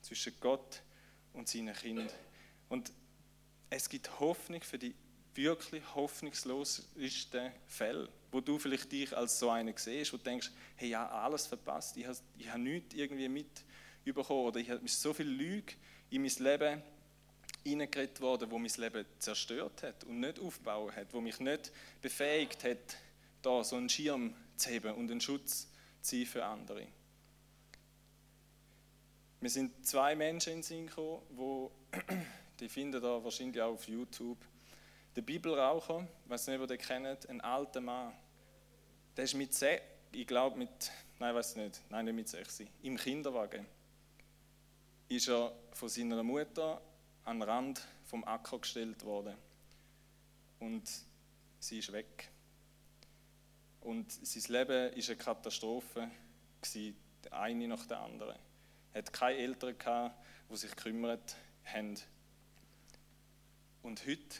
zwischen 0.00 0.32
Gott 0.40 0.82
und 1.34 1.48
seinen 1.48 1.74
Kindern. 1.74 2.08
Und 2.70 2.90
es 3.68 3.88
gibt 3.88 4.18
Hoffnung 4.18 4.62
für 4.62 4.78
die 4.78 4.94
wirklich 5.34 5.82
hoffnungslosesten 5.94 7.52
Fälle, 7.66 8.08
wo 8.30 8.40
du 8.40 8.58
vielleicht 8.58 8.90
dich 8.92 9.16
als 9.16 9.38
so 9.38 9.50
einen 9.50 9.74
siehst, 9.76 10.12
du 10.12 10.18
denkst, 10.18 10.50
hey, 10.76 10.90
ich 10.90 10.94
habe 10.94 11.12
alles 11.12 11.46
verpasst, 11.46 11.96
ich 11.96 12.06
habe, 12.06 12.18
ich 12.38 12.48
habe 12.48 12.60
nichts 12.60 12.94
irgendwie 12.94 13.28
mitbekommen 13.28 14.46
oder 14.46 14.60
ich 14.60 14.70
habe 14.70 14.86
so 14.86 15.12
viel 15.12 15.28
Lüge 15.28 15.74
in 16.10 16.22
mein 16.22 16.32
Leben 16.38 16.82
hineingeredet 17.64 18.20
worden, 18.20 18.50
wo 18.50 18.58
mein 18.58 18.72
Leben 18.76 19.04
zerstört 19.18 19.82
hat 19.82 20.04
und 20.04 20.20
nicht 20.20 20.38
aufgebaut 20.38 20.94
hat, 20.96 21.12
wo 21.12 21.20
mich 21.20 21.40
nicht 21.40 21.72
befähigt 22.00 22.64
hat, 22.64 22.96
da 23.42 23.62
so 23.64 23.76
einen 23.76 23.88
Schirm 23.88 24.34
zu 24.56 24.70
heben 24.70 24.94
und 24.94 25.10
einen 25.10 25.20
Schutz 25.20 25.68
zu 26.00 26.16
sein 26.16 26.26
für 26.26 26.44
andere. 26.44 26.86
Wir 29.40 29.50
sind 29.50 29.86
zwei 29.86 30.14
Menschen 30.14 30.54
in 30.54 30.62
Sinn 30.62 30.86
gekommen, 30.86 31.70
die 32.60 32.68
finden 32.68 33.00
da 33.00 33.24
wahrscheinlich 33.24 33.60
auch 33.62 33.72
auf 33.72 33.88
YouTube. 33.88 34.38
Der 35.16 35.22
Bibelraucher, 35.22 36.06
ich 36.24 36.30
weiß 36.30 36.46
nicht, 36.46 36.56
ob 36.56 36.62
ihr 36.70 36.76
den 36.76 36.78
kennt, 36.78 37.28
ein 37.28 37.40
alter 37.40 37.80
Mann. 37.80 38.12
Der 39.16 39.24
ist 39.24 39.34
mit, 39.34 39.52
Se 39.52 39.80
ich 40.12 40.26
glaube 40.26 40.56
mit, 40.56 40.90
nein, 41.18 41.34
weiß 41.34 41.56
nicht, 41.56 41.80
nein, 41.90 42.04
nicht 42.04 42.14
mit 42.14 42.28
sechs, 42.28 42.62
im 42.82 42.96
Kinderwagen 42.96 43.66
ist 45.08 45.28
er 45.28 45.52
von 45.72 45.88
seiner 45.88 46.22
Mutter 46.22 46.80
an 47.24 47.40
den 47.40 47.48
Rand 47.48 47.84
vom 48.04 48.24
Acker 48.24 48.60
gestellt 48.60 49.04
worden. 49.04 49.34
Und 50.60 50.88
sie 51.58 51.80
ist 51.80 51.92
weg. 51.92 52.30
Und 53.80 54.12
sein 54.12 54.52
Leben 54.52 54.68
war 54.68 55.08
eine 55.08 55.16
Katastrophe, 55.16 56.10
eine 57.30 57.68
nach 57.68 57.86
der 57.86 58.00
anderen. 58.00 58.38
Er 58.92 58.98
hat 59.02 59.12
keine 59.12 59.38
Eltern 59.38 59.76
gehabt, 59.76 60.14
die 60.48 60.56
sich 60.56 60.74
gekümmert 60.76 61.36
haben. 61.64 61.96
Und 63.82 64.06
heute 64.06 64.36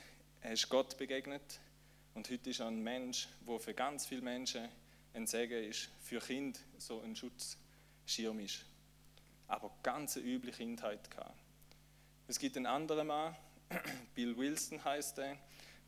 ist 0.49 0.69
Gott 0.69 0.97
begegnet 0.97 1.61
und 2.15 2.29
heute 2.31 2.51
ist 2.51 2.61
er 2.61 2.67
ein 2.67 2.83
Mensch, 2.83 3.29
der 3.47 3.61
für 3.61 3.75
ganz 3.75 4.07
viele 4.07 4.23
Menschen 4.23 4.69
ein 5.13 5.27
Segen 5.27 5.65
ist, 5.65 5.91
für 6.01 6.19
Kinder 6.19 6.59
so 6.79 7.01
ein 7.01 7.15
Schutzschirm 7.15 8.41
ist. 8.41 8.65
Aber 9.49 9.71
ganz 9.83 10.17
eine 10.17 10.27
üble 10.27 10.51
Kindheit 10.51 11.11
gehabt. 11.11 11.35
Es 12.27 12.39
gibt 12.39 12.57
einen 12.57 12.67
anderen 12.67 13.07
Mann, 13.07 13.37
Bill 14.15 14.37
Wilson 14.37 14.83
heißt 14.83 15.19
er, 15.19 15.37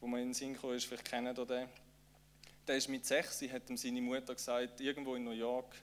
wo 0.00 0.07
man 0.07 0.20
in 0.20 0.34
Sinn 0.34 0.55
ist, 0.55 0.84
vielleicht 0.84 1.05
kennt 1.05 1.38
ihr 1.38 1.46
den. 1.46 1.68
Der 2.66 2.76
ist 2.76 2.88
mit 2.88 3.07
sechs, 3.07 3.42
hat 3.50 3.70
ihm 3.70 3.76
seine 3.76 4.00
Mutter 4.00 4.34
gesagt, 4.34 4.80
irgendwo 4.80 5.14
in 5.16 5.24
New 5.24 5.32
York, 5.32 5.74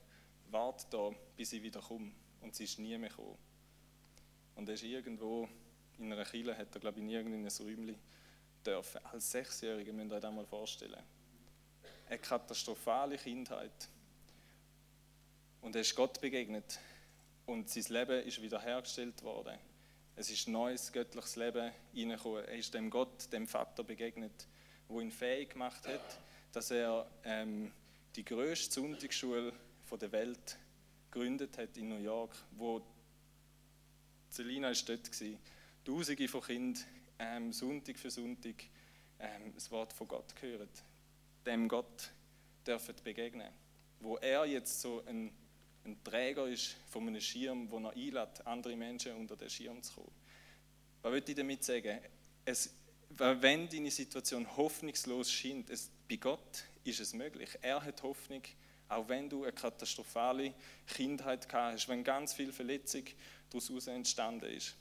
warte 0.52 0.86
da, 0.90 1.12
bis 1.36 1.54
ich 1.54 1.62
wieder 1.62 1.82
komme. 1.82 2.12
Und 2.42 2.56
sie 2.56 2.66
ist 2.66 2.80
nie 2.80 2.98
mehr 2.98 3.10
gekommen. 3.10 3.38
Und 4.56 4.70
er 4.70 4.76
ist 4.76 4.84
irgendwo 4.84 5.50
in 5.98 6.12
einer 6.12 6.24
Kille, 6.24 6.58
hat 6.58 6.74
er, 6.74 6.80
glaube 6.80 7.00
ich, 7.00 7.04
in 7.04 7.10
irgendeinem 7.10 7.48
Räumchen 7.48 7.96
dürfen. 8.66 9.04
Als 9.06 9.32
Sechsjähriger 9.32 9.94
müsst 9.94 10.12
ihr 10.12 10.16
euch 10.16 10.22
das 10.22 10.34
mal 10.34 10.46
vorstellen. 10.46 11.04
Eine 12.08 12.20
katastrophale 12.20 13.18
Kindheit. 13.18 13.90
Und 15.62 15.76
er 15.76 15.82
ist 15.82 15.96
Gott 15.96 16.20
begegnet. 16.22 16.80
Und 17.46 17.70
sein 17.70 17.86
Leben 17.90 18.24
ist 18.26 18.42
wiederhergestellt 18.42 19.24
worden. 19.24 19.58
Es 20.16 20.30
ist 20.30 20.48
neues 20.48 20.92
göttliches 20.92 21.36
Leben 21.36 21.72
hineingekommen. 21.94 22.46
Er 22.46 22.56
ist 22.56 22.74
dem 22.74 22.90
Gott, 22.90 23.32
dem 23.32 23.48
Vater 23.48 23.84
begegnet, 23.84 24.48
wo 24.88 25.00
ihn 25.02 25.12
fähig 25.12 25.52
gemacht 25.52 25.88
hat, 25.88 26.20
dass 26.52 26.72
er 26.72 27.10
ähm, 27.24 27.72
die 28.16 28.26
größte 28.26 28.82
Sonntagsschule 28.82 29.54
der 30.00 30.12
Welt 30.12 30.58
gegründet 31.10 31.58
hat 31.58 31.76
in 31.78 31.90
New 31.90 31.98
York, 31.98 32.36
wo 32.52 32.82
Selina 34.30 34.70
ist 34.70 34.88
dort. 34.88 35.10
Tausende 35.86 36.28
von 36.28 36.42
Kindern 36.42 36.84
ähm, 37.20 37.52
Sonntag 37.54 38.00
für 38.00 38.10
Sonntag 38.10 38.56
ähm, 39.20 39.54
das 39.54 39.70
Wort 39.72 39.94
von 39.94 40.08
Gott 40.08 40.34
hören, 40.42 40.70
dem 41.46 41.68
Gott 41.68 42.12
dürfen 42.66 42.96
begegnen, 43.04 43.52
wo 44.00 44.18
er 44.18 44.46
jetzt 44.46 44.82
so 44.82 45.04
ein, 45.06 45.32
ein 45.86 46.04
Träger 46.04 46.48
ist 46.48 46.78
von 46.90 47.08
einem 47.08 47.22
Schirm, 47.22 47.70
wo 47.70 47.80
er 47.80 47.92
einlädt, 47.92 48.46
andere 48.48 48.76
Menschen 48.76 49.16
unter 49.16 49.36
den 49.36 49.50
Schirm 49.50 49.82
zu 49.84 49.96
kommen. 49.96 50.12
Was 51.02 51.12
will 51.12 51.24
ich 51.26 51.36
damit 51.36 51.64
sagen? 51.64 52.00
Es, 52.46 52.74
wenn 53.10 53.68
deine 53.70 53.92
Situation 53.92 54.46
hoffnungslos 54.58 55.32
scheint, 55.32 55.70
es, 55.70 55.92
bei 56.08 56.18
Gott 56.18 56.66
ist 56.84 57.00
es 57.00 57.14
möglich. 57.14 57.50
Er 57.62 57.84
hat 57.84 58.04
Hoffnung, 58.04 58.42
auch 58.88 59.08
wenn 59.08 59.30
du 59.30 59.44
eine 59.44 59.54
katastrophale 59.54 60.54
Kindheit 60.88 61.48
gehabt 61.48 61.74
hast, 61.74 61.88
wenn 61.88 62.04
ganz 62.04 62.34
viel 62.34 62.52
Verletzung 62.52 63.04
daraus 63.50 63.88
entstanden 63.88 64.52
ist. 64.52 64.76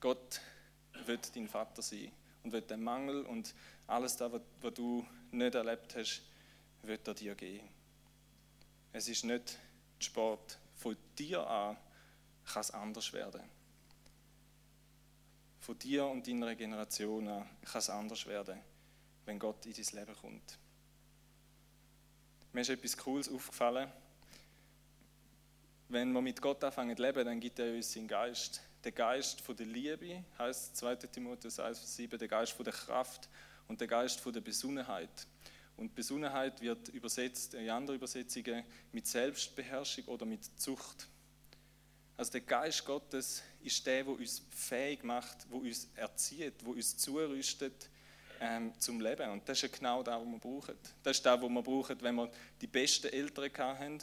Gott 0.00 0.40
wird 1.06 1.34
dein 1.34 1.48
Vater 1.48 1.82
sein 1.82 2.12
und 2.42 2.52
wird 2.52 2.70
den 2.70 2.82
Mangel 2.82 3.24
und 3.26 3.54
alles 3.86 4.16
das, 4.16 4.32
was 4.60 4.74
du 4.74 5.06
nicht 5.30 5.54
erlebt 5.54 5.96
hast, 5.96 6.22
wird 6.82 7.06
er 7.08 7.14
dir 7.14 7.34
geben. 7.34 7.68
Es 8.92 9.08
ist 9.08 9.24
nicht 9.24 9.58
Sport. 9.98 10.58
Von 10.76 10.96
dir 11.18 11.46
an 11.46 11.76
kann 12.44 12.60
es 12.60 12.70
anders 12.70 13.12
werden. 13.12 13.42
Von 15.60 15.78
dir 15.78 16.06
und 16.06 16.26
deiner 16.26 16.54
Generation 16.54 17.28
an 17.28 17.50
kann 17.64 17.78
es 17.80 17.90
anders 17.90 18.26
werden, 18.26 18.58
wenn 19.24 19.38
Gott 19.38 19.66
in 19.66 19.72
dein 19.72 20.00
Leben 20.00 20.16
kommt. 20.20 20.58
Mir 22.52 22.60
ist 22.60 22.70
etwas 22.70 22.96
Cooles 22.96 23.28
aufgefallen. 23.28 23.90
Wenn 25.88 26.12
wir 26.12 26.22
mit 26.22 26.40
Gott 26.40 26.62
anfangen 26.64 26.96
zu 26.96 27.02
leben, 27.02 27.24
dann 27.24 27.40
gibt 27.40 27.58
er 27.58 27.74
uns 27.74 27.92
seinen 27.92 28.08
Geist 28.08 28.62
der 28.84 28.92
Geist 28.92 29.40
von 29.40 29.56
der 29.56 29.66
Liebe, 29.66 30.24
heißt 30.38 30.76
2. 30.76 30.96
Timotheus 30.96 31.58
1, 31.58 31.96
7, 31.96 32.18
der 32.18 32.28
Geist 32.28 32.52
von 32.52 32.64
der 32.64 32.74
Kraft 32.74 33.28
und 33.66 33.80
der 33.80 33.88
Geist 33.88 34.20
von 34.20 34.32
der 34.32 34.40
Besonnenheit. 34.40 35.26
Und 35.76 35.94
Besonnenheit 35.94 36.60
wird 36.60 36.88
übersetzt 36.88 37.54
in 37.54 37.70
anderen 37.70 37.98
Übersetzungen 37.98 38.64
mit 38.92 39.06
Selbstbeherrschung 39.06 40.04
oder 40.06 40.26
mit 40.26 40.44
Zucht. 40.60 41.08
Also 42.16 42.32
der 42.32 42.40
Geist 42.40 42.84
Gottes 42.84 43.44
ist 43.62 43.86
der, 43.86 44.02
der 44.02 44.12
uns 44.12 44.42
fähig 44.50 45.04
macht, 45.04 45.46
wo 45.50 45.58
uns 45.58 45.88
erzieht, 45.94 46.64
wo 46.64 46.72
uns 46.72 46.96
zurüstet 46.96 47.88
ähm, 48.40 48.72
zum 48.80 49.00
Leben. 49.00 49.30
Und 49.30 49.48
das 49.48 49.62
ist 49.62 49.78
genau 49.78 50.02
das, 50.02 50.16
was 50.16 50.26
wir 50.26 50.38
brauchen. 50.38 50.74
Das 51.04 51.16
ist 51.16 51.24
das, 51.24 51.40
was 51.40 51.48
wir 51.48 51.62
brauchen, 51.62 52.00
wenn 52.00 52.14
wir 52.16 52.30
die 52.60 52.66
besten 52.66 53.08
Eltern 53.08 53.50
haben, 53.78 53.98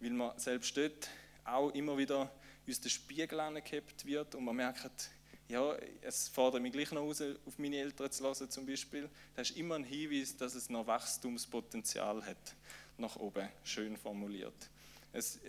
weil 0.00 0.10
wir 0.10 0.34
selbst 0.36 0.76
dort 0.76 1.08
auch 1.44 1.70
immer 1.70 1.96
wieder 1.96 2.30
uns 2.70 2.80
der 2.80 2.88
Spiegel 2.88 3.40
angehebt 3.40 4.04
wird 4.06 4.34
und 4.34 4.44
man 4.44 4.56
merkt, 4.56 5.10
ja, 5.48 5.74
es 6.02 6.28
fordert 6.28 6.62
mich 6.62 6.72
gleich 6.72 6.92
noch 6.92 7.02
raus, 7.02 7.20
auf 7.44 7.58
meine 7.58 7.76
Eltern 7.76 8.10
zu 8.10 8.24
hören 8.24 8.48
zum 8.48 8.64
Beispiel. 8.64 9.10
Das 9.34 9.50
ist 9.50 9.56
immer 9.56 9.74
ein 9.74 9.84
Hinweis, 9.84 10.36
dass 10.36 10.54
es 10.54 10.70
noch 10.70 10.86
Wachstumspotenzial 10.86 12.24
hat, 12.24 12.54
nach 12.96 13.16
oben, 13.16 13.48
schön 13.64 13.96
formuliert. 13.96 14.70
Es, 15.12 15.40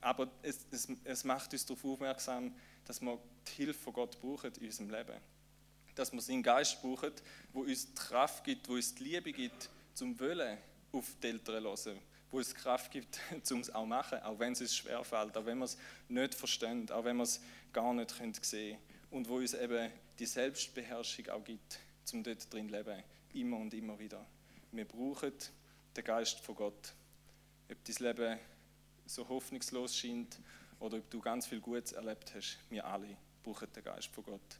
aber 0.00 0.30
es, 0.42 0.60
es, 0.70 0.88
es 1.02 1.24
macht 1.24 1.52
uns 1.52 1.66
darauf 1.66 1.84
aufmerksam, 1.84 2.54
dass 2.84 3.00
wir 3.00 3.18
die 3.48 3.64
Hilfe 3.64 3.80
von 3.80 3.92
Gott 3.94 4.20
brauchen 4.20 4.52
in 4.60 4.66
unserem 4.66 4.90
Leben. 4.90 5.20
Dass 5.96 6.12
wir 6.12 6.20
seinen 6.20 6.44
Geist 6.44 6.80
brauchen, 6.80 7.12
wo 7.52 7.62
uns 7.62 7.86
die 7.86 7.94
Kraft 7.94 8.44
gibt, 8.44 8.68
wo 8.68 8.74
uns 8.74 8.94
die 8.94 9.02
Liebe 9.02 9.32
gibt, 9.32 9.68
zum 9.94 10.18
Wollen 10.20 10.56
auf 10.92 11.16
die 11.20 11.26
Eltern 11.26 11.76
zu 11.76 11.90
hören 11.90 12.00
wo 12.30 12.40
es 12.40 12.54
Kraft 12.54 12.90
gibt, 12.90 13.18
um 13.50 13.60
es 13.60 13.70
auch 13.74 13.82
zu 13.82 13.86
machen, 13.86 14.18
auch 14.22 14.38
wenn 14.38 14.52
es 14.52 14.60
uns 14.60 14.76
schwerfällt, 14.76 15.36
auch 15.36 15.46
wenn 15.46 15.58
wir 15.58 15.64
es 15.64 15.78
nicht 16.08 16.34
verstehen, 16.34 16.90
auch 16.90 17.04
wenn 17.04 17.16
wir 17.16 17.24
es 17.24 17.40
gar 17.72 17.92
nicht 17.94 18.10
sehen 18.10 18.32
können. 18.32 18.78
Und 19.10 19.28
wo 19.28 19.36
uns 19.36 19.54
eben 19.54 19.90
die 20.18 20.26
Selbstbeherrschung 20.26 21.28
auch 21.30 21.44
gibt, 21.44 21.78
um 22.12 22.22
dort 22.22 22.52
drin 22.52 22.68
zu 22.68 22.74
leben, 22.74 23.02
immer 23.32 23.56
und 23.58 23.72
immer 23.74 23.98
wieder. 23.98 24.24
Wir 24.72 24.84
brauchen 24.84 25.32
den 25.96 26.04
Geist 26.04 26.40
von 26.40 26.54
Gott. 26.54 26.94
Ob 27.70 27.84
dein 27.84 27.96
Leben 27.98 28.38
so 29.06 29.28
hoffnungslos 29.28 29.96
scheint 29.96 30.38
oder 30.78 30.98
ob 30.98 31.10
du 31.10 31.20
ganz 31.20 31.46
viel 31.46 31.60
Gutes 31.60 31.92
erlebt 31.92 32.34
hast, 32.34 32.58
wir 32.68 32.84
alle 32.84 33.16
brauchen 33.42 33.72
den 33.72 33.84
Geist 33.84 34.08
von 34.08 34.24
Gott. 34.24 34.58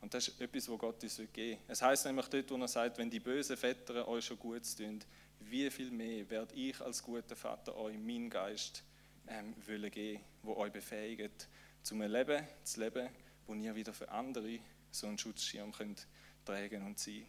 Und 0.00 0.14
das 0.14 0.28
ist 0.28 0.40
etwas, 0.40 0.68
was 0.68 0.78
Gott 0.78 1.02
uns 1.02 1.16
geben 1.16 1.34
will. 1.34 1.58
Es 1.66 1.82
heißt 1.82 2.06
nämlich 2.06 2.26
dort, 2.28 2.50
wo 2.50 2.56
er 2.56 2.68
sagt, 2.68 2.98
wenn 2.98 3.10
die 3.10 3.20
bösen 3.20 3.56
Väter 3.56 4.06
euch 4.06 4.24
schon 4.24 4.38
Gutes 4.38 4.76
tun, 4.76 5.00
wie 5.40 5.70
viel 5.70 5.90
mehr 5.90 6.28
werde 6.30 6.54
ich 6.54 6.80
als 6.80 7.02
guter 7.02 7.36
Vater 7.36 7.76
euch 7.76 7.98
meinen 7.98 8.30
Geist 8.30 8.82
ähm, 9.28 9.54
wollen 9.66 9.90
geben, 9.90 10.20
wo 10.42 10.56
euch 10.56 10.72
befähigt, 10.72 11.48
zum 11.82 12.02
Leben 12.02 12.46
zu 12.64 12.80
leben, 12.80 13.08
wo 13.46 13.54
ihr 13.54 13.74
wieder 13.74 13.92
für 13.92 14.08
andere 14.10 14.58
so 14.90 15.06
einen 15.06 15.18
Schutzschirm 15.18 15.72
könnt 15.72 16.06
tragen 16.44 16.86
und 16.86 16.98
sein. 16.98 17.26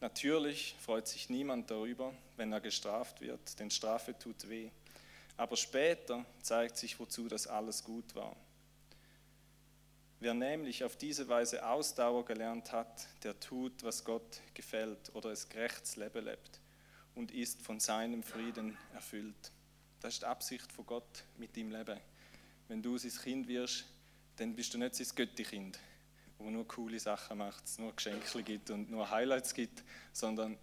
Natürlich 0.00 0.76
freut 0.80 1.08
sich 1.08 1.28
niemand 1.28 1.70
darüber, 1.70 2.14
wenn 2.36 2.52
er 2.52 2.60
gestraft 2.60 3.20
wird, 3.20 3.58
denn 3.58 3.70
Strafe 3.70 4.16
tut 4.16 4.48
weh. 4.48 4.70
Aber 5.36 5.56
später 5.56 6.24
zeigt 6.40 6.76
sich, 6.76 6.98
wozu 7.00 7.28
das 7.28 7.46
alles 7.46 7.82
gut 7.82 8.14
war. 8.14 8.36
Wer 10.20 10.34
nämlich 10.34 10.82
auf 10.82 10.96
diese 10.96 11.28
Weise 11.28 11.64
Ausdauer 11.64 12.24
gelernt 12.24 12.72
hat, 12.72 13.06
der 13.22 13.38
tut, 13.38 13.84
was 13.84 14.04
Gott 14.04 14.40
gefällt 14.52 15.14
oder 15.14 15.30
es 15.30 15.48
gerechtes 15.48 15.94
Leben 15.94 16.24
lebt 16.24 16.60
und 17.14 17.30
ist 17.30 17.62
von 17.62 17.78
seinem 17.78 18.24
Frieden 18.24 18.76
erfüllt. 18.94 19.52
Das 20.00 20.14
ist 20.14 20.22
die 20.22 20.26
Absicht 20.26 20.72
von 20.72 20.86
Gott 20.86 21.24
mit 21.36 21.56
deinem 21.56 21.70
Leben. 21.70 22.00
Wenn 22.66 22.82
du 22.82 22.98
sein 22.98 23.12
Kind 23.12 23.46
wirst, 23.46 23.84
dann 24.36 24.56
bist 24.56 24.74
du 24.74 24.78
nicht 24.78 24.96
sein 24.96 25.06
Göttikind, 25.14 25.78
wo 26.38 26.50
nur 26.50 26.66
coole 26.66 26.98
Sachen 26.98 27.38
macht, 27.38 27.64
nur 27.78 27.94
Geschenke 27.94 28.42
gibt 28.42 28.70
und 28.70 28.90
nur 28.90 29.08
Highlights 29.08 29.54
gibt, 29.54 29.84
sondern 30.12 30.58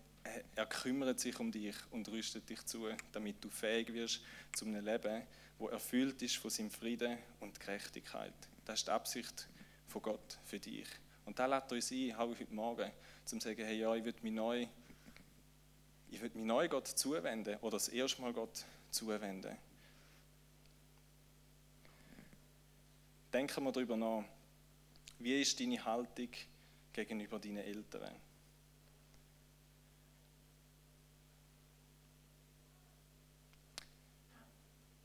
er 0.54 0.66
kümmert 0.66 1.22
sich 1.22 1.40
um 1.40 1.50
dich 1.50 1.76
und 1.92 2.10
rüstet 2.10 2.50
dich 2.50 2.66
zu, 2.66 2.90
damit 3.14 3.42
du 3.42 3.50
fähig 3.50 3.94
wirst 3.94 4.22
zu 4.54 4.66
einem 4.66 4.84
Leben, 4.84 5.24
wo 5.60 5.70
erfüllt 5.70 6.22
ist 6.22 6.36
von 6.36 6.52
seinem 6.52 6.72
Frieden 6.72 7.18
und 7.40 7.58
Gerechtigkeit. 7.58 8.34
Das 8.66 8.80
ist 8.80 8.88
die 8.88 8.92
Absicht 8.92 9.48
von 9.88 10.02
Gott 10.02 10.40
für 10.44 10.60
dich. 10.60 10.88
Und 11.26 11.40
da 11.40 11.46
lädt 11.46 11.72
uns 11.72 11.92
ein, 11.92 12.16
auch 12.16 12.28
heute 12.28 12.54
Morgen, 12.54 12.92
zum 13.24 13.40
zu 13.40 13.48
sagen, 13.48 13.64
hey, 13.64 13.80
ja, 13.80 13.96
ich 13.96 14.04
will 14.04 14.14
mich 14.22 14.34
neu, 14.34 14.68
ich 16.10 16.22
will 16.22 16.32
mich 16.34 16.46
neu 16.46 16.68
Gott 16.68 16.88
zuwenden 16.88 17.58
oder 17.58 17.78
das 17.78 17.88
erste 17.88 18.22
Mal 18.22 18.34
Gott 18.34 18.66
zuwenden. 18.92 19.58
Denken 23.32 23.64
wir 23.64 23.72
darüber 23.72 23.98
nach, 23.98 24.24
wie 25.20 25.42
ist 25.42 25.60
deine 25.60 25.84
Haltung 25.84 26.30
gegenüber 26.94 27.40
deinen 27.40 27.58
Eltern? 27.58 28.16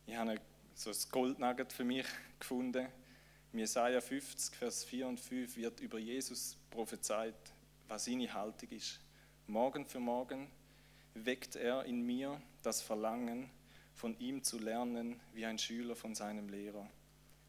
Ich 0.06 0.16
habe 0.16 0.40
so 0.74 0.90
ein 0.90 0.96
Goldnugget 1.11 1.72
für 1.72 1.84
mich 1.84 2.06
gefunden. 2.38 2.88
Jesaja 3.53 4.01
50, 4.01 4.55
Vers 4.55 4.84
4 4.84 5.09
und 5.09 5.18
5 5.18 5.57
wird 5.57 5.80
über 5.80 5.98
Jesus 5.98 6.57
prophezeit 6.70 7.34
was 7.88 8.05
seine 8.05 8.32
Haltung 8.32 8.68
ist. 8.70 9.01
Morgen 9.48 9.84
für 9.84 9.98
morgen 9.98 10.48
weckt 11.14 11.57
er 11.57 11.84
in 11.84 12.03
mir 12.07 12.40
das 12.62 12.80
Verlangen, 12.80 13.51
von 13.92 14.16
ihm 14.20 14.44
zu 14.44 14.61
lernen 14.61 15.18
wie 15.34 15.44
ein 15.44 15.59
Schüler 15.59 15.96
von 15.96 16.14
seinem 16.14 16.48
Lehrer. 16.48 16.88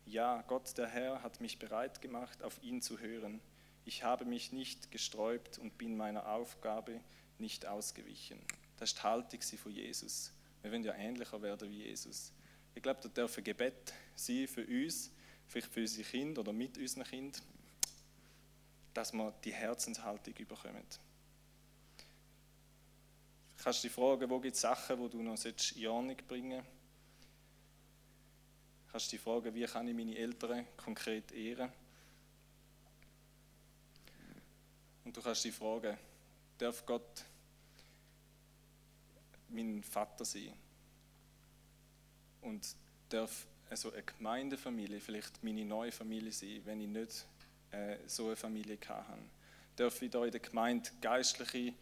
Ja, 0.08 0.41
Gott 0.47 0.76
der 0.80 0.88
Herr 0.88 1.22
hat 1.22 1.39
mich 1.39 1.60
bereit 1.60 2.02
gemacht, 2.02 2.41
auf 2.41 2.62
ihn 2.64 2.82
zu 2.82 2.99
hören. 2.99 3.39
Ich 3.86 4.04
habe 4.04 4.26
mich 4.26 4.52
nicht 4.52 4.89
gesträubt 4.89 5.60
und 5.60 5.78
bin 5.78 5.95
meiner 5.95 6.28
Aufgabe 6.28 6.99
nicht 7.38 7.68
ausgewichen. 7.68 8.39
Das 8.78 8.89
ist 8.89 8.97
die 8.97 9.04
Haltung 9.04 9.41
von 9.41 9.72
Jesus. 9.72 10.34
Wir 10.64 10.72
wollen 10.72 10.84
ja 10.84 10.95
ähnlicher 10.95 11.43
werden 11.43 11.70
wie 11.70 11.84
Jesus. 11.84 12.34
Ich 12.74 12.82
glaube, 12.82 13.02
da 13.04 13.10
dürfen 13.10 13.43
Gebet 13.43 13.93
sein 14.16 14.47
für 14.47 14.66
uns, 14.66 15.12
vielleicht 15.52 15.74
für 15.74 15.82
unsere 15.82 16.08
Kinder 16.08 16.39
oder 16.41 16.54
mit 16.54 16.78
unseren 16.78 17.04
Kindern, 17.04 17.41
dass 18.93 19.12
wir 19.12 19.34
die 19.43 19.52
Herzenshaltung 19.52 20.34
überkommen. 20.36 20.86
Du 23.58 23.64
kannst 23.64 23.84
dich 23.84 23.91
fragen, 23.91 24.30
wo 24.30 24.39
gibt 24.39 24.56
es 24.56 24.62
Sachen, 24.62 24.97
die 25.02 25.10
du 25.10 25.22
noch 25.22 25.43
in 25.43 25.88
Ordnung 25.88 26.16
bringen. 26.26 26.64
Du 28.86 28.91
kannst 28.91 29.12
dich 29.12 29.20
fragen, 29.20 29.54
wie 29.54 29.66
kann 29.66 29.89
ich 29.89 29.93
meine 29.93 30.18
Eltern 30.18 30.66
konkret 30.78 31.34
ehren. 31.34 31.70
Und 35.04 35.18
du 35.18 35.22
kannst 35.22 35.43
dich 35.43 35.54
fragen, 35.54 35.97
darf 36.58 36.86
Gott 36.86 37.26
mein 39.49 39.84
Vater 39.84 40.24
sein? 40.24 40.54
Und 42.39 42.74
darf 43.10 43.47
also 43.72 43.93
eine 43.93 44.03
Gemeindefamilie 44.03 44.99
vielleicht 44.99 45.41
meine 45.43 45.63
neue 45.63 45.93
Familie 45.93 46.34
sein, 46.34 46.61
wenn 46.65 46.82
ich 46.82 46.89
nicht 46.89 47.26
äh, 47.72 47.97
so 48.05 48.28
eine 48.28 48.36
Familie 48.36 48.78
hatte? 48.86 49.17
Darf 49.78 50.01
ich 50.01 50.11
da 50.11 50.26
in 50.26 50.32
der 50.32 50.41
Gemeinde 50.41 50.89
geistliche 50.99 51.74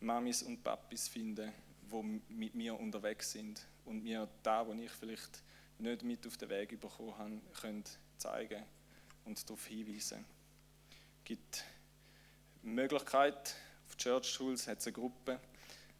Mamis 0.00 0.42
und 0.42 0.64
Papis 0.64 1.06
finden, 1.06 1.52
die 1.82 2.22
mit 2.32 2.54
mir 2.54 2.80
unterwegs 2.80 3.32
sind 3.32 3.60
und 3.84 4.02
mir 4.02 4.26
da, 4.42 4.66
wo 4.66 4.72
ich 4.72 4.90
vielleicht 4.90 5.42
nicht 5.78 6.02
mit 6.02 6.26
auf 6.26 6.38
den 6.38 6.48
Weg 6.48 6.80
bekommen 6.80 7.18
habe, 7.18 7.40
können 7.60 7.84
zeigen 8.16 8.64
und 9.26 9.44
darauf 9.44 9.66
hinweisen. 9.66 10.24
Es 11.18 11.24
gibt 11.24 11.64
Möglichkeit, 12.62 13.54
auf 13.86 13.96
Church 13.98 14.32
Schools 14.32 14.66
hat 14.66 14.78
es 14.78 14.86
eine 14.86 14.94
Gruppe, 14.94 15.38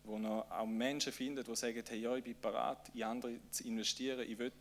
wo 0.04 0.18
noch 0.18 0.50
auch 0.50 0.66
Menschen 0.66 1.12
findet, 1.12 1.48
die 1.48 1.56
sagen, 1.56 1.82
hey, 1.88 1.98
ja, 1.98 2.14
ich 2.16 2.24
bin 2.24 2.40
bereit, 2.40 2.90
in 2.94 3.02
andere 3.02 3.38
zu 3.50 3.66
investieren, 3.66 4.20
ich 4.28 4.38
will 4.38 4.52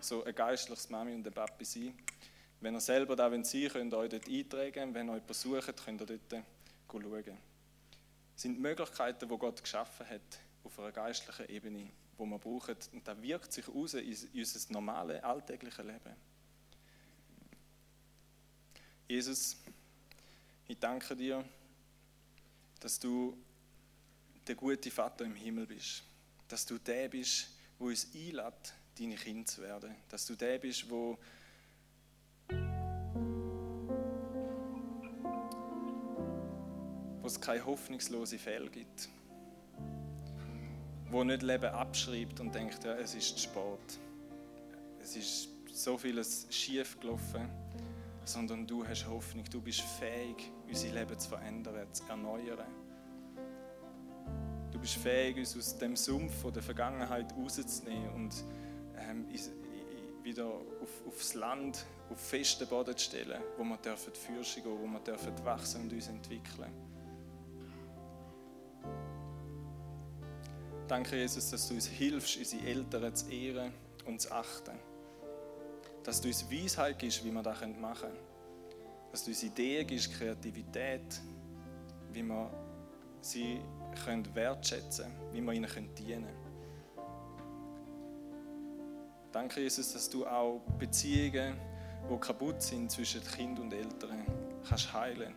so 0.00 0.24
ein 0.24 0.34
geistliches 0.34 0.90
Mami 0.90 1.14
und 1.14 1.26
ein 1.26 1.32
Papi 1.32 1.64
sein. 1.64 1.94
Wenn 2.60 2.74
ihr 2.74 2.80
selber 2.80 3.16
da 3.16 3.28
sein 3.28 3.44
wollt, 3.44 3.72
könnt 3.72 3.92
ihr 3.92 3.98
euch 3.98 4.10
dort 4.10 4.28
eintragen. 4.28 4.94
Wenn 4.94 5.08
ihr 5.08 5.14
jemanden 5.14 5.34
sucht, 5.34 5.84
könnt 5.84 6.00
ihr 6.02 6.06
dort 6.06 6.44
schauen 6.90 7.38
sind 8.34 8.60
Möglichkeiten, 8.60 9.28
die 9.28 9.38
Gott 9.38 9.62
geschaffen 9.62 10.08
hat 10.08 10.40
auf 10.64 10.78
einer 10.78 10.92
geistlichen 10.92 11.48
Ebene, 11.48 11.90
wo 12.16 12.26
man 12.26 12.40
brauchen. 12.40 12.76
Und 12.92 13.06
das 13.06 13.20
wirkt 13.20 13.52
sich 13.52 13.68
aus 13.68 13.94
in 13.94 14.28
unser 14.34 14.72
normales, 14.72 15.22
alltägliches 15.22 15.84
Leben. 15.84 16.16
Jesus, 19.08 19.56
ich 20.66 20.78
danke 20.78 21.14
dir, 21.14 21.44
dass 22.80 22.98
du 22.98 23.36
der 24.46 24.54
gute 24.54 24.90
Vater 24.90 25.24
im 25.24 25.34
Himmel 25.34 25.66
bist. 25.66 26.02
Dass 26.48 26.66
du 26.66 26.78
der 26.78 27.08
bist, 27.08 27.48
wo 27.78 27.86
uns 27.86 28.08
einlädt, 28.14 28.74
deine 28.98 29.16
Kinder 29.16 29.46
zu 29.46 29.62
werden. 29.62 29.94
Dass 30.08 30.26
du 30.26 30.34
der 30.34 30.58
bist, 30.58 30.88
wo 30.90 31.18
wo 37.20 37.26
es 37.26 37.40
keine 37.40 37.64
hoffnungslose 37.64 38.36
Fälle 38.38 38.68
gibt. 38.68 39.08
Wo 41.08 41.22
nicht 41.22 41.42
Leben 41.42 41.70
abschreibt 41.70 42.40
und 42.40 42.54
denkt, 42.54 42.82
ja, 42.84 42.94
es 42.94 43.14
ist 43.14 43.38
Sport. 43.38 43.98
Es 45.00 45.14
ist 45.16 45.48
so 45.72 45.96
vieles 45.96 46.46
schief 46.50 46.98
gelaufen, 47.00 47.48
sondern 48.24 48.66
du 48.66 48.86
hast 48.86 49.06
Hoffnung, 49.06 49.44
du 49.50 49.60
bist 49.60 49.80
fähig, 49.80 50.50
unser 50.66 50.88
Leben 50.88 51.18
zu 51.18 51.28
verändern, 51.28 51.86
zu 51.92 52.04
erneuern. 52.08 52.81
Bist 54.82 54.96
fähig, 54.96 55.36
uns 55.36 55.56
aus 55.56 55.78
dem 55.78 55.94
Sumpf 55.94 56.42
der 56.52 56.60
Vergangenheit 56.60 57.32
rauszunehmen 57.36 58.12
und 58.14 58.34
ähm, 58.98 59.28
wieder 60.24 60.46
auf, 60.46 61.06
aufs 61.06 61.34
Land, 61.34 61.86
auf 62.10 62.18
festen 62.18 62.66
Boden 62.66 62.96
zu 62.96 63.04
stellen, 63.04 63.40
wo 63.56 63.62
wir 63.62 63.76
dürfen 63.76 64.12
Fürsche 64.12 64.60
gehen, 64.60 64.76
wo 64.76 64.86
wir 64.88 64.98
dürfen 64.98 65.32
wachsen 65.44 65.82
und 65.82 65.92
uns 65.92 66.08
entwickeln. 66.08 66.72
Danke, 70.88 71.16
Jesus, 71.16 71.48
dass 71.50 71.68
du 71.68 71.74
uns 71.74 71.86
hilfst, 71.86 72.36
unsere 72.38 72.66
Eltern 72.66 73.14
zu 73.14 73.30
ehren 73.30 73.72
und 74.04 74.20
zu 74.20 74.32
achten. 74.32 74.76
Dass 76.02 76.20
du 76.20 76.26
uns 76.26 76.50
Weisheit 76.50 76.98
gibst, 76.98 77.24
wie 77.24 77.30
wir 77.30 77.42
das 77.44 77.60
machen 77.80 78.00
können. 78.00 78.18
Dass 79.12 79.22
du 79.22 79.30
uns 79.30 79.44
Ideen 79.44 79.86
gibst, 79.86 80.12
Kreativität, 80.12 81.20
wie 82.12 82.24
wir 82.24 82.50
sie 83.20 83.60
können 84.04 84.34
wertschätzen 84.34 85.06
können, 85.06 85.32
wie 85.32 85.40
wir 85.40 85.52
ihnen 85.52 85.94
dienen 85.94 86.24
können. 86.24 86.52
Danke, 89.32 89.60
Jesus, 89.60 89.92
dass 89.92 90.10
du 90.10 90.26
auch 90.26 90.60
Beziehungen, 90.78 91.56
die 92.10 92.16
kaputt 92.18 92.60
sind 92.60 92.90
zwischen 92.90 93.22
Kind 93.22 93.58
und 93.58 93.72
Eltern, 93.72 94.26
kannst 94.68 94.92
heilen. 94.92 95.34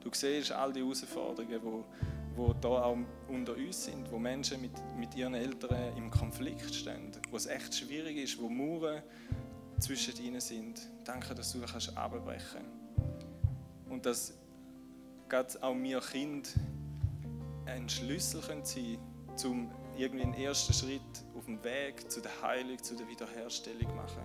Du 0.00 0.10
siehst 0.12 0.52
all 0.52 0.72
die 0.72 0.80
Herausforderungen, 0.80 1.60
die 1.60 1.84
wo 2.36 2.52
da 2.52 2.68
auch 2.68 2.98
unter 3.28 3.54
uns 3.54 3.84
sind, 3.84 4.10
wo 4.10 4.18
Menschen 4.18 4.60
mit, 4.60 4.72
mit 4.96 5.14
ihren 5.14 5.34
Eltern 5.34 5.96
im 5.96 6.10
Konflikt 6.10 6.74
stehen, 6.74 7.12
wo 7.30 7.36
es 7.36 7.46
echt 7.46 7.74
schwierig 7.74 8.16
ist, 8.16 8.40
wo 8.40 8.48
Mauern 8.48 9.02
zwischen 9.78 10.16
ihnen 10.22 10.40
sind. 10.40 10.80
Danke, 11.04 11.34
dass 11.34 11.52
du 11.52 11.62
abbrechen 11.94 12.42
kannst. 12.52 13.90
Und 13.90 14.06
dass 14.06 14.34
gerade 15.28 15.62
auch 15.62 15.76
wir 15.76 16.00
Kind 16.00 16.54
ein 17.66 17.88
Schlüssel 17.88 18.42
sein 18.42 18.62
können, 18.62 18.98
um 19.44 19.70
irgendwie 19.96 20.22
einen 20.22 20.34
ersten 20.34 20.72
Schritt 20.72 21.00
auf 21.36 21.44
dem 21.46 21.62
Weg 21.64 22.10
zu 22.10 22.20
der 22.20 22.42
Heilung, 22.42 22.82
zu 22.82 22.96
der 22.96 23.08
Wiederherstellung 23.08 23.88
zu 23.88 23.94
machen. 23.94 24.22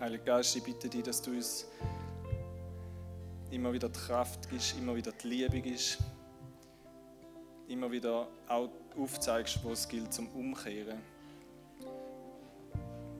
Heiliger 0.00 0.24
Geist, 0.24 0.56
ich 0.56 0.62
bitte 0.62 0.88
dich, 0.88 1.02
dass 1.02 1.20
du 1.20 1.30
uns 1.30 1.66
immer 3.50 3.70
wieder 3.70 3.90
die 3.90 3.98
Kraft 3.98 4.48
gibst, 4.48 4.78
immer 4.78 4.96
wieder 4.96 5.12
die 5.12 5.28
Liebe 5.28 5.60
gibst, 5.60 5.98
immer 7.70 7.90
wieder 7.90 8.28
auch 8.48 8.68
aufzeigst, 8.98 9.60
wo 9.62 9.72
es 9.72 9.88
gilt 9.88 10.12
zum 10.12 10.28
Umkehren. 10.28 10.98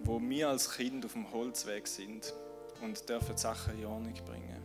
Wo 0.05 0.21
wir 0.21 0.49
als 0.49 0.77
Kind 0.77 1.05
auf 1.05 1.13
dem 1.13 1.31
Holzweg 1.33 1.87
sind 1.87 2.35
und 2.83 3.09
dürfen 3.09 3.37
Sachen 3.37 3.79
in 3.79 3.87
Ordnung 3.87 4.15
bringen. 4.25 4.63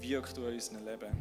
Wirk 0.00 0.32
du 0.34 0.46
in 0.46 0.54
unserem 0.54 0.84
Leben. 0.84 1.12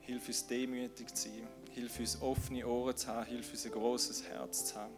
Hilf 0.00 0.28
uns 0.28 0.46
demütig 0.46 1.14
zu 1.14 1.28
sein. 1.28 1.48
Hilf 1.72 1.98
uns 1.98 2.20
offene 2.20 2.66
Ohren 2.66 2.96
zu 2.96 3.08
haben. 3.08 3.26
Hilf 3.26 3.50
uns 3.50 3.64
ein 3.64 3.72
großes 3.72 4.22
Herz 4.24 4.66
zu 4.66 4.76
haben. 4.76 4.92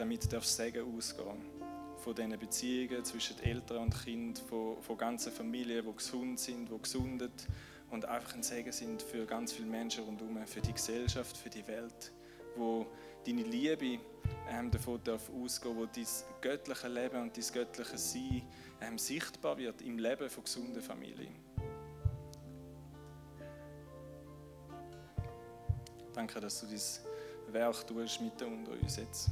damit 0.00 0.32
darf 0.32 0.46
Segen 0.46 0.96
ausgehen. 0.96 1.59
Von 2.02 2.14
diesen 2.14 2.38
Beziehungen 2.38 3.04
zwischen 3.04 3.38
Eltern 3.40 3.84
und 3.84 4.04
Kind, 4.04 4.38
von, 4.38 4.80
von 4.80 4.96
ganzen 4.96 5.32
Familien, 5.32 5.84
die 5.84 5.96
gesund 5.96 6.40
sind, 6.40 6.70
die 6.70 6.78
gesundet 6.78 7.46
und 7.90 8.04
einfach 8.06 8.34
ein 8.34 8.42
Segen 8.42 8.72
sind 8.72 9.02
für 9.02 9.26
ganz 9.26 9.52
viele 9.52 9.68
Menschen 9.68 10.04
rundherum, 10.04 10.38
für 10.46 10.60
die 10.60 10.72
Gesellschaft, 10.72 11.36
für 11.36 11.50
die 11.50 11.66
Welt, 11.66 12.12
wo 12.56 12.86
deine 13.26 13.42
Liebe 13.42 13.98
ähm, 14.48 14.70
davon 14.70 15.00
darf 15.04 15.30
ausgehen, 15.30 15.76
wo 15.76 15.86
dein 15.86 16.06
göttliche 16.40 16.88
Leben 16.88 17.22
und 17.22 17.36
dein 17.36 17.44
göttliche 17.52 17.98
Sein 17.98 18.42
ähm, 18.80 18.96
sichtbar 18.96 19.58
wird 19.58 19.82
im 19.82 19.98
Leben 19.98 20.30
von 20.30 20.44
gesunden 20.44 20.80
Familien. 20.80 21.34
Danke, 26.12 26.40
dass 26.40 26.60
du 26.60 26.66
dieses 26.66 27.02
Werk 27.48 27.86
tust 27.86 28.20
mitten 28.20 28.44
unter 28.44 28.72
uns 28.72 28.96
jetzt. 28.96 29.30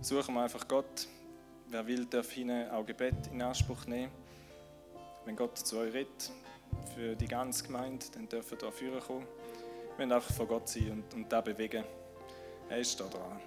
Suchen 0.00 0.34
wir 0.34 0.42
einfach 0.42 0.66
Gott. 0.66 1.08
Wer 1.68 1.86
will, 1.86 2.06
darf 2.06 2.30
hinein 2.30 2.70
auch 2.70 2.84
Gebet 2.84 3.28
in 3.32 3.42
Anspruch 3.42 3.86
nehmen. 3.86 4.12
Wenn 5.24 5.36
Gott 5.36 5.58
zu 5.58 5.78
euch 5.78 5.92
redet, 5.92 6.32
für 6.94 7.14
die 7.14 7.26
ganze 7.26 7.64
Gemeinde, 7.64 8.06
dann 8.14 8.28
dürfen 8.28 8.58
ihr 8.60 8.90
da 8.92 9.00
kommen. 9.00 9.26
Wir 9.26 9.98
wollen 9.98 10.12
einfach 10.12 10.34
vor 10.34 10.46
Gott 10.46 10.68
sein 10.68 10.90
und, 10.90 11.14
und 11.14 11.30
da 11.30 11.40
bewegen. 11.40 11.84
Er 12.68 12.78
ist 12.78 12.98
da 12.98 13.04
dran. 13.04 13.40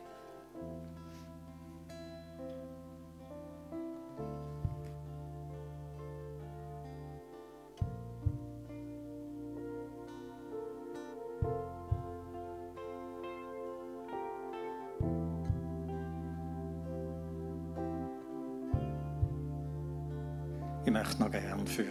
Noch 21.24 21.32
gerne 21.32 21.65
für 21.65 21.86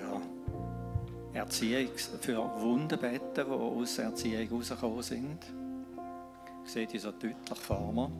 Erziehung, 1.32 1.88
für 2.20 2.36
Wunden 2.60 2.98
beten, 2.98 3.22
die 3.34 3.40
aus 3.40 3.96
der 3.96 4.04
Erziehung 4.06 4.58
rausgekommen 4.58 5.02
sind. 5.02 5.38
Ich 6.66 6.70
sehe 6.70 6.86
die 6.86 6.98
so 6.98 7.12
deutlich 7.12 7.58
vor 7.58 7.92
mir. 7.94 8.10